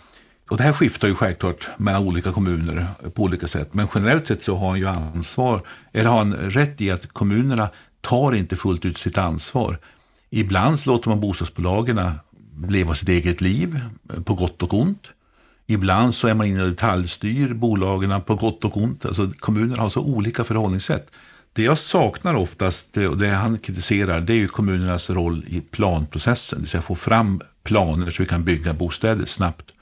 Och 0.53 0.57
det 0.57 0.63
här 0.63 0.73
skiftar 0.73 1.07
ju 1.07 1.15
självklart 1.15 1.69
mellan 1.77 2.07
olika 2.07 2.31
kommuner 2.31 2.87
på 3.13 3.23
olika 3.23 3.47
sätt. 3.47 3.73
Men 3.73 3.87
generellt 3.95 4.27
sett 4.27 4.43
så 4.43 4.55
har 4.55 4.69
han 4.69 4.79
ju 4.79 4.87
ansvar, 4.87 5.61
eller 5.93 6.09
har 6.09 6.17
han 6.17 6.33
rätt 6.33 6.81
i 6.81 6.91
att 6.91 7.07
kommunerna 7.07 7.69
tar 8.01 8.35
inte 8.35 8.55
fullt 8.55 8.85
ut 8.85 8.97
sitt 8.97 9.17
ansvar. 9.17 9.77
Ibland 10.29 10.79
så 10.79 10.89
låter 10.89 11.09
man 11.09 11.19
bostadsbolagen 11.19 12.11
leva 12.67 12.95
sitt 12.95 13.09
eget 13.09 13.41
liv 13.41 13.79
eh, 14.13 14.21
på 14.21 14.33
gott 14.33 14.63
och 14.63 14.73
ont. 14.73 15.07
Ibland 15.67 16.15
så 16.15 16.27
är 16.27 16.33
man 16.33 16.47
inne 16.47 16.63
och 16.63 16.69
detaljstyr 16.69 17.53
bolagen 17.53 18.21
på 18.21 18.35
gott 18.35 18.65
och 18.65 18.77
ont. 18.77 19.05
Alltså 19.05 19.31
kommunerna 19.39 19.81
har 19.81 19.89
så 19.89 20.01
olika 20.01 20.43
förhållningssätt. 20.43 21.11
Det 21.53 21.63
jag 21.63 21.77
saknar 21.77 22.35
oftast, 22.35 22.97
och 22.97 23.17
det 23.17 23.29
han 23.29 23.57
kritiserar, 23.57 24.21
det 24.21 24.33
är 24.33 24.37
ju 24.37 24.47
kommunernas 24.47 25.09
roll 25.09 25.45
i 25.47 25.61
planprocessen. 25.61 26.59
Det 26.59 26.61
vill 26.61 26.69
säga 26.69 26.81
få 26.81 26.95
fram 26.95 27.41
planer 27.63 28.11
så 28.11 28.23
vi 28.23 28.29
kan 28.29 28.43
bygga 28.43 28.73
bostäder 28.73 29.25
snabbt. 29.25 29.72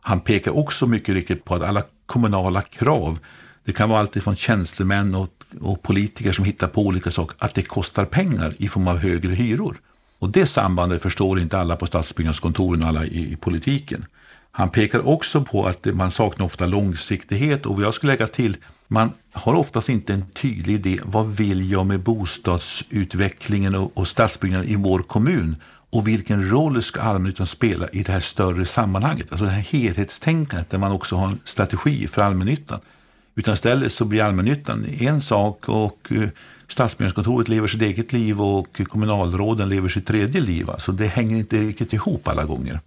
Han 0.00 0.20
pekar 0.20 0.56
också 0.56 0.86
mycket 0.86 1.14
riktigt 1.14 1.44
på 1.44 1.54
att 1.54 1.62
alla 1.62 1.82
kommunala 2.06 2.62
krav, 2.62 3.18
det 3.64 3.72
kan 3.72 3.88
vara 3.88 4.00
alltid 4.00 4.22
från 4.22 4.36
tjänstemän 4.36 5.14
och, 5.14 5.28
och 5.60 5.82
politiker 5.82 6.32
som 6.32 6.44
hittar 6.44 6.68
på 6.68 6.80
olika 6.82 7.10
saker, 7.10 7.36
att 7.40 7.54
det 7.54 7.62
kostar 7.62 8.04
pengar 8.04 8.54
i 8.58 8.68
form 8.68 8.88
av 8.88 8.98
högre 8.98 9.34
hyror. 9.34 9.76
Och 10.18 10.30
det 10.30 10.46
sambandet 10.46 11.02
förstår 11.02 11.40
inte 11.40 11.58
alla 11.58 11.76
på 11.76 11.86
stadsbyggnadskontoren 11.86 12.82
och 12.82 12.88
alla 12.88 13.04
i, 13.04 13.32
i 13.32 13.36
politiken. 13.36 14.04
Han 14.50 14.70
pekar 14.70 15.08
också 15.08 15.44
på 15.44 15.66
att 15.66 15.86
man 15.86 16.10
saknar 16.10 16.46
ofta 16.46 16.66
långsiktighet 16.66 17.66
och 17.66 17.82
jag 17.82 17.94
skulle 17.94 18.12
lägga 18.12 18.26
till, 18.26 18.56
man 18.88 19.12
har 19.32 19.54
oftast 19.54 19.88
inte 19.88 20.12
en 20.12 20.26
tydlig 20.30 20.74
idé. 20.74 21.00
Vad 21.04 21.26
vill 21.26 21.70
jag 21.70 21.86
med 21.86 22.00
bostadsutvecklingen 22.00 23.74
och, 23.74 23.96
och 23.96 24.08
stadsbyggnaden 24.08 24.68
i 24.68 24.76
vår 24.76 24.98
kommun? 24.98 25.56
Och 25.90 26.08
vilken 26.08 26.50
roll 26.50 26.82
ska 26.82 27.00
allmännyttan 27.00 27.46
spela 27.46 27.88
i 27.88 28.02
det 28.02 28.12
här 28.12 28.20
större 28.20 28.66
sammanhanget? 28.66 29.26
Alltså 29.30 29.44
det 29.44 29.50
här 29.50 29.62
helhetstänkandet 29.62 30.70
där 30.70 30.78
man 30.78 30.92
också 30.92 31.16
har 31.16 31.26
en 31.28 31.38
strategi 31.44 32.06
för 32.06 32.22
allmännyttan. 32.22 32.80
Utan 33.34 33.54
istället 33.54 33.92
så 33.92 34.04
blir 34.04 34.22
allmännyttan 34.22 34.86
en 34.98 35.22
sak 35.22 35.68
och 35.68 36.08
eh, 36.10 36.28
stadsbyggnadskontoret 36.68 37.48
lever 37.48 37.68
sitt 37.68 37.82
eget 37.82 38.12
liv 38.12 38.40
och 38.42 38.80
kommunalråden 38.88 39.68
lever 39.68 39.88
sitt 39.88 40.06
tredje 40.06 40.40
liv. 40.40 40.70
Alltså 40.70 40.92
det 40.92 41.06
hänger 41.06 41.36
inte 41.36 41.60
riktigt 41.60 41.92
ihop 41.92 42.28
alla 42.28 42.44
gånger. 42.44 42.80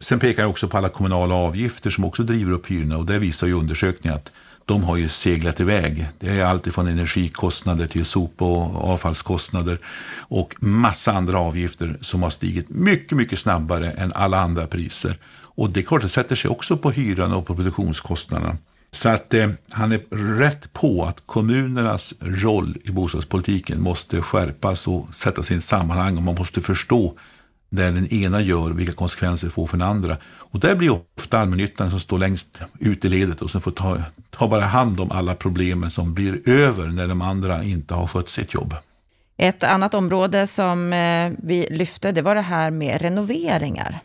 Sen 0.00 0.18
pekar 0.18 0.42
jag 0.42 0.50
också 0.50 0.68
på 0.68 0.76
alla 0.76 0.88
kommunala 0.88 1.34
avgifter 1.34 1.90
som 1.90 2.04
också 2.04 2.22
driver 2.22 2.52
upp 2.52 2.70
hyrorna 2.70 2.98
och 2.98 3.06
det 3.06 3.18
visar 3.18 3.46
ju 3.46 3.52
undersökningar 3.52 4.16
att 4.16 4.32
de 4.70 4.84
har 4.84 4.96
ju 4.96 5.08
seglat 5.08 5.60
iväg. 5.60 6.08
Det 6.18 6.28
är 6.28 6.44
alltifrån 6.44 6.88
energikostnader 6.88 7.86
till 7.86 8.04
sop 8.04 8.42
och 8.42 8.90
avfallskostnader 8.90 9.78
och 10.18 10.54
massa 10.60 11.12
andra 11.12 11.38
avgifter 11.38 11.98
som 12.00 12.22
har 12.22 12.30
stigit 12.30 12.68
mycket, 12.68 13.18
mycket 13.18 13.38
snabbare 13.38 13.90
än 13.90 14.12
alla 14.12 14.40
andra 14.40 14.66
priser. 14.66 15.18
Och 15.32 15.70
det 15.70 15.80
är 15.80 15.84
klart, 15.84 16.02
det 16.02 16.08
sätter 16.08 16.36
sig 16.36 16.50
också 16.50 16.76
på 16.76 16.90
hyran 16.90 17.32
och 17.32 17.46
på 17.46 17.56
produktionskostnaderna. 17.56 18.56
Så 18.90 19.08
att 19.08 19.34
eh, 19.34 19.50
han 19.70 19.92
är 19.92 20.00
rätt 20.38 20.72
på 20.72 21.04
att 21.04 21.22
kommunernas 21.26 22.14
roll 22.20 22.76
i 22.84 22.90
bostadspolitiken 22.90 23.82
måste 23.82 24.22
skärpas 24.22 24.86
och 24.86 25.14
sättas 25.14 25.50
i 25.50 25.54
ett 25.54 25.64
sammanhang 25.64 26.16
och 26.16 26.22
man 26.22 26.34
måste 26.34 26.60
förstå 26.60 27.14
där 27.70 27.92
den 27.92 28.14
ena 28.14 28.40
gör 28.40 28.70
vilka 28.70 28.92
konsekvenser 28.92 29.46
det 29.46 29.52
får 29.52 29.66
för 29.66 29.76
den 29.76 29.88
andra. 29.88 30.16
Och 30.24 30.60
där 30.60 30.74
blir 30.74 31.00
ofta 31.16 31.38
allmännyttan 31.38 31.90
som 31.90 32.00
står 32.00 32.18
längst 32.18 32.60
ut 32.78 33.04
i 33.04 33.08
ledet 33.08 33.42
och 33.42 33.50
som 33.50 33.60
får 33.60 33.70
ta, 33.70 34.02
ta 34.30 34.48
bara 34.48 34.64
hand 34.64 35.00
om 35.00 35.10
alla 35.10 35.34
problemen 35.34 35.90
som 35.90 36.14
blir 36.14 36.48
över 36.48 36.86
när 36.86 37.08
de 37.08 37.22
andra 37.22 37.64
inte 37.64 37.94
har 37.94 38.06
skött 38.06 38.28
sitt 38.28 38.54
jobb. 38.54 38.74
Ett 39.36 39.64
annat 39.64 39.94
område 39.94 40.46
som 40.46 40.92
eh, 40.92 41.32
vi 41.42 41.66
lyfte, 41.70 42.12
det 42.12 42.22
var 42.22 42.34
det 42.34 42.40
här 42.40 42.70
med 42.70 43.02
renoveringar. 43.02 44.00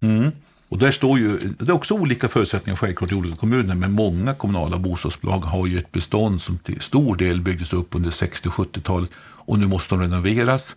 Mm. 0.00 0.30
Och 0.68 0.78
där 0.78 0.90
står 0.90 1.18
ju, 1.18 1.38
det 1.38 1.68
är 1.68 1.74
också 1.74 1.94
olika 1.94 2.28
förutsättningar 2.28 2.76
självklart 2.76 3.12
i 3.12 3.14
olika 3.14 3.36
kommuner, 3.36 3.74
men 3.74 3.92
många 3.92 4.34
kommunala 4.34 4.78
bostadsbolag 4.78 5.38
har 5.38 5.66
ju 5.66 5.78
ett 5.78 5.92
bestånd 5.92 6.42
som 6.42 6.58
till 6.58 6.80
stor 6.80 7.16
del 7.16 7.40
byggdes 7.40 7.72
upp 7.72 7.94
under 7.94 8.10
60 8.10 8.48
och 8.48 8.54
70-talet 8.54 9.10
och 9.18 9.58
nu 9.58 9.66
måste 9.66 9.94
de 9.94 10.02
renoveras. 10.02 10.76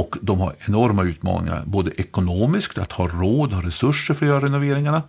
Och 0.00 0.16
de 0.22 0.40
har 0.40 0.54
enorma 0.68 1.02
utmaningar, 1.02 1.62
både 1.66 1.90
ekonomiskt, 2.00 2.78
att 2.78 2.92
ha 2.92 3.08
råd 3.08 3.54
och 3.54 3.64
resurser 3.64 4.14
för 4.14 4.26
att 4.26 4.30
göra 4.30 4.44
renoveringarna. 4.44 5.02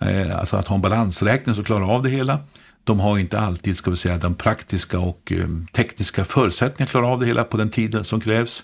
Eh, 0.00 0.38
alltså 0.38 0.56
att 0.56 0.66
ha 0.66 0.74
en 0.74 0.82
balansräkning 0.82 1.54
som 1.54 1.64
klarar 1.64 1.94
av 1.94 2.02
det 2.02 2.10
hela. 2.10 2.38
De 2.84 3.00
har 3.00 3.18
inte 3.18 3.40
alltid 3.40 3.76
ska 3.76 3.90
vi 3.90 3.96
säga, 3.96 4.16
den 4.16 4.34
praktiska 4.34 4.98
och 4.98 5.32
eh, 5.32 5.46
tekniska 5.72 6.24
förutsättningarna 6.24 6.84
att 6.84 6.90
klara 6.90 7.06
av 7.06 7.20
det 7.20 7.26
hela 7.26 7.44
på 7.44 7.56
den 7.56 7.70
tiden 7.70 8.04
som 8.04 8.20
krävs. 8.20 8.62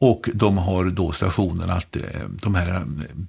Och 0.00 0.28
de 0.34 0.58
har 0.58 0.84
då 0.84 1.12
stationen 1.12 1.70
att 1.70 1.96
eh, 1.96 2.02
de 2.42 2.54
här 2.54 2.74
eh, 2.74 2.82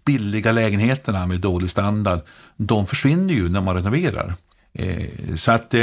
billiga 0.05 0.51
lägenheterna 0.51 1.25
med 1.27 1.39
dålig 1.39 1.69
standard, 1.69 2.19
de 2.57 2.87
försvinner 2.87 3.33
ju 3.33 3.49
när 3.49 3.61
man 3.61 3.75
renoverar. 3.75 4.35
Eh, 4.73 5.35
så 5.35 5.51
att 5.51 5.73
eh, 5.73 5.81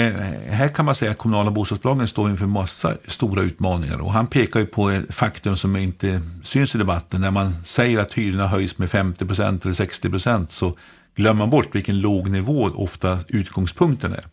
här 0.49 0.69
kan 0.69 0.85
man 0.85 0.95
säga 0.95 1.11
att 1.11 1.19
kommunala 1.19 1.51
bostadsbolagen 1.51 2.09
står 2.09 2.31
inför 2.31 2.47
massa 2.47 2.97
stora 3.09 3.43
utmaningar 3.43 4.01
och 4.01 4.13
han 4.13 4.27
pekar 4.27 4.61
ju 4.61 4.67
på 4.67 4.91
ett 4.91 5.15
faktum 5.15 5.57
som 5.57 5.77
inte 5.77 6.21
syns 6.45 6.75
i 6.75 6.79
debatten. 6.79 7.21
När 7.21 7.31
man 7.31 7.65
säger 7.65 7.99
att 7.99 8.13
hyrorna 8.13 8.47
höjs 8.47 8.79
med 8.79 8.91
50 8.91 9.27
procent 9.27 9.65
eller 9.65 9.75
60 9.75 10.11
procent 10.11 10.51
så 10.51 10.77
glömmer 11.15 11.39
man 11.39 11.51
bort 11.51 11.75
vilken 11.75 12.01
låg 12.01 12.29
nivå 12.29 12.71
ofta 12.75 13.19
utgångspunkten 13.29 14.13
är. 14.13 14.27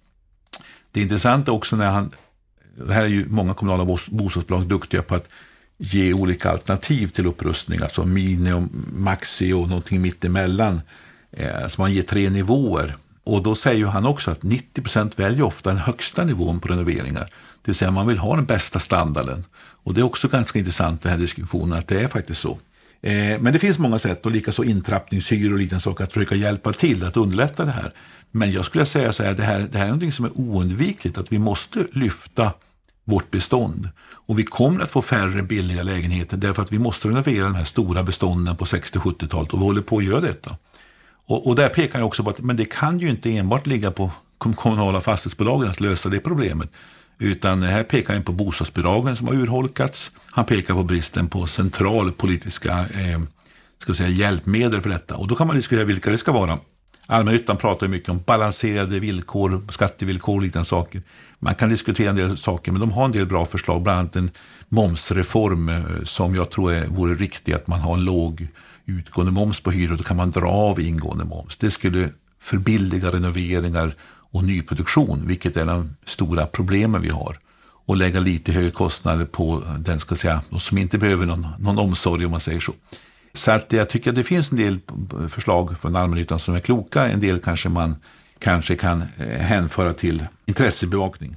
Det 0.91 1.01
intressanta 1.01 1.51
också 1.51 1.75
när 1.75 1.89
han, 1.89 2.11
här 2.89 3.03
är 3.03 3.07
ju 3.07 3.25
många 3.29 3.53
kommunala 3.53 3.97
bostadsbolag 4.07 4.67
duktiga 4.67 5.01
på 5.01 5.15
att 5.15 5.29
ge 5.77 6.13
olika 6.13 6.49
alternativ 6.49 7.07
till 7.07 7.27
upprustning, 7.27 7.79
alltså 7.81 8.05
mini 8.05 8.51
och 8.51 8.63
maxi 8.93 9.53
och 9.53 9.69
någonting 9.69 10.01
mittemellan. 10.01 10.81
Eh, 11.31 11.67
så 11.67 11.81
man 11.81 11.93
ger 11.93 12.01
tre 12.01 12.29
nivåer 12.29 12.95
och 13.25 13.43
då 13.43 13.55
säger 13.55 13.85
han 13.85 14.05
också 14.05 14.31
att 14.31 14.43
90 14.43 14.81
procent 14.81 15.19
väljer 15.19 15.43
ofta 15.43 15.69
den 15.69 15.79
högsta 15.79 16.23
nivån 16.23 16.59
på 16.59 16.67
renoveringar. 16.67 17.29
Det 17.61 17.71
vill 17.71 17.75
säga 17.75 17.91
man 17.91 18.07
vill 18.07 18.17
ha 18.17 18.35
den 18.35 18.45
bästa 18.45 18.79
standarden. 18.79 19.45
Och 19.55 19.93
det 19.93 20.01
är 20.01 20.05
också 20.05 20.27
ganska 20.27 20.59
intressant 20.59 21.01
den 21.01 21.11
här 21.11 21.19
diskussionen 21.19 21.79
att 21.79 21.87
det 21.87 22.03
är 22.03 22.07
faktiskt 22.07 22.41
så. 22.41 22.59
Eh, 23.01 23.39
men 23.39 23.53
det 23.53 23.59
finns 23.59 23.79
många 23.79 23.99
sätt 23.99 24.25
och 24.25 24.31
likaså 24.31 24.63
intrappningshyror 24.63 25.53
och 25.53 25.59
liknande 25.59 25.83
saker 25.83 26.03
att 26.03 26.13
försöka 26.13 26.35
hjälpa 26.35 26.73
till 26.73 27.05
att 27.05 27.17
underlätta 27.17 27.65
det 27.65 27.71
här. 27.71 27.91
Men 28.31 28.51
jag 28.51 28.65
skulle 28.65 28.85
säga 28.85 29.13
så 29.13 29.23
här, 29.23 29.33
det 29.33 29.43
här, 29.43 29.67
det 29.71 29.77
här 29.77 29.85
är 29.85 29.89
någonting 29.89 30.11
som 30.11 30.25
är 30.25 30.37
oundvikligt 30.37 31.17
att 31.17 31.31
vi 31.31 31.39
måste 31.39 31.87
lyfta 31.91 32.51
vårt 33.05 33.31
bestånd. 33.31 33.89
Och 34.05 34.39
vi 34.39 34.43
kommer 34.43 34.83
att 34.83 34.91
få 34.91 35.01
färre 35.01 35.43
billiga 35.43 35.83
lägenheter 35.83 36.37
därför 36.37 36.61
att 36.61 36.71
vi 36.71 36.79
måste 36.79 37.07
renovera 37.07 37.43
de 37.43 37.55
här 37.55 37.65
stora 37.65 38.03
bestånden 38.03 38.55
på 38.55 38.65
60-70-talet 38.65 39.53
och 39.53 39.59
vi 39.59 39.63
håller 39.63 39.81
på 39.81 39.97
att 39.97 40.03
göra 40.03 40.21
detta. 40.21 40.57
Och, 41.25 41.47
och 41.47 41.55
där 41.55 41.69
pekar 41.69 41.99
jag 41.99 42.07
också 42.07 42.23
på 42.23 42.29
att 42.29 42.39
men 42.39 42.57
det 42.57 42.65
kan 42.65 42.99
ju 42.99 43.09
inte 43.09 43.37
enbart 43.37 43.67
ligga 43.67 43.91
på 43.91 44.11
kommunala 44.37 45.01
fastighetsbolagen 45.01 45.69
att 45.69 45.81
lösa 45.81 46.09
det 46.09 46.19
problemet. 46.19 46.69
Utan 47.19 47.63
här 47.63 47.83
pekar 47.83 48.13
han 48.13 48.23
på 48.23 48.31
bostadsbidragen 48.31 49.15
som 49.15 49.27
har 49.27 49.33
urholkats. 49.33 50.11
Han 50.25 50.45
pekar 50.45 50.73
på 50.73 50.83
bristen 50.83 51.27
på 51.27 51.47
centralpolitiska 51.47 52.71
eh, 52.79 53.21
ska 53.83 53.93
säga, 53.93 54.09
hjälpmedel 54.09 54.81
för 54.81 54.89
detta. 54.89 55.15
Och 55.15 55.27
då 55.27 55.35
kan 55.35 55.47
man 55.47 55.55
diskutera 55.55 55.83
vilka 55.83 56.09
det 56.09 56.17
ska 56.17 56.31
vara. 56.31 56.59
Allmännyttan 57.05 57.57
pratar 57.57 57.87
mycket 57.87 58.09
om 58.09 58.19
balanserade 58.25 58.99
villkor, 58.99 59.67
skattevillkor 59.69 60.35
och 60.35 60.41
liknande 60.41 60.65
saker. 60.65 61.01
Man 61.39 61.55
kan 61.55 61.69
diskutera 61.69 62.09
en 62.09 62.15
del 62.15 62.37
saker, 62.37 62.71
men 62.71 62.81
de 62.81 62.91
har 62.91 63.05
en 63.05 63.11
del 63.11 63.25
bra 63.25 63.45
förslag. 63.45 63.81
Bland 63.81 63.99
annat 63.99 64.15
en 64.15 64.31
momsreform 64.69 65.69
eh, 65.69 66.03
som 66.03 66.35
jag 66.35 66.51
tror 66.51 66.73
är, 66.73 66.85
vore 66.85 67.15
riktig, 67.15 67.53
att 67.53 67.67
man 67.67 67.79
har 67.79 67.93
en 67.93 68.03
låg 68.03 68.47
utgående 68.85 69.31
moms 69.31 69.59
på 69.59 69.71
hyror, 69.71 69.97
då 69.97 70.03
kan 70.03 70.17
man 70.17 70.31
dra 70.31 70.47
av 70.47 70.79
ingående 70.79 71.25
moms. 71.25 71.57
Det 71.57 71.71
skulle 71.71 72.09
förbilliga 72.41 73.11
renoveringar 73.11 73.93
och 74.05 74.43
nyproduktion, 74.43 75.27
vilket 75.27 75.57
är 75.57 75.65
de 75.65 75.95
stora 76.05 76.45
problemen 76.45 77.01
vi 77.01 77.09
har. 77.09 77.39
Och 77.85 77.97
lägga 77.97 78.19
lite 78.19 78.51
högre 78.51 78.71
kostnader 78.71 79.25
på 79.25 79.63
den 79.79 79.99
ska 79.99 80.15
säga, 80.15 80.41
som 80.59 80.77
inte 80.77 80.97
behöver 80.97 81.25
någon, 81.25 81.47
någon 81.59 81.79
omsorg 81.79 82.25
om 82.25 82.31
man 82.31 82.39
säger 82.39 82.59
så. 82.59 82.73
Så 83.33 83.51
att 83.51 83.73
jag 83.73 83.89
tycker 83.89 84.09
att 84.09 84.15
det 84.15 84.23
finns 84.23 84.51
en 84.51 84.57
del 84.57 84.79
förslag 85.29 85.75
från 85.81 85.95
allmännyttan 85.95 86.39
som 86.39 86.55
är 86.55 86.59
kloka. 86.59 87.07
En 87.07 87.19
del 87.19 87.39
kanske 87.39 87.69
man 87.69 87.95
kanske 88.39 88.75
kan 88.75 89.03
eh, 89.17 89.27
hänföra 89.27 89.93
till 89.93 90.25
intressebevakning. 90.45 91.35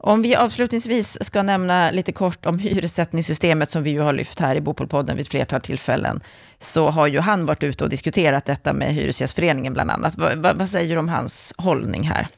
Om 0.00 0.22
vi 0.22 0.36
avslutningsvis 0.36 1.18
ska 1.20 1.42
nämna 1.42 1.90
lite 1.90 2.12
kort 2.12 2.46
om 2.46 2.58
hyressättningssystemet 2.58 3.70
som 3.70 3.82
vi 3.82 3.90
ju 3.90 4.00
har 4.00 4.12
lyft 4.12 4.40
här 4.40 4.56
i 4.56 4.60
Bopolpodden 4.60 5.16
vid 5.16 5.26
ett 5.26 5.30
flertal 5.30 5.60
tillfällen, 5.60 6.20
så 6.58 6.90
har 6.90 7.06
ju 7.06 7.18
han 7.20 7.46
varit 7.46 7.62
ute 7.62 7.84
och 7.84 7.90
diskuterat 7.90 8.44
detta 8.44 8.72
med 8.72 8.94
Hyresgästföreningen 8.94 9.72
bland 9.72 9.90
annat. 9.90 10.14
Vad, 10.16 10.58
vad 10.58 10.68
säger 10.68 10.94
du 10.94 11.00
om 11.00 11.08
hans 11.08 11.52
hållning 11.56 12.02
här? 12.02 12.28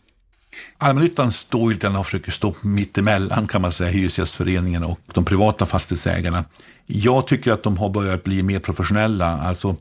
Allmännyttan 0.79 1.33
står 1.33 1.71
ju 1.71 1.75
lite 1.75 1.89
och 1.89 2.05
försöker 2.07 2.33
stå 2.33 2.55
mittemellan 2.63 3.47
kan 3.47 3.63
man 3.63 3.73
säga, 3.73 3.91
Hyresgästföreningen 3.91 4.85
och 4.85 5.01
de 5.15 5.25
privata 5.25 5.67
fastighetsägarna. 5.67 6.45
Jag 6.87 7.27
tycker 7.27 7.53
att 7.53 7.63
de 7.63 7.79
har 7.79 7.89
börjat 7.89 8.25
bli 8.25 8.43
mer 8.43 8.59
professionella. 8.59 9.27
Alltså, 9.27 9.77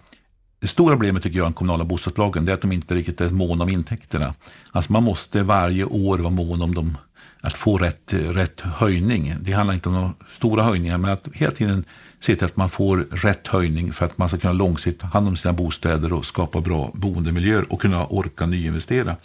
det 0.60 0.68
stora 0.68 0.94
problemet 0.94 1.24
tycker 1.24 1.38
jag 1.38 1.44
med 1.44 1.52
de 1.52 1.56
kommunala 1.56 1.84
bostadsbolagen 1.84 2.48
är 2.48 2.54
att 2.54 2.62
de 2.62 2.72
inte 2.72 2.96
riktigt 2.96 3.22
är 3.22 3.30
måna 3.30 3.64
om 3.64 3.70
intäkterna. 3.70 4.34
Alltså 4.72 4.92
man 4.92 5.04
måste 5.04 5.44
varje 5.44 5.84
år 5.84 6.18
vara 6.18 6.32
mån 6.32 6.62
om 6.62 6.76
de 6.76 6.98
att 7.42 7.54
få 7.54 7.78
rätt, 7.78 8.14
rätt 8.14 8.62
höjning. 8.62 9.36
Det 9.42 9.52
handlar 9.52 9.74
inte 9.74 9.90
om 9.90 9.96
några 9.96 10.14
stora 10.38 10.64
höjningar 10.64 10.98
men 10.98 11.12
att 11.12 11.28
hela 11.34 11.52
tiden 11.52 11.86
se 12.20 12.36
till 12.36 12.46
att 12.46 12.58
man 12.58 12.70
får 12.70 12.98
rätt 13.12 13.48
höjning 13.48 13.94
för 13.94 14.06
att 14.06 14.18
man 14.18 14.30
ska 14.30 14.38
kunna 14.38 14.54
långsiktigt 14.54 15.02
ta 15.02 15.08
hand 15.08 15.28
om 15.28 15.38
sina 15.38 15.54
bostäder 15.54 16.14
och 16.14 16.26
skapa 16.26 16.62
bra 16.62 16.92
boendemiljöer 16.94 17.74
och 17.74 17.82
kunna 17.82 18.06
orka 18.06 18.46
nyinvestera. 18.46 19.16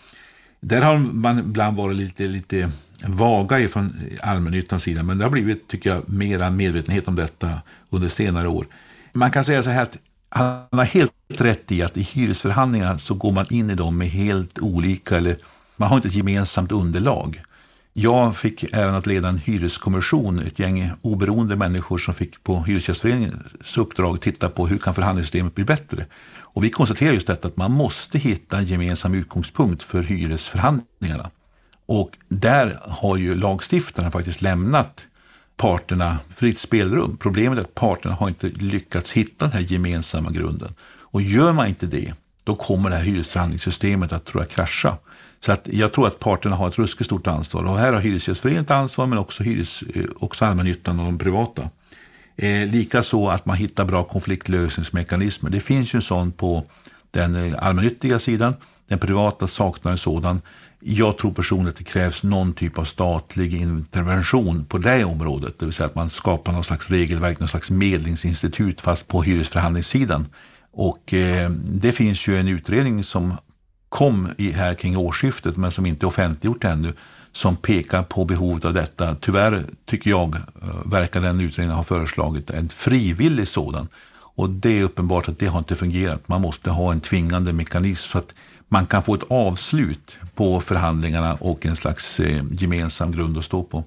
Där 0.60 0.82
har 0.82 0.98
man 0.98 1.38
ibland 1.38 1.76
varit 1.76 1.96
lite, 1.96 2.26
lite 2.26 2.70
vaga 3.06 3.60
ifrån 3.60 4.00
allmännyttans 4.22 4.82
sida 4.82 5.02
men 5.02 5.18
det 5.18 5.24
har 5.24 5.30
blivit, 5.30 5.68
tycker 5.68 5.90
jag, 5.90 6.08
mera 6.08 6.50
medvetenhet 6.50 7.08
om 7.08 7.16
detta 7.16 7.60
under 7.90 8.08
senare 8.08 8.48
år. 8.48 8.66
Man 9.12 9.30
kan 9.30 9.44
säga 9.44 9.62
så 9.62 9.70
här 9.70 9.82
att 9.82 9.96
han 10.28 10.78
har 10.78 10.84
helt 10.84 11.12
rätt 11.28 11.72
i 11.72 11.82
att 11.82 11.96
i 11.96 12.02
hyresförhandlingar 12.02 12.98
så 12.98 13.14
går 13.14 13.32
man 13.32 13.46
in 13.50 13.70
i 13.70 13.74
dem 13.74 13.98
med 13.98 14.08
helt 14.08 14.58
olika, 14.58 15.16
eller 15.16 15.36
man 15.76 15.88
har 15.88 15.96
inte 15.96 16.08
ett 16.08 16.14
gemensamt 16.14 16.72
underlag. 16.72 17.42
Jag 17.97 18.36
fick 18.36 18.62
äran 18.62 18.95
att 18.95 19.07
leda 19.07 19.28
en 19.28 19.38
hyreskommission, 19.38 20.38
ett 20.38 20.59
gäng 20.59 20.90
oberoende 21.03 21.57
människor 21.57 21.99
som 21.99 22.14
fick 22.14 22.42
på 22.42 22.62
Hyresgästföreningens 22.62 23.76
uppdrag 23.76 24.20
titta 24.20 24.49
på 24.49 24.66
hur 24.66 24.78
kan 24.78 24.95
förhandlingssystemet 24.95 25.55
bli 25.55 25.64
bättre. 25.64 26.07
Och 26.38 26.64
vi 26.64 26.70
konstaterade 26.70 27.14
just 27.14 27.26
detta 27.26 27.49
att 27.49 27.57
man 27.57 27.72
måste 27.72 28.18
hitta 28.18 28.59
en 28.59 28.64
gemensam 28.64 29.14
utgångspunkt 29.14 29.82
för 29.82 30.03
hyresförhandlingarna. 30.03 31.30
Och 31.86 32.11
där 32.28 32.78
har 32.82 33.16
ju 33.16 33.34
lagstiftaren 33.34 34.12
faktiskt 34.12 34.42
lämnat 34.42 35.03
parterna 35.57 36.18
fritt 36.34 36.59
spelrum. 36.59 37.16
Problemet 37.16 37.59
är 37.59 37.62
att 37.62 37.74
parterna 37.74 38.14
har 38.14 38.28
inte 38.28 38.49
lyckats 38.49 39.12
hitta 39.12 39.45
den 39.45 39.53
här 39.53 39.72
gemensamma 39.72 40.30
grunden. 40.30 40.74
Och 40.84 41.22
gör 41.22 41.53
man 41.53 41.66
inte 41.66 41.86
det, 41.86 42.14
då 42.45 42.55
kommer 42.55 42.90
det 42.90 42.97
här 42.97 43.05
hyresförhandlingssystemet 43.05 44.12
att 44.12 44.24
tror 44.24 44.42
jag, 44.42 44.51
krascha. 44.51 44.97
Så 45.45 45.53
att 45.53 45.68
jag 45.72 45.92
tror 45.92 46.07
att 46.07 46.18
parterna 46.18 46.57
har 46.57 46.68
ett 46.68 46.78
ruskigt 46.78 47.07
stort 47.07 47.26
ansvar. 47.26 47.64
Och 47.64 47.78
här 47.78 47.92
har 47.92 48.01
Hyresgästföreningen 48.01 48.64
ett 48.64 48.70
ansvar, 48.70 49.07
men 49.07 49.18
också, 49.18 49.42
hyres, 49.42 49.82
eh, 49.82 50.05
också 50.16 50.45
allmännyttan 50.45 51.01
och 51.01 51.07
de 51.07 51.18
privata. 51.18 51.70
Eh, 52.36 52.66
Likaså 52.66 53.28
att 53.28 53.47
man 53.47 53.57
hittar 53.57 53.84
bra 53.84 54.03
konfliktlösningsmekanismer. 54.03 55.51
Det 55.51 55.61
finns 55.61 55.95
ju 55.95 55.97
en 55.97 56.03
sån 56.03 56.32
på 56.32 56.64
den 57.11 57.34
eh, 57.34 57.55
allmännyttiga 57.59 58.18
sidan. 58.18 58.55
Den 58.88 58.99
privata 58.99 59.47
saknar 59.47 59.92
en 59.92 59.99
sådan. 59.99 60.40
Jag 60.80 61.18
tror 61.18 61.32
personligen 61.32 61.70
att 61.70 61.76
det 61.76 61.84
krävs 61.84 62.22
någon 62.22 62.53
typ 62.53 62.78
av 62.78 62.84
statlig 62.84 63.55
intervention 63.55 64.64
på 64.64 64.78
det 64.78 65.05
området. 65.05 65.59
Det 65.59 65.64
vill 65.64 65.74
säga 65.74 65.86
att 65.86 65.95
man 65.95 66.11
skapar 66.11 66.53
någon 66.53 66.64
slags 66.64 66.90
regelverk, 66.90 67.40
någon 67.40 67.49
slags 67.49 67.70
medlingsinstitut 67.70 68.80
fast 68.80 69.09
på 69.09 69.22
hyresförhandlingssidan. 69.22 70.26
Och 70.72 71.14
eh, 71.14 71.51
det 71.51 71.92
finns 71.92 72.28
ju 72.28 72.36
en 72.36 72.49
utredning 72.49 73.05
som 73.05 73.34
kom 73.95 74.28
i, 74.38 74.53
här 74.53 74.74
kring 74.74 74.97
årsskiftet 74.97 75.57
men 75.57 75.70
som 75.70 75.86
inte 75.86 76.07
är 76.07 76.09
offentliggjort 76.09 76.64
ännu 76.64 76.92
som 77.32 77.57
pekar 77.57 78.03
på 78.03 78.24
behovet 78.24 78.64
av 78.64 78.74
detta. 78.74 79.14
Tyvärr 79.14 79.64
tycker 79.84 80.11
jag, 80.11 80.34
eh, 80.34 80.40
verkar 80.84 81.20
den 81.20 81.40
utredningen 81.40 81.76
ha 81.76 81.84
föreslagit 81.84 82.51
en 82.51 82.68
frivillig 82.68 83.49
sådan. 83.49 83.88
Och 84.36 84.51
det 84.51 84.78
är 84.78 84.82
uppenbart 84.82 85.28
att 85.28 85.38
det 85.38 85.47
har 85.47 85.59
inte 85.59 85.74
fungerat. 85.74 86.28
Man 86.28 86.40
måste 86.40 86.70
ha 86.70 86.92
en 86.92 87.01
tvingande 87.01 87.53
mekanism 87.53 88.11
så 88.11 88.18
att 88.18 88.34
man 88.68 88.86
kan 88.86 89.03
få 89.03 89.14
ett 89.14 89.30
avslut 89.30 90.18
på 90.34 90.61
förhandlingarna 90.61 91.34
och 91.34 91.66
en 91.66 91.76
slags 91.76 92.20
eh, 92.20 92.45
gemensam 92.51 93.12
grund 93.12 93.38
att 93.38 93.45
stå 93.45 93.62
på. 93.62 93.84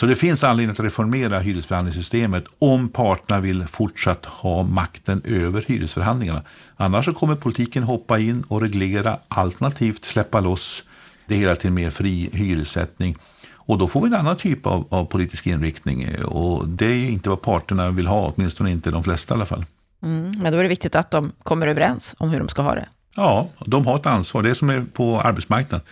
Så 0.00 0.06
det 0.06 0.16
finns 0.16 0.44
anledning 0.44 0.72
att 0.72 0.80
reformera 0.80 1.38
hyresförhandlingssystemet 1.38 2.44
om 2.58 2.88
parterna 2.88 3.40
vill 3.40 3.64
fortsatt 3.66 4.24
ha 4.24 4.62
makten 4.62 5.22
över 5.24 5.64
hyresförhandlingarna. 5.66 6.42
Annars 6.76 7.04
så 7.04 7.12
kommer 7.12 7.34
politiken 7.34 7.82
hoppa 7.82 8.18
in 8.18 8.44
och 8.48 8.60
reglera 8.60 9.18
alternativt 9.28 10.04
släppa 10.04 10.40
loss 10.40 10.82
det 11.26 11.34
hela 11.34 11.56
till 11.56 11.72
mer 11.72 11.90
fri 11.90 12.30
hyressättning. 12.32 13.16
Och 13.52 13.78
då 13.78 13.88
får 13.88 14.00
vi 14.00 14.06
en 14.06 14.14
annan 14.14 14.36
typ 14.36 14.66
av, 14.66 14.86
av 14.90 15.04
politisk 15.04 15.46
inriktning 15.46 16.24
och 16.24 16.68
det 16.68 16.86
är 16.86 17.08
inte 17.08 17.28
vad 17.28 17.42
parterna 17.42 17.90
vill 17.90 18.06
ha, 18.06 18.32
åtminstone 18.36 18.70
inte 18.70 18.90
de 18.90 19.04
flesta 19.04 19.34
i 19.34 19.36
alla 19.36 19.46
fall. 19.46 19.64
Mm, 20.02 20.32
men 20.42 20.52
då 20.52 20.58
är 20.58 20.62
det 20.62 20.68
viktigt 20.68 20.94
att 20.94 21.10
de 21.10 21.32
kommer 21.42 21.66
överens 21.66 22.14
om 22.18 22.30
hur 22.30 22.38
de 22.38 22.48
ska 22.48 22.62
ha 22.62 22.74
det. 22.74 22.88
Ja, 23.16 23.48
de 23.66 23.86
har 23.86 23.96
ett 23.96 24.06
ansvar. 24.06 24.42
Det 24.42 24.50
är 24.50 24.54
som 24.54 24.70
är 24.70 24.84
på 24.92 25.20
arbetsmarknaden. 25.20 25.86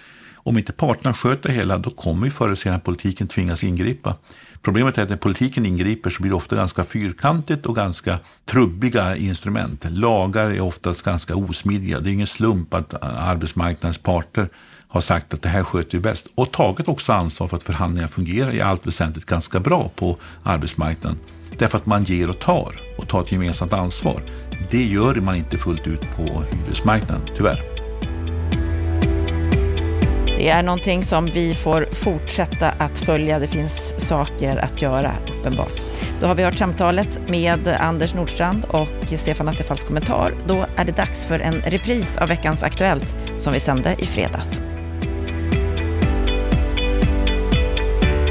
Om 0.49 0.59
inte 0.59 0.73
parterna 0.73 1.15
sköter 1.15 1.49
det 1.49 1.55
hela, 1.55 1.79
då 1.79 1.91
kommer 1.91 2.27
ju 2.27 2.31
förr 2.31 2.47
eller 2.47 2.55
senare 2.55 2.81
politiken 2.81 3.29
tvingas 3.29 3.65
ingripa. 3.65 4.15
Problemet 4.63 4.99
är 4.99 5.03
att 5.03 5.09
när 5.09 5.17
politiken 5.17 5.67
ingriper 5.67 6.11
så 6.11 6.23
blir 6.23 6.31
det 6.31 6.37
ofta 6.37 6.57
ganska 6.57 6.85
fyrkantigt 6.85 7.67
och 7.67 7.77
ganska 7.77 8.19
trubbiga 8.47 9.17
instrument. 9.17 9.85
Lagar 9.91 10.51
är 10.51 10.61
oftast 10.61 11.03
ganska 11.03 11.37
osmidiga. 11.37 12.01
Det 12.01 12.11
är 12.11 12.13
ingen 12.13 12.27
slump 12.27 12.75
att 12.75 12.95
arbetsmarknadens 13.03 13.99
parter 13.99 14.49
har 14.89 15.01
sagt 15.01 15.35
att 15.35 15.43
det 15.43 15.49
här 15.49 15.65
sköter 15.65 15.99
vi 15.99 16.03
bäst 16.03 16.27
och 16.35 16.53
tagit 16.53 16.89
också 16.89 17.13
ansvar 17.13 17.49
för 17.49 17.57
att 17.57 17.63
förhandlingarna 17.63 18.09
fungerar 18.09 18.55
i 18.55 18.61
allt 18.61 18.87
väsentligt 18.87 19.27
ganska 19.27 19.61
bra 19.61 19.91
på 19.97 20.17
arbetsmarknaden. 20.43 21.19
Därför 21.59 21.79
att 21.79 21.87
man 21.87 22.05
ger 22.05 22.31
och 22.31 22.39
tar 22.39 22.81
och 22.99 23.09
tar 23.09 23.21
ett 23.21 23.33
gemensamt 23.33 23.73
ansvar. 23.73 24.23
Det 24.71 24.85
gör 24.85 25.15
man 25.15 25.37
inte 25.37 25.59
fullt 25.59 25.87
ut 25.87 26.17
på 26.17 26.45
hyresmarknaden, 26.53 27.23
tyvärr. 27.37 27.78
Det 30.39 30.49
är 30.49 30.63
någonting 30.63 31.05
som 31.05 31.27
vi 31.27 31.55
får 31.55 31.89
fortsätta 31.93 32.71
att 32.71 32.99
följa. 32.99 33.39
Det 33.39 33.47
finns 33.47 33.95
saker 34.09 34.57
att 34.57 34.83
göra, 34.83 35.13
uppenbart. 35.39 35.81
Då 36.21 36.27
har 36.27 36.35
vi 36.35 36.43
hört 36.43 36.59
samtalet 36.59 37.21
med 37.29 37.69
Anders 37.69 38.15
Nordstrand 38.15 38.65
och 38.65 39.19
Stefan 39.19 39.49
Attefalls 39.49 39.85
kommentar. 39.85 40.33
Då 40.47 40.67
är 40.77 40.85
det 40.85 40.97
dags 40.97 41.25
för 41.25 41.39
en 41.39 41.55
repris 41.55 42.17
av 42.17 42.29
veckans 42.29 42.63
Aktuellt 42.63 43.17
som 43.39 43.53
vi 43.53 43.61
sände 43.61 43.97
i 43.99 44.07
fredags. 44.07 44.61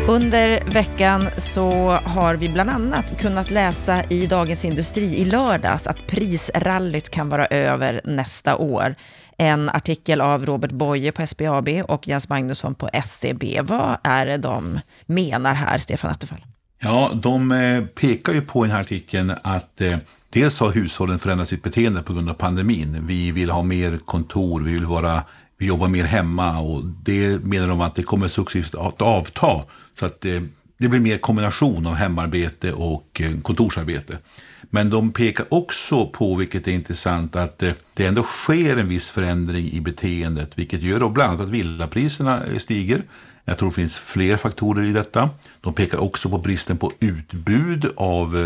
Under 0.07 0.71
veckan 0.73 1.29
så 1.37 1.71
har 1.91 2.35
vi 2.35 2.49
bland 2.49 2.69
annat 2.69 3.21
kunnat 3.21 3.51
läsa 3.51 4.03
i 4.03 4.27
Dagens 4.27 4.65
Industri 4.65 5.03
i 5.03 5.25
lördags 5.25 5.87
att 5.87 6.07
prisrallyt 6.07 7.09
kan 7.09 7.29
vara 7.29 7.45
över 7.45 8.01
nästa 8.03 8.55
år. 8.55 8.95
En 9.37 9.69
artikel 9.69 10.21
av 10.21 10.45
Robert 10.45 10.71
Boye 10.71 11.11
på 11.11 11.27
SBAB 11.27 11.69
och 11.87 12.07
Jens 12.07 12.29
Magnusson 12.29 12.75
på 12.75 12.89
SCB. 12.93 13.61
Vad 13.61 13.97
är 14.03 14.25
det 14.25 14.37
de 14.37 14.79
menar 15.05 15.53
här, 15.53 15.77
Stefan 15.77 16.11
Attefall? 16.11 16.45
Ja, 16.79 17.11
de 17.13 17.51
eh, 17.51 17.83
pekar 17.85 18.33
ju 18.33 18.41
på 18.41 18.65
i 18.65 18.67
den 18.67 18.75
här 18.75 18.83
artikeln 18.83 19.33
att 19.43 19.81
eh, 19.81 19.97
dels 20.29 20.59
har 20.59 20.71
hushållen 20.71 21.19
förändrat 21.19 21.47
sitt 21.47 21.63
beteende 21.63 22.03
på 22.03 22.13
grund 22.13 22.29
av 22.29 22.33
pandemin. 22.33 22.97
Vi 23.07 23.31
vill 23.31 23.49
ha 23.49 23.63
mer 23.63 23.97
kontor, 23.97 24.61
vi 24.61 24.73
vill 24.73 24.85
vara 24.85 25.23
vi 25.59 25.65
jobbar 25.65 25.87
mer 25.87 26.03
hemma 26.03 26.59
och 26.59 26.83
det 26.85 27.43
menar 27.43 27.67
de 27.67 27.81
att 27.81 27.95
det 27.95 28.03
kommer 28.03 28.27
successivt 28.27 28.75
att 28.75 29.01
avta. 29.01 29.63
Så 29.99 30.05
att 30.05 30.21
det, 30.21 30.43
det 30.77 30.89
blir 30.89 30.99
mer 30.99 31.17
kombination 31.17 31.87
av 31.87 31.93
hemarbete 31.93 32.73
och 32.73 33.21
eh, 33.21 33.39
kontorsarbete. 33.41 34.17
Men 34.61 34.89
de 34.89 35.11
pekar 35.11 35.45
också 35.49 36.07
på, 36.07 36.35
vilket 36.35 36.67
är 36.67 36.71
intressant, 36.71 37.35
att 37.35 37.63
eh, 37.63 37.71
det 37.93 38.05
ändå 38.05 38.23
sker 38.23 38.77
en 38.77 38.89
viss 38.89 39.09
förändring 39.09 39.71
i 39.71 39.81
beteendet, 39.81 40.57
vilket 40.57 40.81
gör 40.81 40.99
då 40.99 41.09
bland 41.09 41.29
annat 41.29 41.41
att 41.41 41.49
villapriserna 41.49 42.43
eh, 42.43 42.57
stiger. 42.57 43.01
Jag 43.45 43.57
tror 43.57 43.69
det 43.69 43.75
finns 43.75 43.95
fler 43.95 44.37
faktorer 44.37 44.85
i 44.85 44.93
detta. 44.93 45.29
De 45.61 45.73
pekar 45.73 45.97
också 45.97 46.29
på 46.29 46.37
bristen 46.37 46.77
på 46.77 46.91
utbud 46.99 47.91
av 47.95 48.37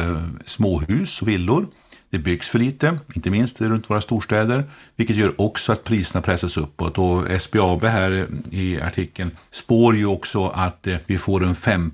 småhus 0.45 1.21
och 1.21 1.27
villor. 1.27 1.67
Det 2.11 2.19
byggs 2.19 2.49
för 2.49 2.59
lite, 2.59 2.99
inte 3.15 3.29
minst 3.29 3.61
runt 3.61 3.89
våra 3.89 4.01
storstäder, 4.01 4.63
vilket 4.95 5.15
gör 5.15 5.41
också 5.41 5.71
att 5.71 5.83
priserna 5.83 6.21
pressas 6.21 6.57
uppåt. 6.57 6.97
Och 6.97 7.41
SBAB 7.41 7.83
här 7.83 8.27
i 8.51 8.81
artikeln 8.81 9.31
spår 9.51 9.95
ju 9.95 10.05
också 10.05 10.47
att 10.47 10.87
eh, 10.87 10.97
vi 11.05 11.17
får 11.17 11.43
en 11.43 11.55
5 11.55 11.91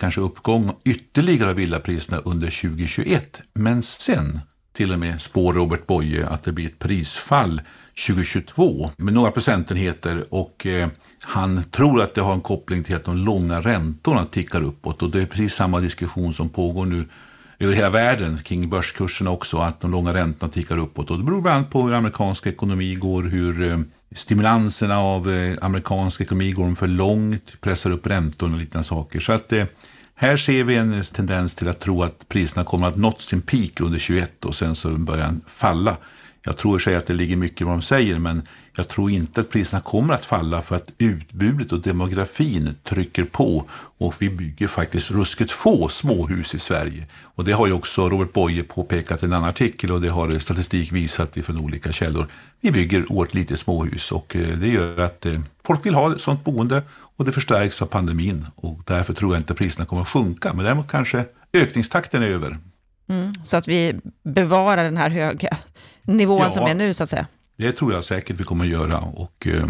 kanske 0.00 0.20
uppgång 0.20 0.72
ytterligare 0.84 1.50
av 1.50 1.56
villapriserna 1.56 2.18
under 2.18 2.60
2021. 2.62 3.40
Men 3.54 3.82
sen 3.82 4.40
till 4.72 4.92
och 4.92 4.98
med 4.98 5.20
spår 5.20 5.52
Robert 5.52 5.86
Boye 5.86 6.26
att 6.26 6.42
det 6.42 6.52
blir 6.52 6.66
ett 6.66 6.78
prisfall 6.78 7.60
2022 8.06 8.90
med 8.96 9.14
några 9.14 9.30
procentenheter 9.30 10.24
och 10.34 10.66
eh, 10.66 10.88
han 11.22 11.64
tror 11.64 12.02
att 12.02 12.14
det 12.14 12.20
har 12.20 12.32
en 12.32 12.40
koppling 12.40 12.84
till 12.84 12.96
att 12.96 13.04
de 13.04 13.16
långa 13.16 13.60
räntorna 13.60 14.24
tickar 14.24 14.62
uppåt 14.62 15.02
och 15.02 15.10
det 15.10 15.22
är 15.22 15.26
precis 15.26 15.54
samma 15.54 15.80
diskussion 15.80 16.34
som 16.34 16.48
pågår 16.48 16.86
nu 16.86 17.08
över 17.58 17.74
hela 17.74 17.90
världen 17.90 18.38
kring 18.38 18.68
börskurserna 18.68 19.30
också, 19.30 19.58
att 19.58 19.80
de 19.80 19.90
långa 19.90 20.14
räntorna 20.14 20.52
tickar 20.52 20.78
uppåt. 20.78 21.10
Och 21.10 21.18
det 21.18 21.24
beror 21.24 21.40
bland 21.40 21.56
annat 21.56 21.70
på 21.70 21.82
hur 21.82 21.94
amerikansk 21.94 22.46
ekonomi 22.46 22.94
går, 22.94 23.22
hur 23.22 23.70
eh, 23.70 23.78
stimulanserna 24.14 24.98
av 24.98 25.30
eh, 25.30 25.58
amerikansk 25.60 26.20
ekonomi 26.20 26.52
går 26.52 26.74
för 26.74 26.86
långt, 26.86 27.60
pressar 27.60 27.90
upp 27.90 28.06
räntorna 28.06 28.54
och 28.54 28.60
liknande 28.60 28.88
saker. 28.88 29.20
Så 29.20 29.32
att 29.32 29.52
eh, 29.52 29.64
här 30.14 30.36
ser 30.36 30.64
vi 30.64 30.76
en 30.76 31.02
tendens 31.04 31.54
till 31.54 31.68
att 31.68 31.80
tro 31.80 32.02
att 32.02 32.28
priserna 32.28 32.64
kommer 32.64 32.88
att 32.88 32.96
nått 32.96 33.22
sin 33.22 33.40
peak 33.40 33.80
under 33.80 33.98
21 33.98 34.44
och 34.44 34.56
sen 34.56 34.74
så 34.74 34.88
börjar 34.88 35.26
den 35.26 35.40
falla. 35.46 35.96
Jag 36.42 36.56
tror 36.56 36.76
i 36.76 36.80
sig 36.80 36.96
att 36.96 37.06
det 37.06 37.14
ligger 37.14 37.36
mycket 37.36 37.60
i 37.60 37.64
vad 37.64 37.74
de 37.74 37.82
säger, 37.82 38.18
men 38.18 38.42
jag 38.76 38.88
tror 38.88 39.10
inte 39.10 39.40
att 39.40 39.50
priserna 39.50 39.80
kommer 39.80 40.14
att 40.14 40.24
falla 40.24 40.62
för 40.62 40.76
att 40.76 40.92
utbudet 40.98 41.72
och 41.72 41.80
demografin 41.80 42.74
trycker 42.84 43.24
på 43.24 43.64
och 43.98 44.14
vi 44.18 44.30
bygger 44.30 44.68
faktiskt 44.68 45.10
ruskigt 45.10 45.50
få 45.50 45.88
småhus 45.88 46.54
i 46.54 46.58
Sverige. 46.58 47.06
Och 47.22 47.44
det 47.44 47.52
har 47.52 47.66
ju 47.66 47.72
också 47.72 48.08
Robert 48.08 48.32
Boye 48.32 48.62
påpekat 48.62 49.22
i 49.22 49.26
en 49.26 49.32
annan 49.32 49.48
artikel 49.48 49.92
och 49.92 50.00
det 50.00 50.08
har 50.08 50.38
statistik 50.38 50.92
visat 50.92 51.34
från 51.42 51.58
olika 51.58 51.92
källor. 51.92 52.26
Vi 52.60 52.72
bygger 52.72 53.12
oerhört 53.12 53.34
lite 53.34 53.56
småhus 53.56 54.12
och 54.12 54.36
eh, 54.36 54.58
det 54.58 54.68
gör 54.68 55.00
att 55.00 55.26
eh, 55.26 55.40
folk 55.66 55.86
vill 55.86 55.94
ha 55.94 56.12
ett 56.12 56.20
sådant 56.20 56.44
boende 56.44 56.82
och 56.90 57.24
det 57.24 57.32
förstärks 57.32 57.82
av 57.82 57.86
pandemin 57.86 58.46
och 58.54 58.80
därför 58.86 59.14
tror 59.14 59.32
jag 59.32 59.40
inte 59.40 59.54
priserna 59.54 59.86
kommer 59.86 60.02
att 60.02 60.08
sjunka. 60.08 60.52
Men 60.52 60.64
däremot 60.64 60.90
kanske 60.90 61.24
ökningstakten 61.52 62.22
är 62.22 62.26
över. 62.26 62.56
Mm, 63.08 63.34
så 63.44 63.56
att 63.56 63.68
vi 63.68 64.00
bevarar 64.22 64.84
den 64.84 64.96
här 64.96 65.10
höga 65.10 65.56
nivån 66.16 66.40
ja, 66.40 66.50
som 66.50 66.66
är 66.66 66.74
nu 66.74 66.94
så 66.94 67.02
att 67.02 67.10
säga? 67.10 67.26
Det 67.56 67.72
tror 67.72 67.92
jag 67.92 68.04
säkert 68.04 68.40
vi 68.40 68.44
kommer 68.44 68.64
att 68.64 68.70
göra. 68.70 68.98
Och 68.98 69.46
eh, 69.46 69.66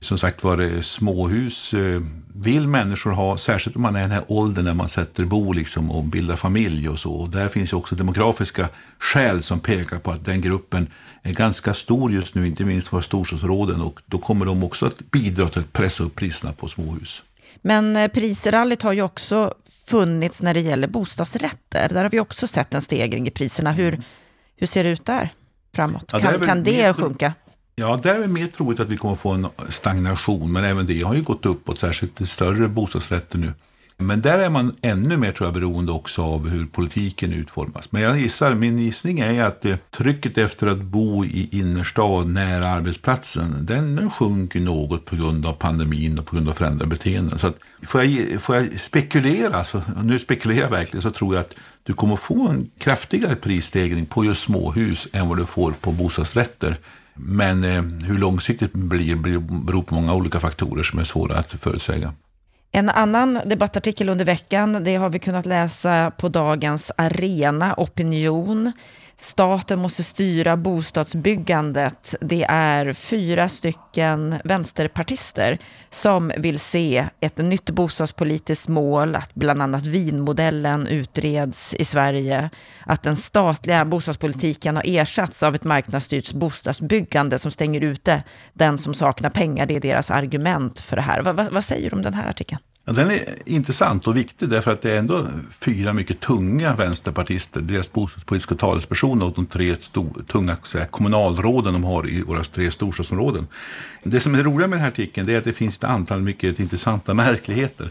som 0.00 0.18
sagt 0.18 0.44
var, 0.44 0.82
småhus 0.82 1.74
eh, 1.74 2.00
vill 2.34 2.68
människor 2.68 3.10
ha, 3.10 3.38
särskilt 3.38 3.76
om 3.76 3.82
man 3.82 3.96
är 3.96 3.98
i 3.98 4.02
den 4.02 4.10
här 4.10 4.24
åldern 4.28 4.64
när 4.64 4.74
man 4.74 4.88
sätter 4.88 5.24
bo 5.24 5.52
liksom, 5.52 5.90
och 5.90 6.04
bildar 6.04 6.36
familj 6.36 6.88
och 6.88 6.98
så. 6.98 7.12
Och 7.12 7.28
där 7.28 7.48
finns 7.48 7.72
ju 7.72 7.76
också 7.76 7.94
demografiska 7.94 8.68
skäl 8.98 9.42
som 9.42 9.60
pekar 9.60 9.98
på 9.98 10.10
att 10.10 10.24
den 10.24 10.40
gruppen 10.40 10.86
är 11.22 11.32
ganska 11.32 11.74
stor 11.74 12.12
just 12.12 12.34
nu, 12.34 12.46
inte 12.46 12.64
minst 12.64 12.92
våra 12.92 13.02
storstadsområden. 13.02 13.80
Och 13.80 14.00
då 14.06 14.18
kommer 14.18 14.46
de 14.46 14.64
också 14.64 14.86
att 14.86 15.10
bidra 15.10 15.48
till 15.48 15.60
att 15.60 15.72
pressa 15.72 16.04
upp 16.04 16.14
priserna 16.14 16.52
på 16.52 16.68
småhus. 16.68 17.22
Men 17.62 17.96
eh, 17.96 18.08
prisrallyt 18.08 18.82
har 18.82 18.92
ju 18.92 19.02
också 19.02 19.54
funnits 19.86 20.42
när 20.42 20.54
det 20.54 20.60
gäller 20.60 20.88
bostadsrätter. 20.88 21.88
Där 21.88 22.02
har 22.02 22.10
vi 22.10 22.20
också 22.20 22.46
sett 22.46 22.74
en 22.74 22.82
stegring 22.82 23.26
i 23.28 23.30
priserna. 23.30 23.72
Hur, 23.72 24.02
hur 24.56 24.66
ser 24.66 24.84
det 24.84 24.90
ut 24.90 25.04
där? 25.04 25.30
Framåt? 25.74 26.10
Ja, 26.12 26.20
kan, 26.20 26.40
kan 26.40 26.64
det 26.64 26.72
mer, 26.72 26.92
sjunka? 26.92 27.34
Ja, 27.76 28.00
där 28.02 28.14
är 28.14 28.20
det 28.20 28.28
mer 28.28 28.46
troligt 28.46 28.80
att 28.80 28.88
vi 28.88 28.96
kommer 28.96 29.14
få 29.14 29.30
en 29.30 29.46
stagnation, 29.68 30.52
men 30.52 30.64
även 30.64 30.86
det 30.86 31.02
har 31.02 31.14
ju 31.14 31.22
gått 31.22 31.46
uppåt, 31.46 31.78
särskilt 31.78 32.20
i 32.20 32.26
större 32.26 32.68
bostadsrätter 32.68 33.38
nu. 33.38 33.52
Men 34.00 34.20
där 34.20 34.38
är 34.38 34.50
man 34.50 34.74
ännu 34.82 35.16
mer 35.16 35.32
tror 35.32 35.46
jag, 35.46 35.54
beroende 35.54 35.92
också 35.92 36.22
av 36.22 36.48
hur 36.48 36.66
politiken 36.66 37.32
utformas. 37.32 37.92
Men 37.92 38.02
jag 38.02 38.20
gissar, 38.20 38.54
min 38.54 38.78
gissning 38.78 39.20
är 39.20 39.44
att 39.44 39.64
eh, 39.64 39.76
trycket 39.90 40.38
efter 40.38 40.66
att 40.66 40.82
bo 40.82 41.24
i 41.24 41.48
innerstad 41.52 42.26
nära 42.26 42.68
arbetsplatsen, 42.68 43.66
den 43.66 44.10
sjunker 44.10 44.60
något 44.60 45.04
på 45.04 45.16
grund 45.16 45.46
av 45.46 45.52
pandemin 45.52 46.18
och 46.18 46.26
på 46.26 46.36
grund 46.36 46.48
av 46.48 46.52
förändrade 46.52 46.90
beteenden. 46.90 47.38
Så 47.38 47.46
att, 47.46 47.56
får, 47.82 48.04
jag, 48.04 48.42
får 48.42 48.56
jag 48.56 48.80
spekulera, 48.80 49.64
så, 49.64 49.82
nu 50.02 50.18
spekulerar 50.18 50.60
jag 50.60 50.70
verkligen, 50.70 51.02
så 51.02 51.10
tror 51.10 51.34
jag 51.34 51.40
att 51.40 51.54
du 51.82 51.92
kommer 51.92 52.16
få 52.16 52.48
en 52.48 52.70
kraftigare 52.78 53.36
prisstegring 53.36 54.06
på 54.06 54.24
just 54.24 54.42
småhus 54.42 55.08
än 55.12 55.28
vad 55.28 55.38
du 55.38 55.46
får 55.46 55.72
på 55.80 55.92
bostadsrätter. 55.92 56.76
Men 57.14 57.64
eh, 57.64 57.82
hur 58.08 58.18
långsiktigt 58.18 58.70
det 58.72 58.78
blir 58.78 59.16
beror 59.64 59.82
på 59.82 59.94
många 59.94 60.14
olika 60.14 60.40
faktorer 60.40 60.82
som 60.82 60.98
är 60.98 61.04
svåra 61.04 61.36
att 61.36 61.52
förutsäga. 61.52 62.12
En 62.72 62.88
annan 62.88 63.40
debattartikel 63.44 64.08
under 64.08 64.24
veckan, 64.24 64.84
det 64.84 64.96
har 64.96 65.10
vi 65.10 65.18
kunnat 65.18 65.46
läsa 65.46 66.12
på 66.18 66.28
dagens 66.28 66.92
Arena 66.96 67.74
Opinion. 67.76 68.72
Staten 69.22 69.78
måste 69.78 70.04
styra 70.04 70.56
bostadsbyggandet. 70.56 72.14
Det 72.20 72.44
är 72.48 72.92
fyra 72.92 73.48
stycken 73.48 74.34
vänsterpartister 74.44 75.58
som 75.90 76.32
vill 76.36 76.60
se 76.60 77.06
ett 77.20 77.36
nytt 77.36 77.70
bostadspolitiskt 77.70 78.68
mål, 78.68 79.16
att 79.16 79.34
bland 79.34 79.62
annat 79.62 79.86
vinmodellen 79.86 80.86
utreds 80.86 81.74
i 81.74 81.84
Sverige, 81.84 82.50
att 82.86 83.02
den 83.02 83.16
statliga 83.16 83.84
bostadspolitiken 83.84 84.76
har 84.76 84.84
ersatts 84.86 85.42
av 85.42 85.54
ett 85.54 85.64
marknadsstyrt 85.64 86.32
bostadsbyggande 86.32 87.38
som 87.38 87.50
stänger 87.50 87.80
ute 87.80 88.22
den 88.52 88.78
som 88.78 88.94
saknar 88.94 89.30
pengar. 89.30 89.66
Det 89.66 89.76
är 89.76 89.80
deras 89.80 90.10
argument 90.10 90.78
för 90.78 90.96
det 90.96 91.02
här. 91.02 91.22
vad, 91.22 91.52
vad 91.52 91.64
säger 91.64 91.90
du 91.90 91.96
om 91.96 92.02
den 92.02 92.14
här 92.14 92.30
artikeln? 92.30 92.60
Ja, 92.84 92.92
den 92.92 93.10
är 93.10 93.38
intressant 93.44 94.06
och 94.06 94.16
viktig 94.16 94.48
därför 94.48 94.72
att 94.72 94.82
det 94.82 94.90
är 94.90 94.98
ändå 94.98 95.26
fyra 95.50 95.92
mycket 95.92 96.20
tunga 96.20 96.76
vänsterpartister, 96.76 97.60
deras 97.60 97.92
bostadspolitiska 97.92 98.54
talespersoner 98.54 99.26
och 99.26 99.32
de 99.34 99.46
tre 99.46 99.76
tunga 100.32 100.56
här, 100.74 100.84
kommunalråden 100.84 101.72
de 101.72 101.84
har 101.84 102.10
i 102.10 102.22
våra 102.22 102.44
tre 102.44 102.70
storstadsområden. 102.70 103.46
Det 104.02 104.20
som 104.20 104.34
är 104.34 104.42
roligt 104.42 104.68
med 104.68 104.78
den 104.78 104.80
här 104.80 104.88
artikeln 104.88 105.28
är 105.28 105.38
att 105.38 105.44
det 105.44 105.52
finns 105.52 105.76
ett 105.76 105.84
antal 105.84 106.22
mycket 106.22 106.60
intressanta 106.60 107.14
märkligheter. 107.14 107.90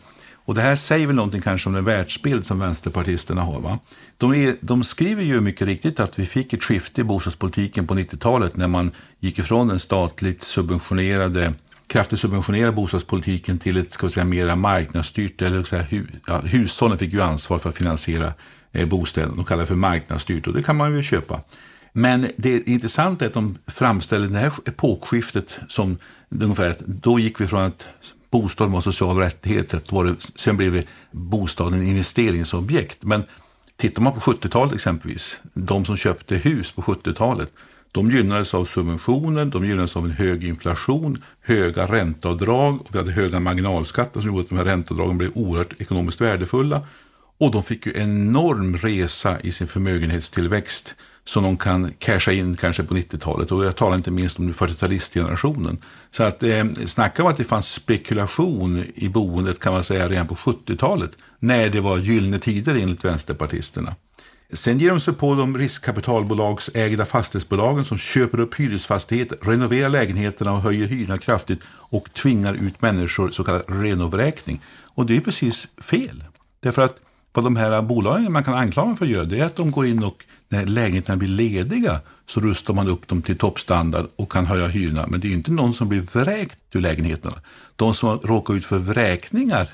Och 0.50 0.56
det 0.56 0.62
här 0.62 0.76
säger 0.76 1.08
väl 1.08 1.16
någonting 1.16 1.42
kanske 1.42 1.70
om 1.70 1.74
den 1.74 1.86
världsbild 1.86 2.46
som 2.46 2.60
vänsterpartisterna 2.60 3.42
har. 3.42 3.60
Va? 3.60 3.80
De, 4.18 4.34
är, 4.34 4.56
de 4.62 4.84
skriver 4.84 5.24
ju 5.24 5.42
mycket 5.42 5.68
riktigt 5.68 6.00
att 6.00 6.20
vi 6.20 6.26
fick 6.26 6.54
ett 6.54 6.64
skifte 6.64 7.02
i 7.02 7.04
bostadspolitiken 7.04 7.88
på 7.88 7.96
90-talet 7.96 8.58
när 8.58 8.68
man 8.68 8.92
gick 9.20 9.40
ifrån 9.40 9.68
den 9.68 9.80
statligt 9.80 10.42
subventionerade 10.42 11.54
kraftigt 11.90 12.20
subventionera 12.20 12.72
bostadspolitiken 12.72 13.60
till 13.60 13.78
ett 13.78 13.94
ska 13.94 14.08
vi 14.08 14.14
säga, 14.14 14.26
mera 14.26 14.56
marknadsstyrt, 14.56 15.42
eller 15.42 15.64
så 15.64 15.78
hu, 15.78 16.08
ja, 16.28 16.42
hushållen 16.42 16.98
fick 16.98 17.14
ju 17.14 17.22
ansvar 17.22 17.60
för 17.60 17.70
att 17.70 17.78
finansiera 17.78 18.34
eh, 18.72 18.88
bostäder. 18.88 19.36
De 19.36 19.46
kallar 19.46 19.62
det 19.62 19.68
för 19.68 19.76
marknadsstyrt 19.76 20.48
och 20.48 20.54
det 20.54 20.64
kan 20.64 20.76
man 20.76 20.96
ju 20.96 21.04
köpa. 21.04 21.42
Men 21.94 22.28
det 22.38 22.68
intressanta 22.68 23.26
är 23.26 23.28
att 23.28 23.34
de 23.34 23.58
framställer 23.68 24.28
det 24.28 24.38
här 24.38 24.54
epokskiftet 24.66 25.60
som 25.68 25.98
ungefär 26.30 26.70
att 26.70 26.80
då 26.80 27.20
gick 27.20 27.42
vi 27.42 27.48
från 27.48 27.62
att 27.62 27.88
bostaden 28.32 28.72
var 28.72 28.82
social 28.82 29.18
rättighet, 29.18 29.74
att 29.74 29.92
var 29.92 30.06
det, 30.06 30.16
sen 30.36 30.58
blev 30.58 30.74
det 30.74 30.86
bostaden 31.12 31.82
investeringsobjekt. 31.82 33.04
Men 33.04 33.24
tittar 33.78 34.02
man 34.02 34.14
på 34.14 34.20
70-talet 34.20 34.74
exempelvis, 34.74 35.40
de 35.54 35.86
som 35.86 35.98
köpte 35.98 36.36
hus 36.36 36.72
på 36.72 36.82
70-talet, 36.82 37.52
de 37.92 38.12
gynnades 38.12 38.54
av 38.54 38.66
subventioner, 38.66 39.46
de 39.46 39.66
gynnades 39.66 39.96
av 39.96 40.06
en 40.06 40.12
hög 40.12 40.44
inflation, 40.44 41.24
höga 41.42 41.86
ränteavdrag 41.86 42.82
och 42.82 42.96
vi 42.96 42.98
hade 42.98 43.12
höga 43.12 43.40
marginalskatter 43.40 44.22
som 44.22 44.30
gjorde 44.30 44.42
att 44.42 44.50
de 44.50 44.58
här 44.58 44.66
ränteavdragen 44.66 45.18
blev 45.18 45.32
oerhört 45.36 45.82
ekonomiskt 45.82 46.22
värdefulla. 46.22 46.88
Och 47.40 47.52
de 47.52 47.64
fick 47.64 47.86
ju 47.86 47.94
enorm 47.96 48.76
resa 48.76 49.40
i 49.40 49.52
sin 49.52 49.68
förmögenhetstillväxt 49.68 50.96
som 51.24 51.44
de 51.44 51.58
kan 51.58 51.94
casha 52.00 52.32
in 52.32 52.56
kanske 52.56 52.84
på 52.84 52.94
90-talet. 52.94 53.52
Och 53.52 53.66
jag 53.66 53.76
talar 53.76 53.96
inte 53.96 54.12
minst 54.12 54.40
om 54.40 54.54
40-talistgenerationen. 54.54 55.78
Så 56.12 56.24
att 56.24 56.44
eh, 56.44 56.66
snacka 56.86 57.24
om 57.24 57.30
att 57.30 57.38
det 57.38 57.44
fanns 57.44 57.72
spekulation 57.72 58.86
i 58.96 59.10
boendet 59.10 59.60
kan 59.60 59.74
man 59.74 59.84
säga 59.84 60.10
redan 60.10 60.28
på 60.28 60.36
70-talet. 60.36 61.12
När 61.40 61.70
det 61.70 61.82
var 61.82 61.98
gyllene 61.98 62.40
tider 62.40 62.76
enligt 62.76 63.06
vänsterpartisterna. 63.06 63.96
Sen 64.54 64.80
ger 64.80 64.90
de 64.90 65.00
sig 65.00 65.14
på 65.14 65.36
de 65.36 65.58
riskkapitalbolagsägda 65.58 67.06
fastighetsbolagen 67.06 67.86
som 67.86 67.98
köper 67.98 68.40
upp 68.40 68.56
hyresfastigheter, 68.56 69.38
renoverar 69.42 69.90
lägenheterna 69.90 70.52
och 70.52 70.62
höjer 70.62 70.88
hyrorna 70.88 71.18
kraftigt 71.18 71.60
och 71.68 72.14
tvingar 72.14 72.54
ut 72.54 72.82
människor 72.82 73.32
så 73.32 73.44
kallad 73.44 73.64
renovräkning. 73.68 74.62
Och 74.86 75.06
det 75.06 75.18
är 75.18 75.22
precis 75.22 75.68
fel. 75.78 76.24
Därför 76.60 76.82
att 76.82 76.96
vad 77.34 77.46
de 77.46 77.56
här 77.56 77.82
bolagen 77.82 78.32
man 78.32 78.44
kan 78.44 78.54
anklaga 78.54 78.96
för 78.96 79.06
att 79.06 79.12
göra 79.12 79.26
det 79.26 79.40
är 79.40 79.46
att 79.46 79.56
de 79.56 79.72
går 79.72 79.86
in 79.86 80.04
och 80.04 80.26
när 80.50 80.66
lägenheterna 80.66 81.18
blir 81.18 81.30
lediga 81.30 82.00
så 82.26 82.40
rustar 82.40 82.74
man 82.74 82.88
upp 82.88 83.08
dem 83.08 83.22
till 83.22 83.38
toppstandard 83.38 84.08
och 84.16 84.32
kan 84.32 84.46
höja 84.46 84.68
hyrorna. 84.68 85.08
Men 85.08 85.20
det 85.20 85.28
är 85.28 85.32
inte 85.32 85.52
någon 85.52 85.74
som 85.74 85.90
blir 85.90 86.02
vräkt 86.02 86.60
ur 86.72 86.82
lägenheterna. 86.82 87.36
De 87.76 87.94
som 87.94 88.20
råkar 88.20 88.54
ut 88.54 88.66
för 88.66 88.80
vräkningar 88.80 89.70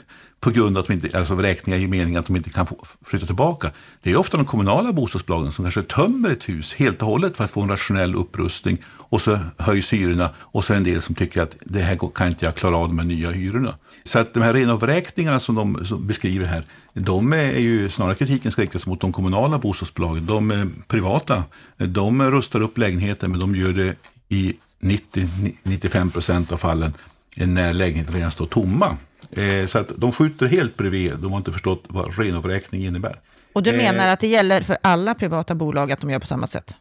på 0.45 0.51
grund 0.51 0.77
av 0.77 0.81
att 0.81 0.87
de 0.87 0.93
inte, 0.93 1.17
alltså 1.17 1.35
vräkningar 1.35 1.79
i 1.79 1.87
meningen 1.87 2.19
att 2.19 2.25
de 2.25 2.35
inte 2.35 2.49
kan 2.49 2.67
flytta 3.05 3.25
tillbaka. 3.25 3.71
Det 4.01 4.11
är 4.11 4.17
ofta 4.17 4.37
de 4.37 4.45
kommunala 4.45 4.93
bostadsbolagen 4.93 5.51
som 5.51 5.65
kanske 5.65 5.81
tömmer 5.81 6.29
ett 6.29 6.49
hus 6.49 6.73
helt 6.73 7.01
och 7.01 7.07
hållet 7.07 7.37
för 7.37 7.43
att 7.43 7.51
få 7.51 7.61
en 7.61 7.69
rationell 7.69 8.15
upprustning 8.15 8.77
och 8.87 9.21
så 9.21 9.39
höjs 9.57 9.93
hyrorna 9.93 10.29
och 10.39 10.63
så 10.65 10.73
är 10.73 10.75
det 10.75 10.79
en 10.79 10.83
del 10.83 11.01
som 11.01 11.15
tycker 11.15 11.41
att 11.41 11.55
det 11.61 11.81
här 11.81 12.13
kan 12.15 12.27
inte 12.27 12.45
jag 12.45 12.55
klara 12.55 12.77
av 12.77 12.87
de 12.87 12.99
här 12.99 13.05
nya 13.05 13.31
hyrorna. 13.31 13.73
Så 14.03 14.19
att 14.19 14.33
de 14.33 14.43
här 14.43 14.53
renovräkningarna 14.53 15.39
som 15.39 15.55
de 15.55 15.85
som 15.85 16.07
beskriver 16.07 16.45
här, 16.45 16.65
de 16.93 17.33
är 17.33 17.59
ju 17.59 17.89
snarare 17.89 18.15
kritiken 18.15 18.51
ska 18.51 18.61
riktas 18.61 18.87
mot 18.87 19.01
de 19.01 19.13
kommunala 19.13 19.57
bostadsbolagen. 19.57 20.25
De 20.25 20.71
privata, 20.87 21.43
de 21.77 22.31
rustar 22.31 22.61
upp 22.61 22.77
lägenheter 22.77 23.27
men 23.27 23.39
de 23.39 23.55
gör 23.55 23.73
det 23.73 23.95
i 24.29 24.53
90-95 24.81 26.11
procent 26.11 26.51
av 26.51 26.57
fallen 26.57 26.93
när 27.35 27.73
lägenheterna 27.73 28.17
redan 28.17 28.31
står 28.31 28.47
tomma. 28.47 28.97
Eh, 29.31 29.65
så 29.65 29.79
att 29.79 29.91
de 29.97 30.11
skjuter 30.11 30.45
helt 30.45 30.77
bredvid. 30.77 31.13
De 31.17 31.31
har 31.31 31.37
inte 31.37 31.51
förstått 31.51 31.83
vad 31.87 32.17
renovräkning 32.17 32.85
innebär. 32.85 33.19
Och 33.53 33.63
du 33.63 33.71
menar 33.71 34.07
eh, 34.07 34.13
att 34.13 34.19
det 34.19 34.27
gäller 34.27 34.61
för 34.61 34.77
alla 34.81 35.13
privata 35.13 35.55
bolag 35.55 35.91
att 35.91 36.01
de 36.01 36.09
gör 36.09 36.19
på 36.19 36.27
samma 36.27 36.47
sätt? 36.47 36.75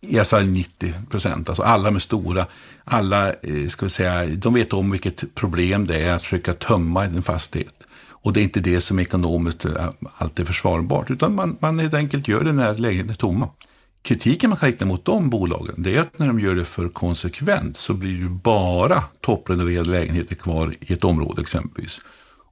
Jag 0.00 0.26
sa 0.26 0.40
90 0.40 0.94
procent, 1.10 1.48
alltså 1.48 1.62
alla 1.62 1.90
med 1.90 2.02
stora, 2.02 2.46
alla 2.84 3.32
eh, 3.32 3.68
ska 3.68 3.86
vi 3.86 3.90
säga, 3.90 4.26
de 4.26 4.54
vet 4.54 4.72
om 4.72 4.90
vilket 4.90 5.34
problem 5.34 5.86
det 5.86 6.04
är 6.04 6.14
att 6.14 6.22
försöka 6.22 6.54
tömma 6.54 7.04
en 7.04 7.22
fastighet. 7.22 7.74
Och 8.08 8.32
det 8.32 8.40
är 8.40 8.42
inte 8.42 8.60
det 8.60 8.80
som 8.80 8.98
ekonomiskt 8.98 9.64
eh, 9.64 9.88
alltid 10.16 10.44
är 10.44 10.46
försvarbart, 10.46 11.10
utan 11.10 11.34
man, 11.34 11.56
man 11.60 11.78
helt 11.78 11.94
enkelt 11.94 12.28
gör 12.28 12.44
det 12.44 12.52
när 12.52 12.74
lägenheten 12.74 13.10
är 13.10 13.14
tomma 13.14 13.48
kritiken 14.02 14.50
man 14.50 14.58
kan 14.58 14.68
rikta 14.68 14.84
mot 14.84 15.04
de 15.04 15.30
bolagen 15.30 15.74
det 15.78 15.96
är 15.96 16.00
att 16.00 16.18
när 16.18 16.26
de 16.26 16.40
gör 16.40 16.54
det 16.54 16.64
för 16.64 16.88
konsekvent 16.88 17.76
så 17.76 17.94
blir 17.94 18.12
det 18.12 18.18
ju 18.18 18.28
bara 18.28 19.02
topprenoverade 19.20 19.90
lägenheter 19.90 20.34
kvar 20.34 20.74
i 20.80 20.92
ett 20.92 21.04
område 21.04 21.42
exempelvis. 21.42 22.00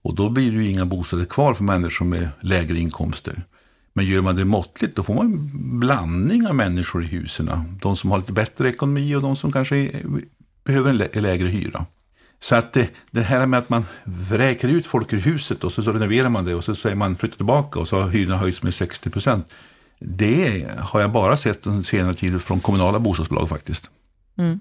Och 0.02 0.14
då 0.14 0.30
blir 0.30 0.52
det 0.52 0.62
ju 0.62 0.70
inga 0.70 0.84
bostäder 0.84 1.24
kvar 1.24 1.54
för 1.54 1.64
människor 1.64 2.06
med 2.06 2.28
lägre 2.40 2.78
inkomster. 2.78 3.44
Men 3.92 4.04
gör 4.04 4.20
man 4.20 4.36
det 4.36 4.44
måttligt 4.44 4.96
då 4.96 5.02
får 5.02 5.14
man 5.14 5.26
en 5.26 5.80
blandning 5.80 6.46
av 6.46 6.54
människor 6.54 7.02
i 7.02 7.06
husen. 7.06 7.50
De 7.82 7.96
som 7.96 8.10
har 8.10 8.18
lite 8.18 8.32
bättre 8.32 8.68
ekonomi 8.68 9.14
och 9.14 9.22
de 9.22 9.36
som 9.36 9.52
kanske 9.52 9.90
behöver 10.64 10.90
en 11.12 11.22
lägre 11.22 11.48
hyra. 11.48 11.86
Så 12.42 12.54
att 12.54 12.72
det, 12.72 12.90
det, 13.10 13.22
här 13.22 13.46
med 13.46 13.58
att 13.58 13.68
man 13.68 13.84
vräker 14.04 14.68
ut 14.68 14.86
folk 14.86 15.12
ur 15.12 15.18
huset 15.18 15.64
och 15.64 15.72
så, 15.72 15.82
så 15.82 15.92
renoverar 15.92 16.28
man 16.28 16.44
det 16.44 16.54
och 16.54 16.64
så 16.64 16.74
säger 16.74 16.96
man 16.96 17.16
flytta 17.16 17.36
tillbaka 17.36 17.80
och 17.80 17.88
så 17.88 18.00
har 18.00 18.08
hyrorna 18.08 18.36
höjts 18.36 18.62
med 18.62 18.74
60 18.74 19.10
procent. 19.10 19.46
Det 20.00 20.66
har 20.78 21.00
jag 21.00 21.12
bara 21.12 21.36
sett 21.36 21.62
den 21.62 21.84
senare 21.84 22.14
tiden 22.14 22.40
från 22.40 22.60
kommunala 22.60 22.98
bostadsbolag 22.98 23.48
faktiskt. 23.48 23.90
Mm. 24.38 24.60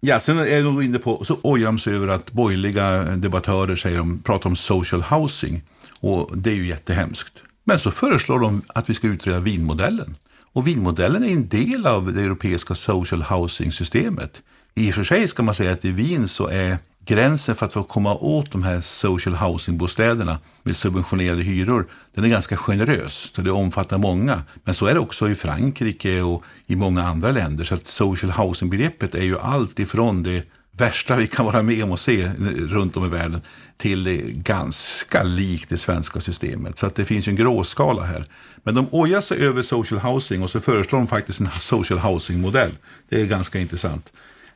Ja, 0.00 0.20
sen 0.20 0.38
är 0.38 0.62
de 0.62 0.82
inne 0.82 0.98
på, 0.98 1.24
så 1.24 1.38
ojar 1.42 1.66
de 1.66 1.78
sig 1.78 1.94
över 1.94 2.08
att 2.08 2.32
borgerliga 2.32 3.02
debattörer 3.02 3.76
säger 3.76 3.98
de, 3.98 4.18
pratar 4.22 4.50
om 4.50 4.56
social 4.56 5.02
housing. 5.02 5.62
Och 6.00 6.38
det 6.38 6.50
är 6.50 6.54
ju 6.54 6.66
jättehemskt. 6.66 7.42
Men 7.64 7.78
så 7.78 7.90
föreslår 7.90 8.38
de 8.38 8.62
att 8.66 8.90
vi 8.90 8.94
ska 8.94 9.06
utreda 9.06 9.40
vinmodellen. 9.40 10.16
Och 10.52 10.66
vinmodellen 10.66 11.24
är 11.24 11.28
en 11.28 11.48
del 11.48 11.86
av 11.86 12.12
det 12.12 12.22
europeiska 12.22 12.74
social 12.74 13.22
housing-systemet. 13.22 14.42
I 14.74 14.90
och 14.90 14.94
för 14.94 15.04
sig 15.04 15.28
ska 15.28 15.42
man 15.42 15.54
säga 15.54 15.72
att 15.72 15.84
i 15.84 15.90
Wien 15.90 16.28
så 16.28 16.46
är 16.46 16.78
gränsen 17.04 17.54
för 17.54 17.66
att 17.66 17.72
få 17.72 17.82
komma 17.82 18.14
åt 18.14 18.50
de 18.50 18.62
här 18.62 18.80
social 18.80 19.34
housing-bostäderna 19.34 20.38
med 20.62 20.76
subventionerade 20.76 21.42
hyror, 21.42 21.86
den 22.14 22.24
är 22.24 22.28
ganska 22.28 22.56
generös. 22.56 23.30
Så 23.34 23.42
det 23.42 23.50
omfattar 23.50 23.98
många. 23.98 24.42
Men 24.64 24.74
så 24.74 24.86
är 24.86 24.94
det 24.94 25.00
också 25.00 25.28
i 25.28 25.34
Frankrike 25.34 26.22
och 26.22 26.44
i 26.66 26.76
många 26.76 27.02
andra 27.02 27.30
länder. 27.30 27.64
Så 27.64 27.74
att 27.74 27.86
social 27.86 28.30
housing-begreppet 28.30 29.14
är 29.14 29.24
ju 29.24 29.38
allt 29.38 29.78
ifrån 29.78 30.22
det 30.22 30.42
värsta 30.76 31.16
vi 31.16 31.26
kan 31.26 31.46
vara 31.46 31.62
med 31.62 31.84
om 31.84 31.92
och 31.92 32.00
se 32.00 32.30
runt 32.68 32.96
om 32.96 33.06
i 33.06 33.08
världen 33.08 33.40
till 33.76 34.04
det 34.04 34.16
ganska 34.32 35.22
likt 35.22 35.68
det 35.68 35.78
svenska 35.78 36.20
systemet. 36.20 36.78
Så 36.78 36.86
att 36.86 36.94
det 36.94 37.04
finns 37.04 37.28
en 37.28 37.36
gråskala 37.36 38.02
här. 38.02 38.24
Men 38.62 38.74
de 38.74 38.86
ojar 38.90 39.20
sig 39.20 39.38
över 39.38 39.62
social 39.62 40.00
housing 40.00 40.42
och 40.42 40.50
så 40.50 40.60
föreslår 40.60 40.98
de 40.98 41.06
faktiskt 41.08 41.40
en 41.40 41.48
social 41.60 41.98
housing-modell. 41.98 42.70
Det 43.08 43.20
är 43.20 43.26
ganska 43.26 43.58
intressant. 43.58 44.12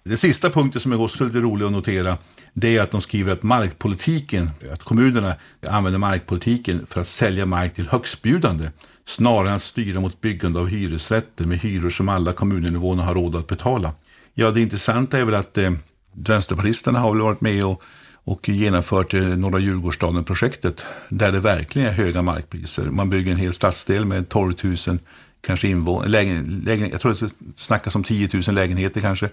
Det 0.09 0.17
sista 0.17 0.51
punkten 0.51 0.81
som 0.81 0.93
är 0.93 1.01
också 1.01 1.25
lite 1.25 1.39
rolig 1.39 1.67
att 1.67 1.73
notera 1.73 2.19
det 2.53 2.77
är 2.77 2.83
att 2.83 2.91
de 2.91 3.01
skriver 3.01 3.33
att 3.33 3.43
markpolitiken, 3.43 4.51
att 4.73 4.83
kommunerna 4.83 5.35
använder 5.69 5.99
markpolitiken 5.99 6.87
för 6.91 7.01
att 7.01 7.09
sälja 7.09 7.47
mark 7.47 7.75
till 7.75 7.89
högstbjudande 7.89 8.71
snarare 9.07 9.49
än 9.49 9.57
att 9.57 9.63
styra 9.63 10.01
mot 10.01 10.21
byggande 10.21 10.61
av 10.61 10.69
hyresrätter 10.69 11.45
med 11.45 11.59
hyror 11.59 11.91
som 11.91 12.09
alla 12.09 12.33
kommuninvånare 12.33 13.07
har 13.07 13.15
råd 13.15 13.37
att 13.37 13.47
betala. 13.47 13.93
Ja, 14.35 14.51
det 14.51 14.61
intressanta 14.61 15.19
är 15.19 15.25
väl 15.25 15.35
att 15.35 15.59
eh, 15.59 15.73
vänsterpartisterna 16.13 16.99
har 16.99 17.13
väl 17.13 17.23
varit 17.23 17.41
med 17.41 17.65
och, 17.65 17.83
och 18.25 18.49
genomfört 18.49 19.15
eh, 19.15 19.23
Norra 19.23 19.59
Djurgårdsstaden-projektet 19.59 20.87
där 21.09 21.33
det 21.33 21.41
verkligen 21.41 21.89
är 21.89 21.93
höga 21.93 22.23
markpriser. 22.23 22.85
Man 22.85 23.11
bygger 23.11 23.33
en 23.33 23.39
hel 23.39 23.55
stadsdel 23.55 24.05
med 24.05 24.29
12 24.29 24.55
000 24.63 24.77
kanske 25.41 25.69
invånare, 25.69 26.09
lägen, 26.09 26.63
lägen, 26.65 26.91
jag 26.91 27.01
tror 27.01 27.17
det 27.21 27.31
snackas 27.57 27.95
om 27.95 28.05
10 28.05 28.29
000 28.33 28.43
lägenheter 28.55 29.01
kanske. 29.01 29.29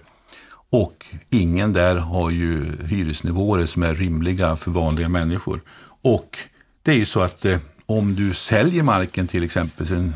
Och 0.74 1.06
ingen 1.30 1.72
där 1.72 1.96
har 1.96 2.30
ju 2.30 2.76
hyresnivåer 2.86 3.66
som 3.66 3.82
är 3.82 3.94
rimliga 3.94 4.56
för 4.56 4.70
vanliga 4.70 5.08
människor. 5.08 5.60
Och 6.02 6.38
det 6.82 6.90
är 6.90 6.96
ju 6.96 7.06
så 7.06 7.20
att 7.20 7.44
eh, 7.44 7.58
om 7.86 8.14
du 8.14 8.34
säljer 8.34 8.82
marken 8.82 9.26
till 9.26 9.44
exempel 9.44 9.86
till 9.86 9.96
en 9.96 10.14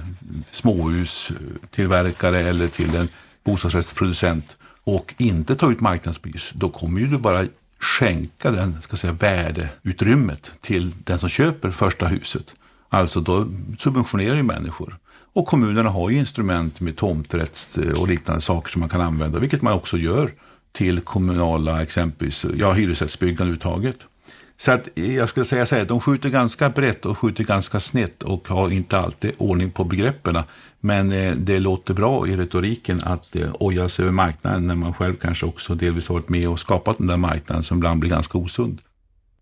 småhustillverkare 0.53 2.41
eller 2.41 2.69
till 2.69 2.95
en 2.95 3.09
bostadsrättsproducent 3.45 4.57
och 4.85 5.15
inte 5.19 5.57
tar 5.57 5.73
ut 5.73 5.81
marknadspris, 5.81 6.53
då 6.55 6.69
kommer 6.69 7.01
ju 7.01 7.07
du 7.07 7.19
bara 7.19 7.45
skänka 7.79 8.51
den 8.51 8.83
ska 8.83 8.97
säga, 8.97 9.13
värdeutrymmet 9.13 10.51
till 10.61 10.93
den 11.05 11.19
som 11.19 11.29
köper 11.29 11.71
första 11.71 12.07
huset. 12.07 12.55
Alltså 12.89 13.21
då 13.21 13.47
subventionerar 13.79 14.37
ju 14.37 14.43
människor. 14.43 14.99
Och 15.33 15.47
kommunerna 15.47 15.91
har 15.91 16.11
ju 16.11 16.19
instrument 16.19 16.81
med 16.81 16.97
tomträtt 16.97 17.79
och 17.97 18.09
liknande 18.09 18.41
saker 18.41 18.71
som 18.71 18.81
man 18.81 18.89
kan 18.89 19.01
använda, 19.01 19.39
vilket 19.39 19.63
man 19.63 19.73
också 19.73 19.99
gör 19.99 20.31
till 20.73 21.01
kommunala 21.01 21.83
exempelvis 21.83 22.47
ja, 22.57 22.73
hyresrättsbyggande 22.73 23.43
överhuvudtaget. 23.43 23.97
Så 24.61 24.73
att 24.73 24.89
jag 24.95 25.29
skulle 25.29 25.47
säga 25.47 25.67
så 25.67 25.75
här, 25.75 25.85
de 25.85 26.01
skjuter 26.01 26.29
ganska 26.29 26.71
brett 26.71 27.07
och 27.07 27.19
skjuter 27.19 27.45
ganska 27.45 27.81
snett 27.81 28.23
och 28.23 28.49
har 28.49 28.71
inte 28.71 28.99
alltid 28.99 29.33
ordning 29.39 29.71
på 29.71 29.85
begreppen. 29.85 30.39
Men 30.81 31.13
eh, 31.13 31.35
det 31.35 31.61
låter 31.61 31.95
bra 31.95 32.29
i 32.29 32.37
retoriken 32.37 33.01
att 33.05 33.37
eh, 33.37 33.51
oja 33.61 33.89
sig 33.89 34.03
över 34.03 34.13
marknaden 34.13 34.67
när 34.67 34.75
man 34.75 34.95
själv 34.95 35.15
kanske 35.15 35.47
också 35.47 35.75
delvis 35.75 36.09
har 36.09 36.15
varit 36.15 36.29
med 36.29 36.49
och 36.49 36.61
skapat 36.61 36.99
den 36.99 37.07
där 37.07 37.17
marknaden 37.17 37.65
som 37.65 37.79
ibland 37.79 38.01
blir 38.01 38.11
ganska 38.11 38.39
osund. 38.39 38.81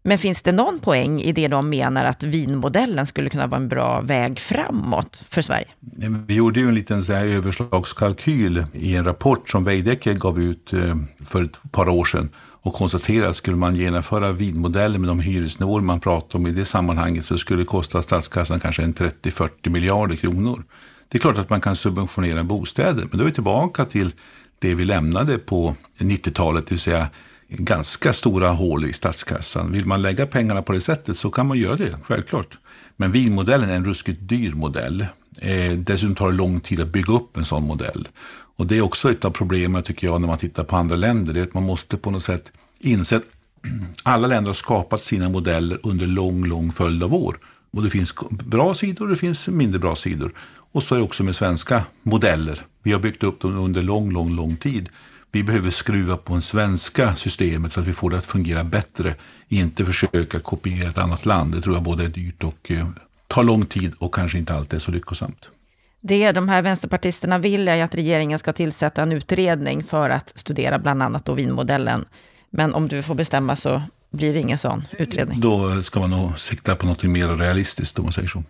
Men 0.07 0.19
finns 0.19 0.43
det 0.43 0.53
någon 0.53 0.79
poäng 0.79 1.21
i 1.21 1.33
det 1.33 1.49
de 1.49 1.69
menar 1.69 2.05
att 2.05 2.23
vinmodellen 2.23 3.07
skulle 3.07 3.31
kunna 3.31 3.47
vara 3.47 3.61
en 3.61 3.69
bra 3.69 4.01
väg 4.01 4.41
framåt 4.41 5.25
för 5.29 5.43
Sverige? 5.43 5.67
Eh, 6.03 6.11
vi 6.27 6.35
gjorde 6.35 6.61
ju 6.61 6.69
en 6.69 6.75
liten 6.75 7.05
så 7.05 7.13
här 7.13 7.25
överslagskalkyl 7.25 8.65
i 8.73 8.97
en 8.97 9.05
rapport 9.05 9.51
som 9.51 9.65
Veidekke 9.65 10.15
gav 10.15 10.43
ut 10.43 10.73
eh, 10.73 10.97
för 11.25 11.45
ett 11.45 11.73
par 11.73 11.89
år 11.89 12.05
sedan 12.05 12.29
och 12.37 12.75
konstaterade 12.75 13.31
att 13.31 13.37
skulle 13.37 13.57
man 13.57 13.77
genomföra 13.77 14.33
vinmodellen 14.33 15.01
med 15.01 15.11
de 15.11 15.21
hyresnivåer 15.21 15.81
man 15.81 16.01
pratar 16.01 16.39
om 16.39 16.47
i 16.47 16.53
det 16.53 16.65
sammanhanget 16.65 17.25
så 17.25 17.39
skulle 17.39 17.63
det 17.63 17.67
kosta 17.67 18.03
statskassan 18.03 18.61
kanske 18.61 18.83
en 18.83 18.95
30-40 18.95 19.69
miljarder 19.69 20.17
kronor. 20.17 20.65
Det 21.09 21.19
är 21.19 21.21
klart 21.21 21.39
att 21.39 21.51
man 21.51 21.61
kan 21.61 21.77
subventionera 21.77 22.45
bostäder, 22.45 23.07
men 23.11 23.19
då 23.19 23.25
är 23.25 23.27
vi 23.27 23.33
tillbaka 23.33 23.85
till 23.85 24.13
det 24.59 24.75
vi 24.75 24.85
lämnade 24.85 25.39
på 25.39 25.75
90-talet, 25.99 26.67
det 26.67 26.73
vill 26.73 26.81
säga 26.81 27.09
ganska 27.49 28.13
stora 28.13 28.49
hål 28.49 28.85
i 28.85 28.93
statskassan. 28.93 29.73
Vill 29.73 29.87
man 29.87 30.03
lägga 30.03 30.27
pengarna 30.27 30.63
på 30.63 30.73
det 30.73 30.81
sättet 30.81 31.19
så 31.19 31.31
kan 31.31 31.47
man 31.47 31.59
göra 31.59 31.77
det, 31.77 31.97
självklart. 32.03 32.59
Men 32.97 33.13
vinmodellen 33.13 33.71
är 33.71 33.77
en 33.77 33.85
ruskigt 33.85 34.29
dyr 34.29 34.53
modell. 34.53 35.07
Eh, 35.41 35.73
dessutom 35.73 36.15
tar 36.15 36.31
det 36.31 36.37
lång 36.37 36.61
tid 36.61 36.81
att 36.81 36.89
bygga 36.89 37.13
upp 37.13 37.37
en 37.37 37.45
sån 37.45 37.67
modell. 37.67 38.09
Och 38.57 38.67
det 38.67 38.77
är 38.77 38.83
också 38.83 39.11
ett 39.11 39.25
av 39.25 39.31
problemen 39.31 39.83
tycker 39.83 40.07
jag 40.07 40.21
när 40.21 40.29
man 40.29 40.39
tittar 40.39 40.65
på 40.65 40.77
andra 40.77 40.97
länder. 40.97 41.35
Det 41.35 41.41
är 41.41 41.45
att 41.45 41.55
man 41.55 41.63
måste 41.63 41.97
på 41.97 42.11
något 42.11 42.25
sätt 42.25 42.53
inse 42.81 43.17
att 43.17 43.23
alla 44.03 44.27
länder 44.27 44.49
har 44.49 44.55
skapat 44.55 45.05
sina 45.05 45.29
modeller 45.29 45.81
under 45.83 46.07
lång, 46.07 46.45
lång 46.45 46.73
följd 46.73 47.03
av 47.03 47.15
år. 47.15 47.39
Och 47.71 47.83
det 47.83 47.91
finns 47.91 48.15
bra 48.31 48.75
sidor 48.75 49.05
och 49.05 49.11
det 49.11 49.17
finns 49.17 49.49
mindre 49.49 49.79
bra 49.79 49.97
sidor. 49.97 50.33
Och 50.73 50.83
så 50.83 50.95
är 50.95 50.99
det 50.99 51.05
också 51.05 51.23
med 51.23 51.37
svenska 51.37 51.85
modeller. 52.03 52.67
Vi 52.83 52.93
har 52.93 53.01
byggt 53.01 53.23
upp 53.23 53.41
dem 53.41 53.59
under 53.59 53.83
lång, 53.83 54.11
lång, 54.13 54.37
lång 54.37 54.57
tid. 54.57 54.89
Vi 55.33 55.43
behöver 55.43 55.71
skruva 55.71 56.17
på 56.17 56.35
det 56.35 56.43
svenska 56.43 57.17
systemet 57.17 57.73
så 57.73 57.81
att 57.81 57.87
vi 57.87 57.93
får 57.93 58.11
det 58.11 58.19
att 58.19 58.27
fungera 58.27 58.65
bättre. 58.65 59.15
Inte 59.49 59.85
försöka 59.85 60.41
kopiera 60.41 60.89
ett 60.89 60.99
annat 60.99 61.27
land. 61.27 61.55
Det 61.55 61.61
tror 61.61 61.75
jag 61.75 61.83
både 61.83 62.05
är 62.05 62.09
dyrt 62.09 62.45
och 62.45 62.71
eh, 62.71 62.87
tar 63.27 63.45
lång 63.45 63.67
tid 63.67 63.95
och 63.99 64.15
kanske 64.15 64.39
inte 64.39 64.55
alltid 64.55 64.77
är 64.77 64.81
så 64.81 64.91
lyckosamt. 64.91 65.51
Det 66.01 66.33
de 66.33 66.49
här 66.49 66.63
vänsterpartisterna 66.63 67.39
vill 67.39 67.69
är 67.69 67.85
att 67.85 67.95
regeringen 67.95 68.39
ska 68.39 68.53
tillsätta 68.53 69.03
en 69.03 69.13
utredning 69.13 69.85
för 69.85 70.11
att 70.11 70.33
studera 70.35 70.79
bland 70.79 71.03
annat 71.03 71.25
då 71.25 71.35
vinmodellen. 71.35 72.05
Men 72.51 72.75
om 72.75 72.89
du 72.89 73.03
får 73.03 73.15
bestämma 73.15 73.57
så 73.57 73.83
blir 74.11 74.35
det 74.35 74.41
ingen 74.41 74.59
sån 74.59 74.85
utredning. 74.99 75.41
Då 75.41 75.83
ska 75.83 76.01
man 76.01 76.11
nog 76.11 76.39
sikta 76.39 76.77
på 76.77 76.87
något 76.87 77.03
mer 77.03 77.29
realistiskt 77.29 77.99
om 77.99 78.05
man 78.05 78.13
säger 78.13 78.29
så. 78.29 78.43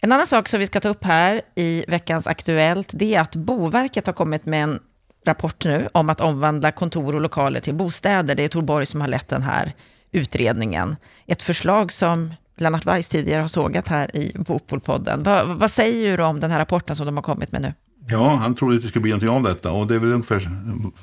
En 0.00 0.12
annan 0.12 0.26
sak 0.26 0.48
som 0.48 0.60
vi 0.60 0.66
ska 0.66 0.80
ta 0.80 0.88
upp 0.88 1.04
här 1.04 1.40
i 1.54 1.84
veckans 1.88 2.26
Aktuellt, 2.26 2.88
det 2.92 3.14
är 3.14 3.20
att 3.20 3.36
Boverket 3.36 4.06
har 4.06 4.14
kommit 4.14 4.46
med 4.46 4.62
en 4.62 4.78
rapport 5.26 5.64
nu 5.64 5.88
om 5.92 6.10
att 6.10 6.20
omvandla 6.20 6.72
kontor 6.72 7.14
och 7.14 7.20
lokaler 7.20 7.60
till 7.60 7.74
bostäder. 7.74 8.34
Det 8.34 8.44
är 8.44 8.48
Tor 8.48 8.62
Borg 8.62 8.86
som 8.86 9.00
har 9.00 9.08
lett 9.08 9.28
den 9.28 9.42
här 9.42 9.72
utredningen. 10.12 10.96
Ett 11.26 11.42
förslag 11.42 11.92
som 11.92 12.34
Lennart 12.56 12.86
Weiss 12.86 13.08
tidigare 13.08 13.40
har 13.40 13.48
sågat 13.48 13.88
här 13.88 14.16
i 14.16 14.32
Bopolpodden. 14.38 15.22
Va, 15.22 15.44
vad 15.44 15.70
säger 15.70 16.18
du 16.18 16.24
om 16.24 16.40
den 16.40 16.50
här 16.50 16.58
rapporten 16.58 16.96
som 16.96 17.06
de 17.06 17.16
har 17.16 17.22
kommit 17.22 17.52
med 17.52 17.62
nu? 17.62 17.72
Ja, 18.08 18.36
han 18.36 18.54
trodde 18.54 18.76
att 18.76 18.82
det 18.82 18.88
skulle 18.88 19.02
bli 19.02 19.10
någonting 19.10 19.28
av 19.28 19.42
detta 19.42 19.72
och 19.72 19.86
det 19.86 19.94
är 19.94 19.98
väl 19.98 20.12
ungefär, 20.12 20.50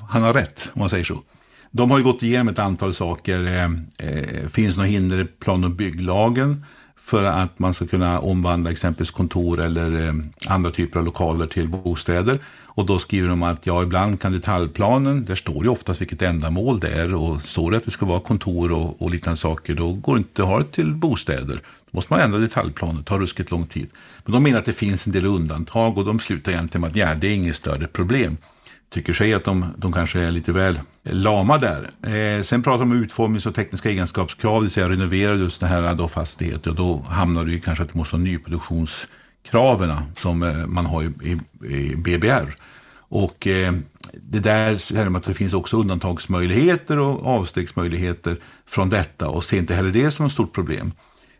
han 0.09 0.23
har 0.23 0.33
rätt 0.33 0.69
om 0.73 0.79
man 0.79 0.89
säger 0.89 1.03
så. 1.03 1.21
De 1.71 1.91
har 1.91 1.97
ju 1.97 2.03
gått 2.03 2.23
igenom 2.23 2.47
ett 2.47 2.59
antal 2.59 2.93
saker. 2.93 3.43
Eh, 3.43 3.63
eh, 4.09 4.47
finns 4.47 4.77
några 4.77 4.87
hinder 4.87 5.21
i 5.21 5.25
plan 5.25 5.63
och 5.63 5.71
bygglagen 5.71 6.65
för 7.11 7.23
att 7.23 7.59
man 7.59 7.73
ska 7.73 7.87
kunna 7.87 8.19
omvandla 8.19 8.71
exempelvis 8.71 9.11
kontor 9.11 9.61
eller 9.61 10.07
eh, 10.07 10.13
andra 10.47 10.71
typer 10.71 10.99
av 10.99 11.05
lokaler 11.05 11.47
till 11.47 11.69
bostäder. 11.69 12.39
Och 12.65 12.85
då 12.85 12.99
skriver 12.99 13.29
de 13.29 13.43
att 13.43 13.65
ja, 13.65 13.83
ibland 13.83 14.21
kan 14.21 14.31
detaljplanen, 14.31 15.25
där 15.25 15.35
står 15.35 15.63
ju 15.63 15.69
oftast 15.69 16.01
vilket 16.01 16.21
ändamål 16.21 16.79
det 16.79 16.87
är 16.87 17.15
och 17.15 17.41
står 17.41 17.71
det 17.71 17.77
att 17.77 17.83
det 17.83 17.91
ska 17.91 18.05
vara 18.05 18.19
kontor 18.19 18.71
och, 18.71 19.01
och 19.01 19.11
liknande 19.11 19.37
saker, 19.37 19.75
då 19.75 19.93
går 19.93 20.15
det 20.15 20.17
inte 20.17 20.41
att 20.41 20.47
ha 20.47 20.57
det 20.59 20.71
till 20.71 20.93
bostäder. 20.93 21.55
Då 21.55 21.97
måste 21.97 22.13
man 22.13 22.21
ändra 22.21 22.39
detaljplanen, 22.39 22.97
det 22.97 23.03
tar 23.03 23.19
ruskigt 23.19 23.51
lång 23.51 23.65
tid. 23.65 23.87
Men 24.25 24.33
de 24.33 24.43
menar 24.43 24.59
att 24.59 24.65
det 24.65 24.73
finns 24.73 25.05
en 25.07 25.13
del 25.13 25.25
undantag 25.25 25.97
och 25.97 26.05
de 26.05 26.19
slutar 26.19 26.51
egentligen 26.51 26.81
med 26.81 26.89
att 26.89 26.95
ja, 26.95 27.15
det 27.15 27.27
är 27.27 27.33
inget 27.33 27.55
större 27.55 27.87
problem. 27.87 28.37
Tycker 28.93 29.13
sig 29.13 29.33
att 29.33 29.43
de, 29.43 29.65
de 29.77 29.93
kanske 29.93 30.19
är 30.19 30.31
lite 30.31 30.51
väl 30.51 30.79
lama 31.03 31.57
där. 31.57 31.89
Eh, 32.03 32.41
sen 32.41 32.63
pratar 32.63 32.79
de 32.79 32.91
om 32.91 33.03
utformnings 33.03 33.45
och 33.45 33.55
tekniska 33.55 33.89
egenskapskrav, 33.89 34.55
det 34.55 34.61
vill 34.61 34.71
säga 34.71 34.89
renovera 34.89 35.35
just 35.35 35.59
den 35.59 35.69
här 35.69 35.93
då 35.93 36.07
fastigheter 36.07 36.69
och 36.69 36.75
då 36.75 37.05
hamnar 37.09 37.45
du 37.45 37.59
kanske 37.59 37.83
att 37.83 37.93
du 37.93 37.97
måste 37.97 38.15
ha 38.15 38.23
nyproduktionskraven 38.23 39.91
som 40.17 40.43
eh, 40.43 40.65
man 40.65 40.85
har 40.85 41.03
i, 41.03 41.39
i, 41.67 41.95
BBR. 41.95 42.55
Och 42.93 43.47
eh, 43.47 43.73
det 44.13 44.39
där 44.39 44.77
säger 44.77 45.05
de 45.05 45.15
att 45.15 45.23
det 45.23 45.33
finns 45.33 45.53
också 45.53 45.77
undantagsmöjligheter 45.77 46.99
och 46.99 47.25
avstegsmöjligheter 47.25 48.37
från 48.65 48.89
detta 48.89 49.27
och 49.27 49.43
ser 49.43 49.57
inte 49.57 49.75
heller 49.75 49.91
det 49.91 50.11
som 50.11 50.25
ett 50.25 50.31
stort 50.31 50.53
problem. 50.53 50.91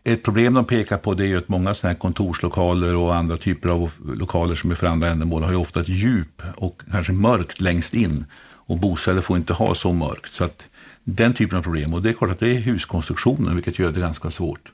Ett 0.04 0.22
problem 0.22 0.54
de 0.54 0.64
pekar 0.64 0.98
på 0.98 1.14
det 1.14 1.24
är 1.24 1.28
ju 1.28 1.38
att 1.38 1.48
många 1.48 1.74
sådana 1.74 1.92
här 1.92 1.98
kontorslokaler 1.98 2.96
och 2.96 3.14
andra 3.14 3.36
typer 3.36 3.68
av 3.68 3.92
lokaler 4.16 4.54
som 4.54 4.70
är 4.70 4.74
för 4.74 4.86
andra 4.86 5.08
ändamål 5.08 5.42
har 5.42 5.50
ju 5.50 5.56
ofta 5.56 5.80
ett 5.80 5.88
djup 5.88 6.42
och 6.56 6.82
kanske 6.90 7.12
mörkt 7.12 7.60
längst 7.60 7.94
in. 7.94 8.24
Och 8.66 8.78
bostäder 8.78 9.20
får 9.20 9.36
inte 9.36 9.52
ha 9.52 9.74
så 9.74 9.92
mörkt. 9.92 10.34
Så 10.34 10.44
att 10.44 10.64
den 11.04 11.34
typen 11.34 11.58
av 11.58 11.62
problem. 11.62 11.94
Och 11.94 12.02
det 12.02 12.08
är 12.08 12.12
klart 12.12 12.30
att 12.30 12.40
det 12.40 12.50
är 12.50 12.60
huskonstruktionen 12.60 13.54
vilket 13.54 13.78
gör 13.78 13.92
det 13.92 14.00
ganska 14.00 14.30
svårt. 14.30 14.72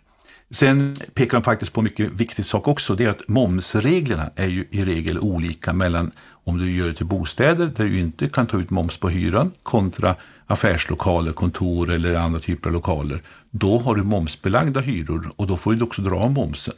Sen 0.51 0.97
pekar 1.15 1.39
de 1.39 1.45
faktiskt 1.45 1.73
på 1.73 1.81
en 1.81 1.85
mycket 1.85 2.13
viktig 2.13 2.45
sak 2.45 2.69
också. 2.69 2.95
Det 2.95 3.05
är 3.05 3.11
att 3.11 3.29
momsreglerna 3.29 4.31
är 4.37 4.47
ju 4.47 4.67
i 4.71 4.85
regel 4.85 5.19
olika 5.19 5.73
mellan 5.73 6.11
om 6.45 6.59
du 6.59 6.77
gör 6.77 6.87
det 6.89 6.95
till 6.95 7.07
bostäder 7.07 7.73
där 7.77 7.85
du 7.85 7.99
inte 7.99 8.29
kan 8.29 8.47
ta 8.47 8.59
ut 8.61 8.71
moms 8.71 8.97
på 8.97 9.09
hyran 9.09 9.53
kontra 9.63 10.15
affärslokaler, 10.49 11.33
kontor 11.33 11.91
eller 11.91 12.15
andra 12.15 12.41
typer 12.41 12.69
av 12.69 12.73
lokaler. 12.73 13.21
Då 13.51 13.79
har 13.79 13.95
du 13.95 14.03
momsbelagda 14.03 14.81
hyror 14.81 15.31
och 15.37 15.47
då 15.47 15.57
får 15.57 15.75
du 15.75 15.85
också 15.85 16.03
dra 16.03 16.17
av 16.17 16.33
momsen. 16.33 16.75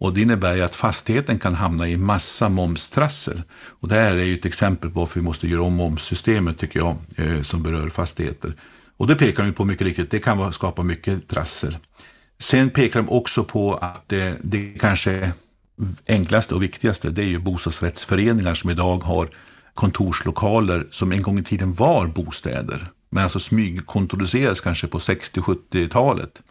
Och 0.00 0.14
det 0.14 0.20
innebär 0.20 0.54
ju 0.54 0.62
att 0.62 0.76
fastigheten 0.76 1.38
kan 1.38 1.54
hamna 1.54 1.88
i 1.88 1.96
massa 1.96 2.48
momstrassel. 2.48 3.42
Och 3.80 3.88
det 3.88 3.94
här 3.94 4.12
är 4.12 4.24
ju 4.24 4.34
ett 4.34 4.44
exempel 4.44 4.90
på 4.90 5.00
varför 5.00 5.20
vi 5.20 5.26
måste 5.26 5.48
göra 5.48 5.62
om 5.62 5.74
momssystemet 5.74 6.58
tycker 6.58 6.78
jag, 6.78 6.96
eh, 7.16 7.42
som 7.42 7.62
berör 7.62 7.88
fastigheter. 7.88 8.54
Och 8.96 9.06
det 9.06 9.16
pekar 9.16 9.44
de 9.44 9.52
på 9.52 9.64
mycket 9.64 9.86
riktigt, 9.86 10.10
det 10.10 10.18
kan 10.18 10.52
skapa 10.52 10.82
mycket 10.82 11.28
trassel. 11.28 11.78
Sen 12.38 12.70
pekar 12.70 13.02
de 13.02 13.08
också 13.08 13.44
på 13.44 13.74
att 13.74 14.08
det, 14.08 14.38
det 14.42 14.78
kanske 14.80 15.32
enklaste 16.08 16.54
och 16.54 16.62
viktigaste 16.62 17.10
det 17.10 17.22
är 17.22 17.26
ju 17.26 17.38
bostadsrättsföreningar 17.38 18.54
som 18.54 18.70
idag 18.70 18.98
har 18.98 19.28
kontorslokaler 19.74 20.86
som 20.90 21.12
en 21.12 21.22
gång 21.22 21.38
i 21.38 21.42
tiden 21.42 21.74
var 21.74 22.06
bostäder. 22.06 22.90
Men 23.10 23.24
alltså 23.24 23.40
smygkontrolleras 23.40 24.60
kanske 24.60 24.86
på 24.86 24.98
60-70-talet. 24.98 26.42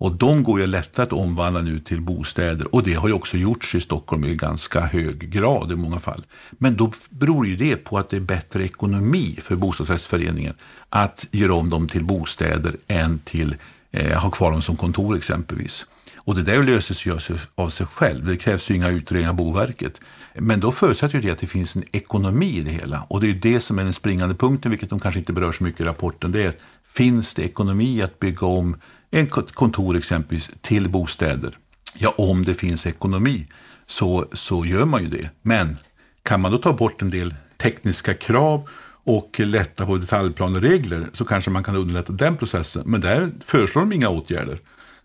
Och 0.00 0.12
de 0.12 0.42
går 0.42 0.60
ju 0.60 0.66
lättare 0.66 1.04
att 1.04 1.12
omvandla 1.12 1.62
nu 1.62 1.80
till 1.80 2.00
bostäder 2.00 2.74
och 2.74 2.82
det 2.82 2.94
har 2.94 3.08
ju 3.08 3.14
också 3.14 3.36
gjorts 3.36 3.74
i 3.74 3.80
Stockholm 3.80 4.24
i 4.24 4.34
ganska 4.34 4.80
hög 4.80 5.30
grad 5.30 5.72
i 5.72 5.76
många 5.76 6.00
fall. 6.00 6.26
Men 6.50 6.76
då 6.76 6.92
beror 7.10 7.46
ju 7.46 7.56
det 7.56 7.76
på 7.76 7.98
att 7.98 8.10
det 8.10 8.16
är 8.16 8.20
bättre 8.20 8.64
ekonomi 8.64 9.38
för 9.42 9.56
bostadsrättsföreningen 9.56 10.54
att 10.88 11.26
göra 11.30 11.54
om 11.54 11.70
dem 11.70 11.88
till 11.88 12.04
bostäder 12.04 12.76
än 12.88 13.18
till 13.18 13.56
eh, 13.90 14.18
ha 14.18 14.30
kvar 14.30 14.50
dem 14.50 14.62
som 14.62 14.76
kontor 14.76 15.16
exempelvis. 15.16 15.86
Och 16.16 16.34
det 16.34 16.42
där 16.42 16.62
löses 16.62 17.06
ju 17.06 17.18
av 17.54 17.70
sig 17.70 17.86
själv. 17.86 18.26
Det 18.26 18.36
krävs 18.36 18.70
ju 18.70 18.74
inga 18.74 18.88
utredningar 18.88 19.30
av 19.30 19.36
Boverket. 19.36 20.00
Men 20.34 20.60
då 20.60 20.72
förutsätter 20.72 21.20
det 21.20 21.30
att 21.30 21.38
det 21.38 21.46
finns 21.46 21.76
en 21.76 21.84
ekonomi 21.92 22.56
i 22.56 22.60
det 22.60 22.70
hela. 22.70 23.06
Och 23.08 23.20
det 23.20 23.30
är 23.30 23.34
det 23.34 23.60
som 23.60 23.78
är 23.78 23.84
den 23.84 23.92
springande 23.92 24.34
punkten, 24.34 24.70
vilket 24.70 24.90
de 24.90 25.00
kanske 25.00 25.18
inte 25.18 25.32
berör 25.32 25.52
så 25.52 25.64
mycket 25.64 25.80
i 25.80 25.84
rapporten. 25.84 26.32
Det 26.32 26.44
är, 26.44 26.52
finns 26.88 27.34
det 27.34 27.42
ekonomi 27.42 28.02
att 28.02 28.18
bygga 28.18 28.46
om 28.46 28.76
en 29.10 29.26
kontor 29.26 29.96
exempelvis 29.96 30.50
till 30.60 30.88
bostäder? 30.88 31.58
Ja, 31.98 32.14
om 32.18 32.44
det 32.44 32.54
finns 32.54 32.86
ekonomi 32.86 33.46
så, 33.86 34.26
så 34.32 34.66
gör 34.66 34.84
man 34.84 35.02
ju 35.02 35.08
det. 35.08 35.30
Men 35.42 35.78
kan 36.22 36.40
man 36.40 36.52
då 36.52 36.58
ta 36.58 36.72
bort 36.72 37.02
en 37.02 37.10
del 37.10 37.34
tekniska 37.56 38.14
krav 38.14 38.68
och 39.04 39.40
lätta 39.40 39.86
på 39.86 39.96
detaljplaneregler 39.96 41.06
så 41.12 41.24
kanske 41.24 41.50
man 41.50 41.64
kan 41.64 41.76
underlätta 41.76 42.12
den 42.12 42.36
processen. 42.36 42.82
Men 42.86 43.00
där 43.00 43.30
föreslår 43.44 43.82
de 43.82 43.92
inga 43.92 44.08
åtgärder. 44.08 44.58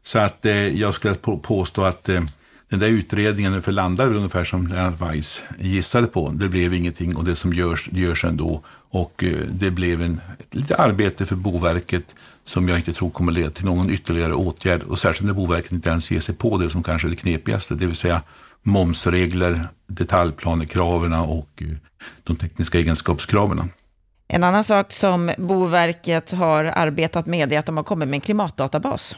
Så 0.03 0.19
att 0.19 0.45
eh, 0.45 0.67
jag 0.67 0.93
skulle 0.93 1.15
påstå 1.41 1.83
att 1.83 2.09
eh, 2.09 2.23
den 2.69 2.79
där 2.79 2.87
utredningen 2.87 3.61
för 3.61 3.71
landar 3.71 4.13
ungefär 4.13 4.43
som 4.43 4.67
Lennart 4.67 5.01
Weiss 5.01 5.43
gissade 5.59 6.07
på. 6.07 6.29
Det 6.29 6.49
blev 6.49 6.73
ingenting 6.73 7.15
och 7.15 7.23
det 7.23 7.35
som 7.35 7.53
görs, 7.53 7.89
görs 7.91 8.25
ändå. 8.25 8.63
Och 8.89 9.23
eh, 9.23 9.39
det 9.51 9.71
blev 9.71 10.01
en, 10.01 10.21
ett 10.39 10.55
litet 10.55 10.79
arbete 10.79 11.25
för 11.25 11.35
Boverket 11.35 12.15
som 12.45 12.69
jag 12.69 12.77
inte 12.77 12.93
tror 12.93 13.09
kommer 13.09 13.31
leda 13.31 13.49
till 13.49 13.65
någon 13.65 13.89
ytterligare 13.89 14.33
åtgärd. 14.33 14.83
Och 14.83 14.99
särskilt 14.99 15.27
när 15.27 15.33
Boverket 15.33 15.71
inte 15.71 15.89
ens 15.89 16.11
ger 16.11 16.19
sig 16.19 16.35
på 16.35 16.57
det 16.57 16.69
som 16.69 16.83
kanske 16.83 17.07
är 17.07 17.09
det 17.09 17.15
knepigaste. 17.15 17.75
Det 17.75 17.85
vill 17.85 17.95
säga 17.95 18.21
momsregler, 18.63 19.67
detaljplanekraven 19.87 21.13
och 21.13 21.49
eh, 21.61 21.67
de 22.23 22.35
tekniska 22.35 22.77
egenskapskraven. 22.77 23.69
En 24.27 24.43
annan 24.43 24.63
sak 24.63 24.91
som 24.91 25.31
Boverket 25.37 26.31
har 26.31 26.63
arbetat 26.63 27.25
med 27.25 27.53
är 27.53 27.59
att 27.59 27.65
de 27.65 27.77
har 27.77 27.83
kommit 27.83 28.07
med 28.07 28.17
en 28.17 28.21
klimatdatabas. 28.21 29.17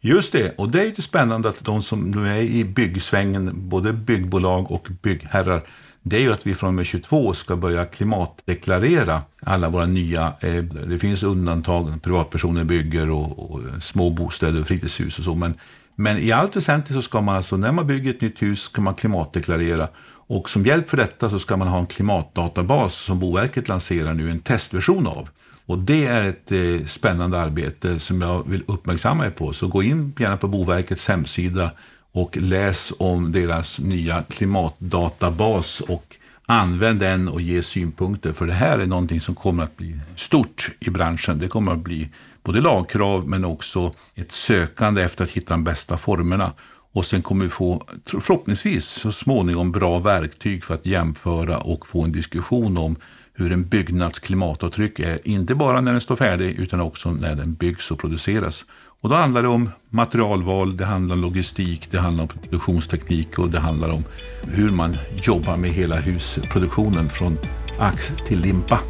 Just 0.00 0.32
det, 0.32 0.54
och 0.58 0.70
det 0.70 0.80
är 0.82 0.86
lite 0.86 1.02
spännande 1.02 1.48
att 1.48 1.64
de 1.64 1.82
som 1.82 2.10
nu 2.10 2.28
är 2.28 2.40
i 2.40 2.64
byggsvängen, 2.64 3.68
både 3.68 3.92
byggbolag 3.92 4.70
och 4.70 4.88
byggherrar, 5.02 5.62
det 6.02 6.16
är 6.16 6.20
ju 6.20 6.32
att 6.32 6.46
vi 6.46 6.54
från 6.54 6.68
och 6.68 6.74
med 6.74 6.86
22 6.86 7.34
ska 7.34 7.56
börja 7.56 7.84
klimatdeklarera 7.84 9.22
alla 9.42 9.68
våra 9.68 9.86
nya, 9.86 10.32
eh, 10.40 10.62
det 10.62 10.98
finns 10.98 11.22
undantag, 11.22 12.02
privatpersoner 12.02 12.64
bygger 12.64 13.10
och, 13.10 13.50
och 13.50 13.60
små 13.82 14.10
bostäder 14.10 14.60
och 14.60 14.66
fritidshus 14.66 15.18
och 15.18 15.24
så, 15.24 15.34
men, 15.34 15.54
men 15.94 16.18
i 16.18 16.32
allt 16.32 16.56
väsentligt 16.56 16.96
så 16.96 17.02
ska 17.02 17.20
man 17.20 17.36
alltså, 17.36 17.56
när 17.56 17.72
man 17.72 17.86
bygger 17.86 18.10
ett 18.10 18.20
nytt 18.20 18.42
hus, 18.42 18.62
ska 18.62 18.82
man 18.82 18.94
klimatdeklarera. 18.94 19.88
Och 20.30 20.50
som 20.50 20.66
hjälp 20.66 20.88
för 20.88 20.96
detta 20.96 21.30
så 21.30 21.38
ska 21.38 21.56
man 21.56 21.68
ha 21.68 21.78
en 21.78 21.86
klimatdatabas 21.86 22.94
som 22.94 23.18
Boverket 23.18 23.68
lanserar 23.68 24.14
nu, 24.14 24.30
en 24.30 24.40
testversion 24.40 25.06
av. 25.06 25.28
Och 25.68 25.78
det 25.78 26.06
är 26.06 26.26
ett 26.26 26.52
eh, 26.52 26.86
spännande 26.86 27.40
arbete 27.40 28.00
som 28.00 28.20
jag 28.20 28.48
vill 28.48 28.62
uppmärksamma 28.66 29.26
er 29.26 29.30
på. 29.30 29.52
Så 29.52 29.66
gå 29.66 29.82
in 29.82 30.14
gärna 30.18 30.36
på 30.36 30.48
Boverkets 30.48 31.08
hemsida 31.08 31.70
och 32.12 32.36
läs 32.36 32.92
om 32.98 33.32
deras 33.32 33.78
nya 33.78 34.22
klimatdatabas 34.22 35.80
och 35.80 36.16
använd 36.46 37.00
den 37.00 37.28
och 37.28 37.40
ge 37.40 37.62
synpunkter. 37.62 38.32
För 38.32 38.46
det 38.46 38.52
här 38.52 38.78
är 38.78 38.86
någonting 38.86 39.20
som 39.20 39.34
kommer 39.34 39.62
att 39.62 39.76
bli 39.76 39.98
stort 40.16 40.70
i 40.80 40.90
branschen. 40.90 41.38
Det 41.38 41.48
kommer 41.48 41.72
att 41.72 41.78
bli 41.78 42.08
både 42.42 42.60
lagkrav 42.60 43.28
men 43.28 43.44
också 43.44 43.92
ett 44.14 44.32
sökande 44.32 45.02
efter 45.02 45.24
att 45.24 45.30
hitta 45.30 45.54
de 45.54 45.64
bästa 45.64 45.96
formerna. 45.98 46.52
Och 46.92 47.06
sen 47.06 47.22
kommer 47.22 47.44
vi 47.44 47.50
få, 47.50 47.84
förhoppningsvis 48.06 48.84
så 48.84 49.12
småningom, 49.12 49.72
bra 49.72 49.98
verktyg 49.98 50.64
för 50.64 50.74
att 50.74 50.86
jämföra 50.86 51.58
och 51.58 51.86
få 51.86 52.04
en 52.04 52.12
diskussion 52.12 52.78
om 52.78 52.96
hur 53.38 53.52
en 53.52 53.68
byggnads 53.68 54.18
klimatavtryck 54.18 54.98
är, 54.98 55.28
inte 55.28 55.54
bara 55.54 55.80
när 55.80 55.92
den 55.92 56.00
står 56.00 56.16
färdig 56.16 56.58
utan 56.58 56.80
också 56.80 57.10
när 57.10 57.34
den 57.34 57.54
byggs 57.54 57.90
och 57.90 57.98
produceras. 57.98 58.64
Och 59.00 59.08
då 59.08 59.14
handlar 59.14 59.42
det 59.42 59.48
om 59.48 59.70
materialval, 59.90 60.76
det 60.76 60.84
handlar 60.84 61.16
om 61.16 61.22
logistik, 61.22 61.90
det 61.90 61.98
handlar 61.98 62.22
om 62.22 62.28
produktionsteknik 62.28 63.38
och 63.38 63.50
det 63.50 63.58
handlar 63.58 63.88
om 63.88 64.04
hur 64.42 64.70
man 64.70 64.96
jobbar 65.22 65.56
med 65.56 65.70
hela 65.70 65.96
husproduktionen 65.96 67.08
från 67.08 67.38
ax 67.80 68.12
till 68.26 68.40
limpa. 68.40 68.80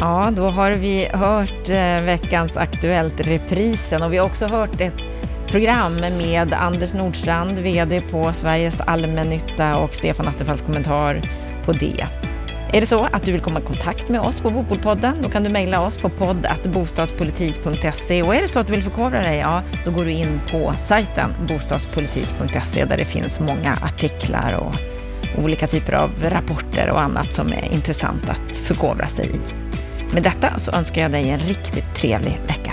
Ja, 0.00 0.32
då 0.36 0.48
har 0.48 0.70
vi 0.70 1.08
hört 1.12 1.68
eh, 1.68 2.02
veckans 2.02 2.56
Aktuellt-reprisen 2.56 4.02
och 4.02 4.12
vi 4.12 4.18
har 4.18 4.26
också 4.26 4.46
hört 4.46 4.80
ett 4.80 5.08
program 5.48 5.94
med 5.96 6.52
Anders 6.52 6.94
Nordstrand, 6.94 7.58
VD 7.58 8.00
på 8.00 8.32
Sveriges 8.32 8.80
Allmännytta 8.80 9.76
och 9.76 9.94
Stefan 9.94 10.28
Attefalls 10.28 10.62
kommentar 10.62 11.22
på 11.68 11.74
det. 11.74 12.06
Är 12.72 12.80
det 12.80 12.86
så 12.86 13.08
att 13.12 13.22
du 13.22 13.32
vill 13.32 13.40
komma 13.40 13.60
i 13.60 13.62
kontakt 13.62 14.08
med 14.08 14.20
oss 14.20 14.40
på 14.40 14.50
Bopolpodden, 14.50 15.22
då 15.22 15.28
kan 15.28 15.44
du 15.44 15.50
mejla 15.50 15.80
oss 15.80 15.96
på 15.96 16.08
podd.bostadspolitik.se 16.08 18.22
och 18.22 18.34
är 18.34 18.42
det 18.42 18.48
så 18.48 18.58
att 18.58 18.66
du 18.66 18.72
vill 18.72 18.82
förkovra 18.82 19.20
dig, 19.20 19.38
ja, 19.38 19.62
då 19.84 19.90
går 19.90 20.04
du 20.04 20.10
in 20.10 20.40
på 20.50 20.74
sajten 20.78 21.34
bostadspolitik.se 21.48 22.84
där 22.84 22.96
det 22.96 23.04
finns 23.04 23.40
många 23.40 23.72
artiklar 23.82 24.52
och 24.52 24.74
olika 25.44 25.66
typer 25.66 25.92
av 25.92 26.10
rapporter 26.22 26.90
och 26.90 27.00
annat 27.00 27.32
som 27.32 27.52
är 27.52 27.72
intressant 27.72 28.28
att 28.28 28.56
förkovra 28.56 29.06
sig 29.06 29.26
i. 29.26 29.40
Med 30.14 30.22
detta 30.22 30.58
så 30.58 30.70
önskar 30.70 31.02
jag 31.02 31.10
dig 31.10 31.30
en 31.30 31.40
riktigt 31.40 31.94
trevlig 31.94 32.40
vecka 32.46 32.72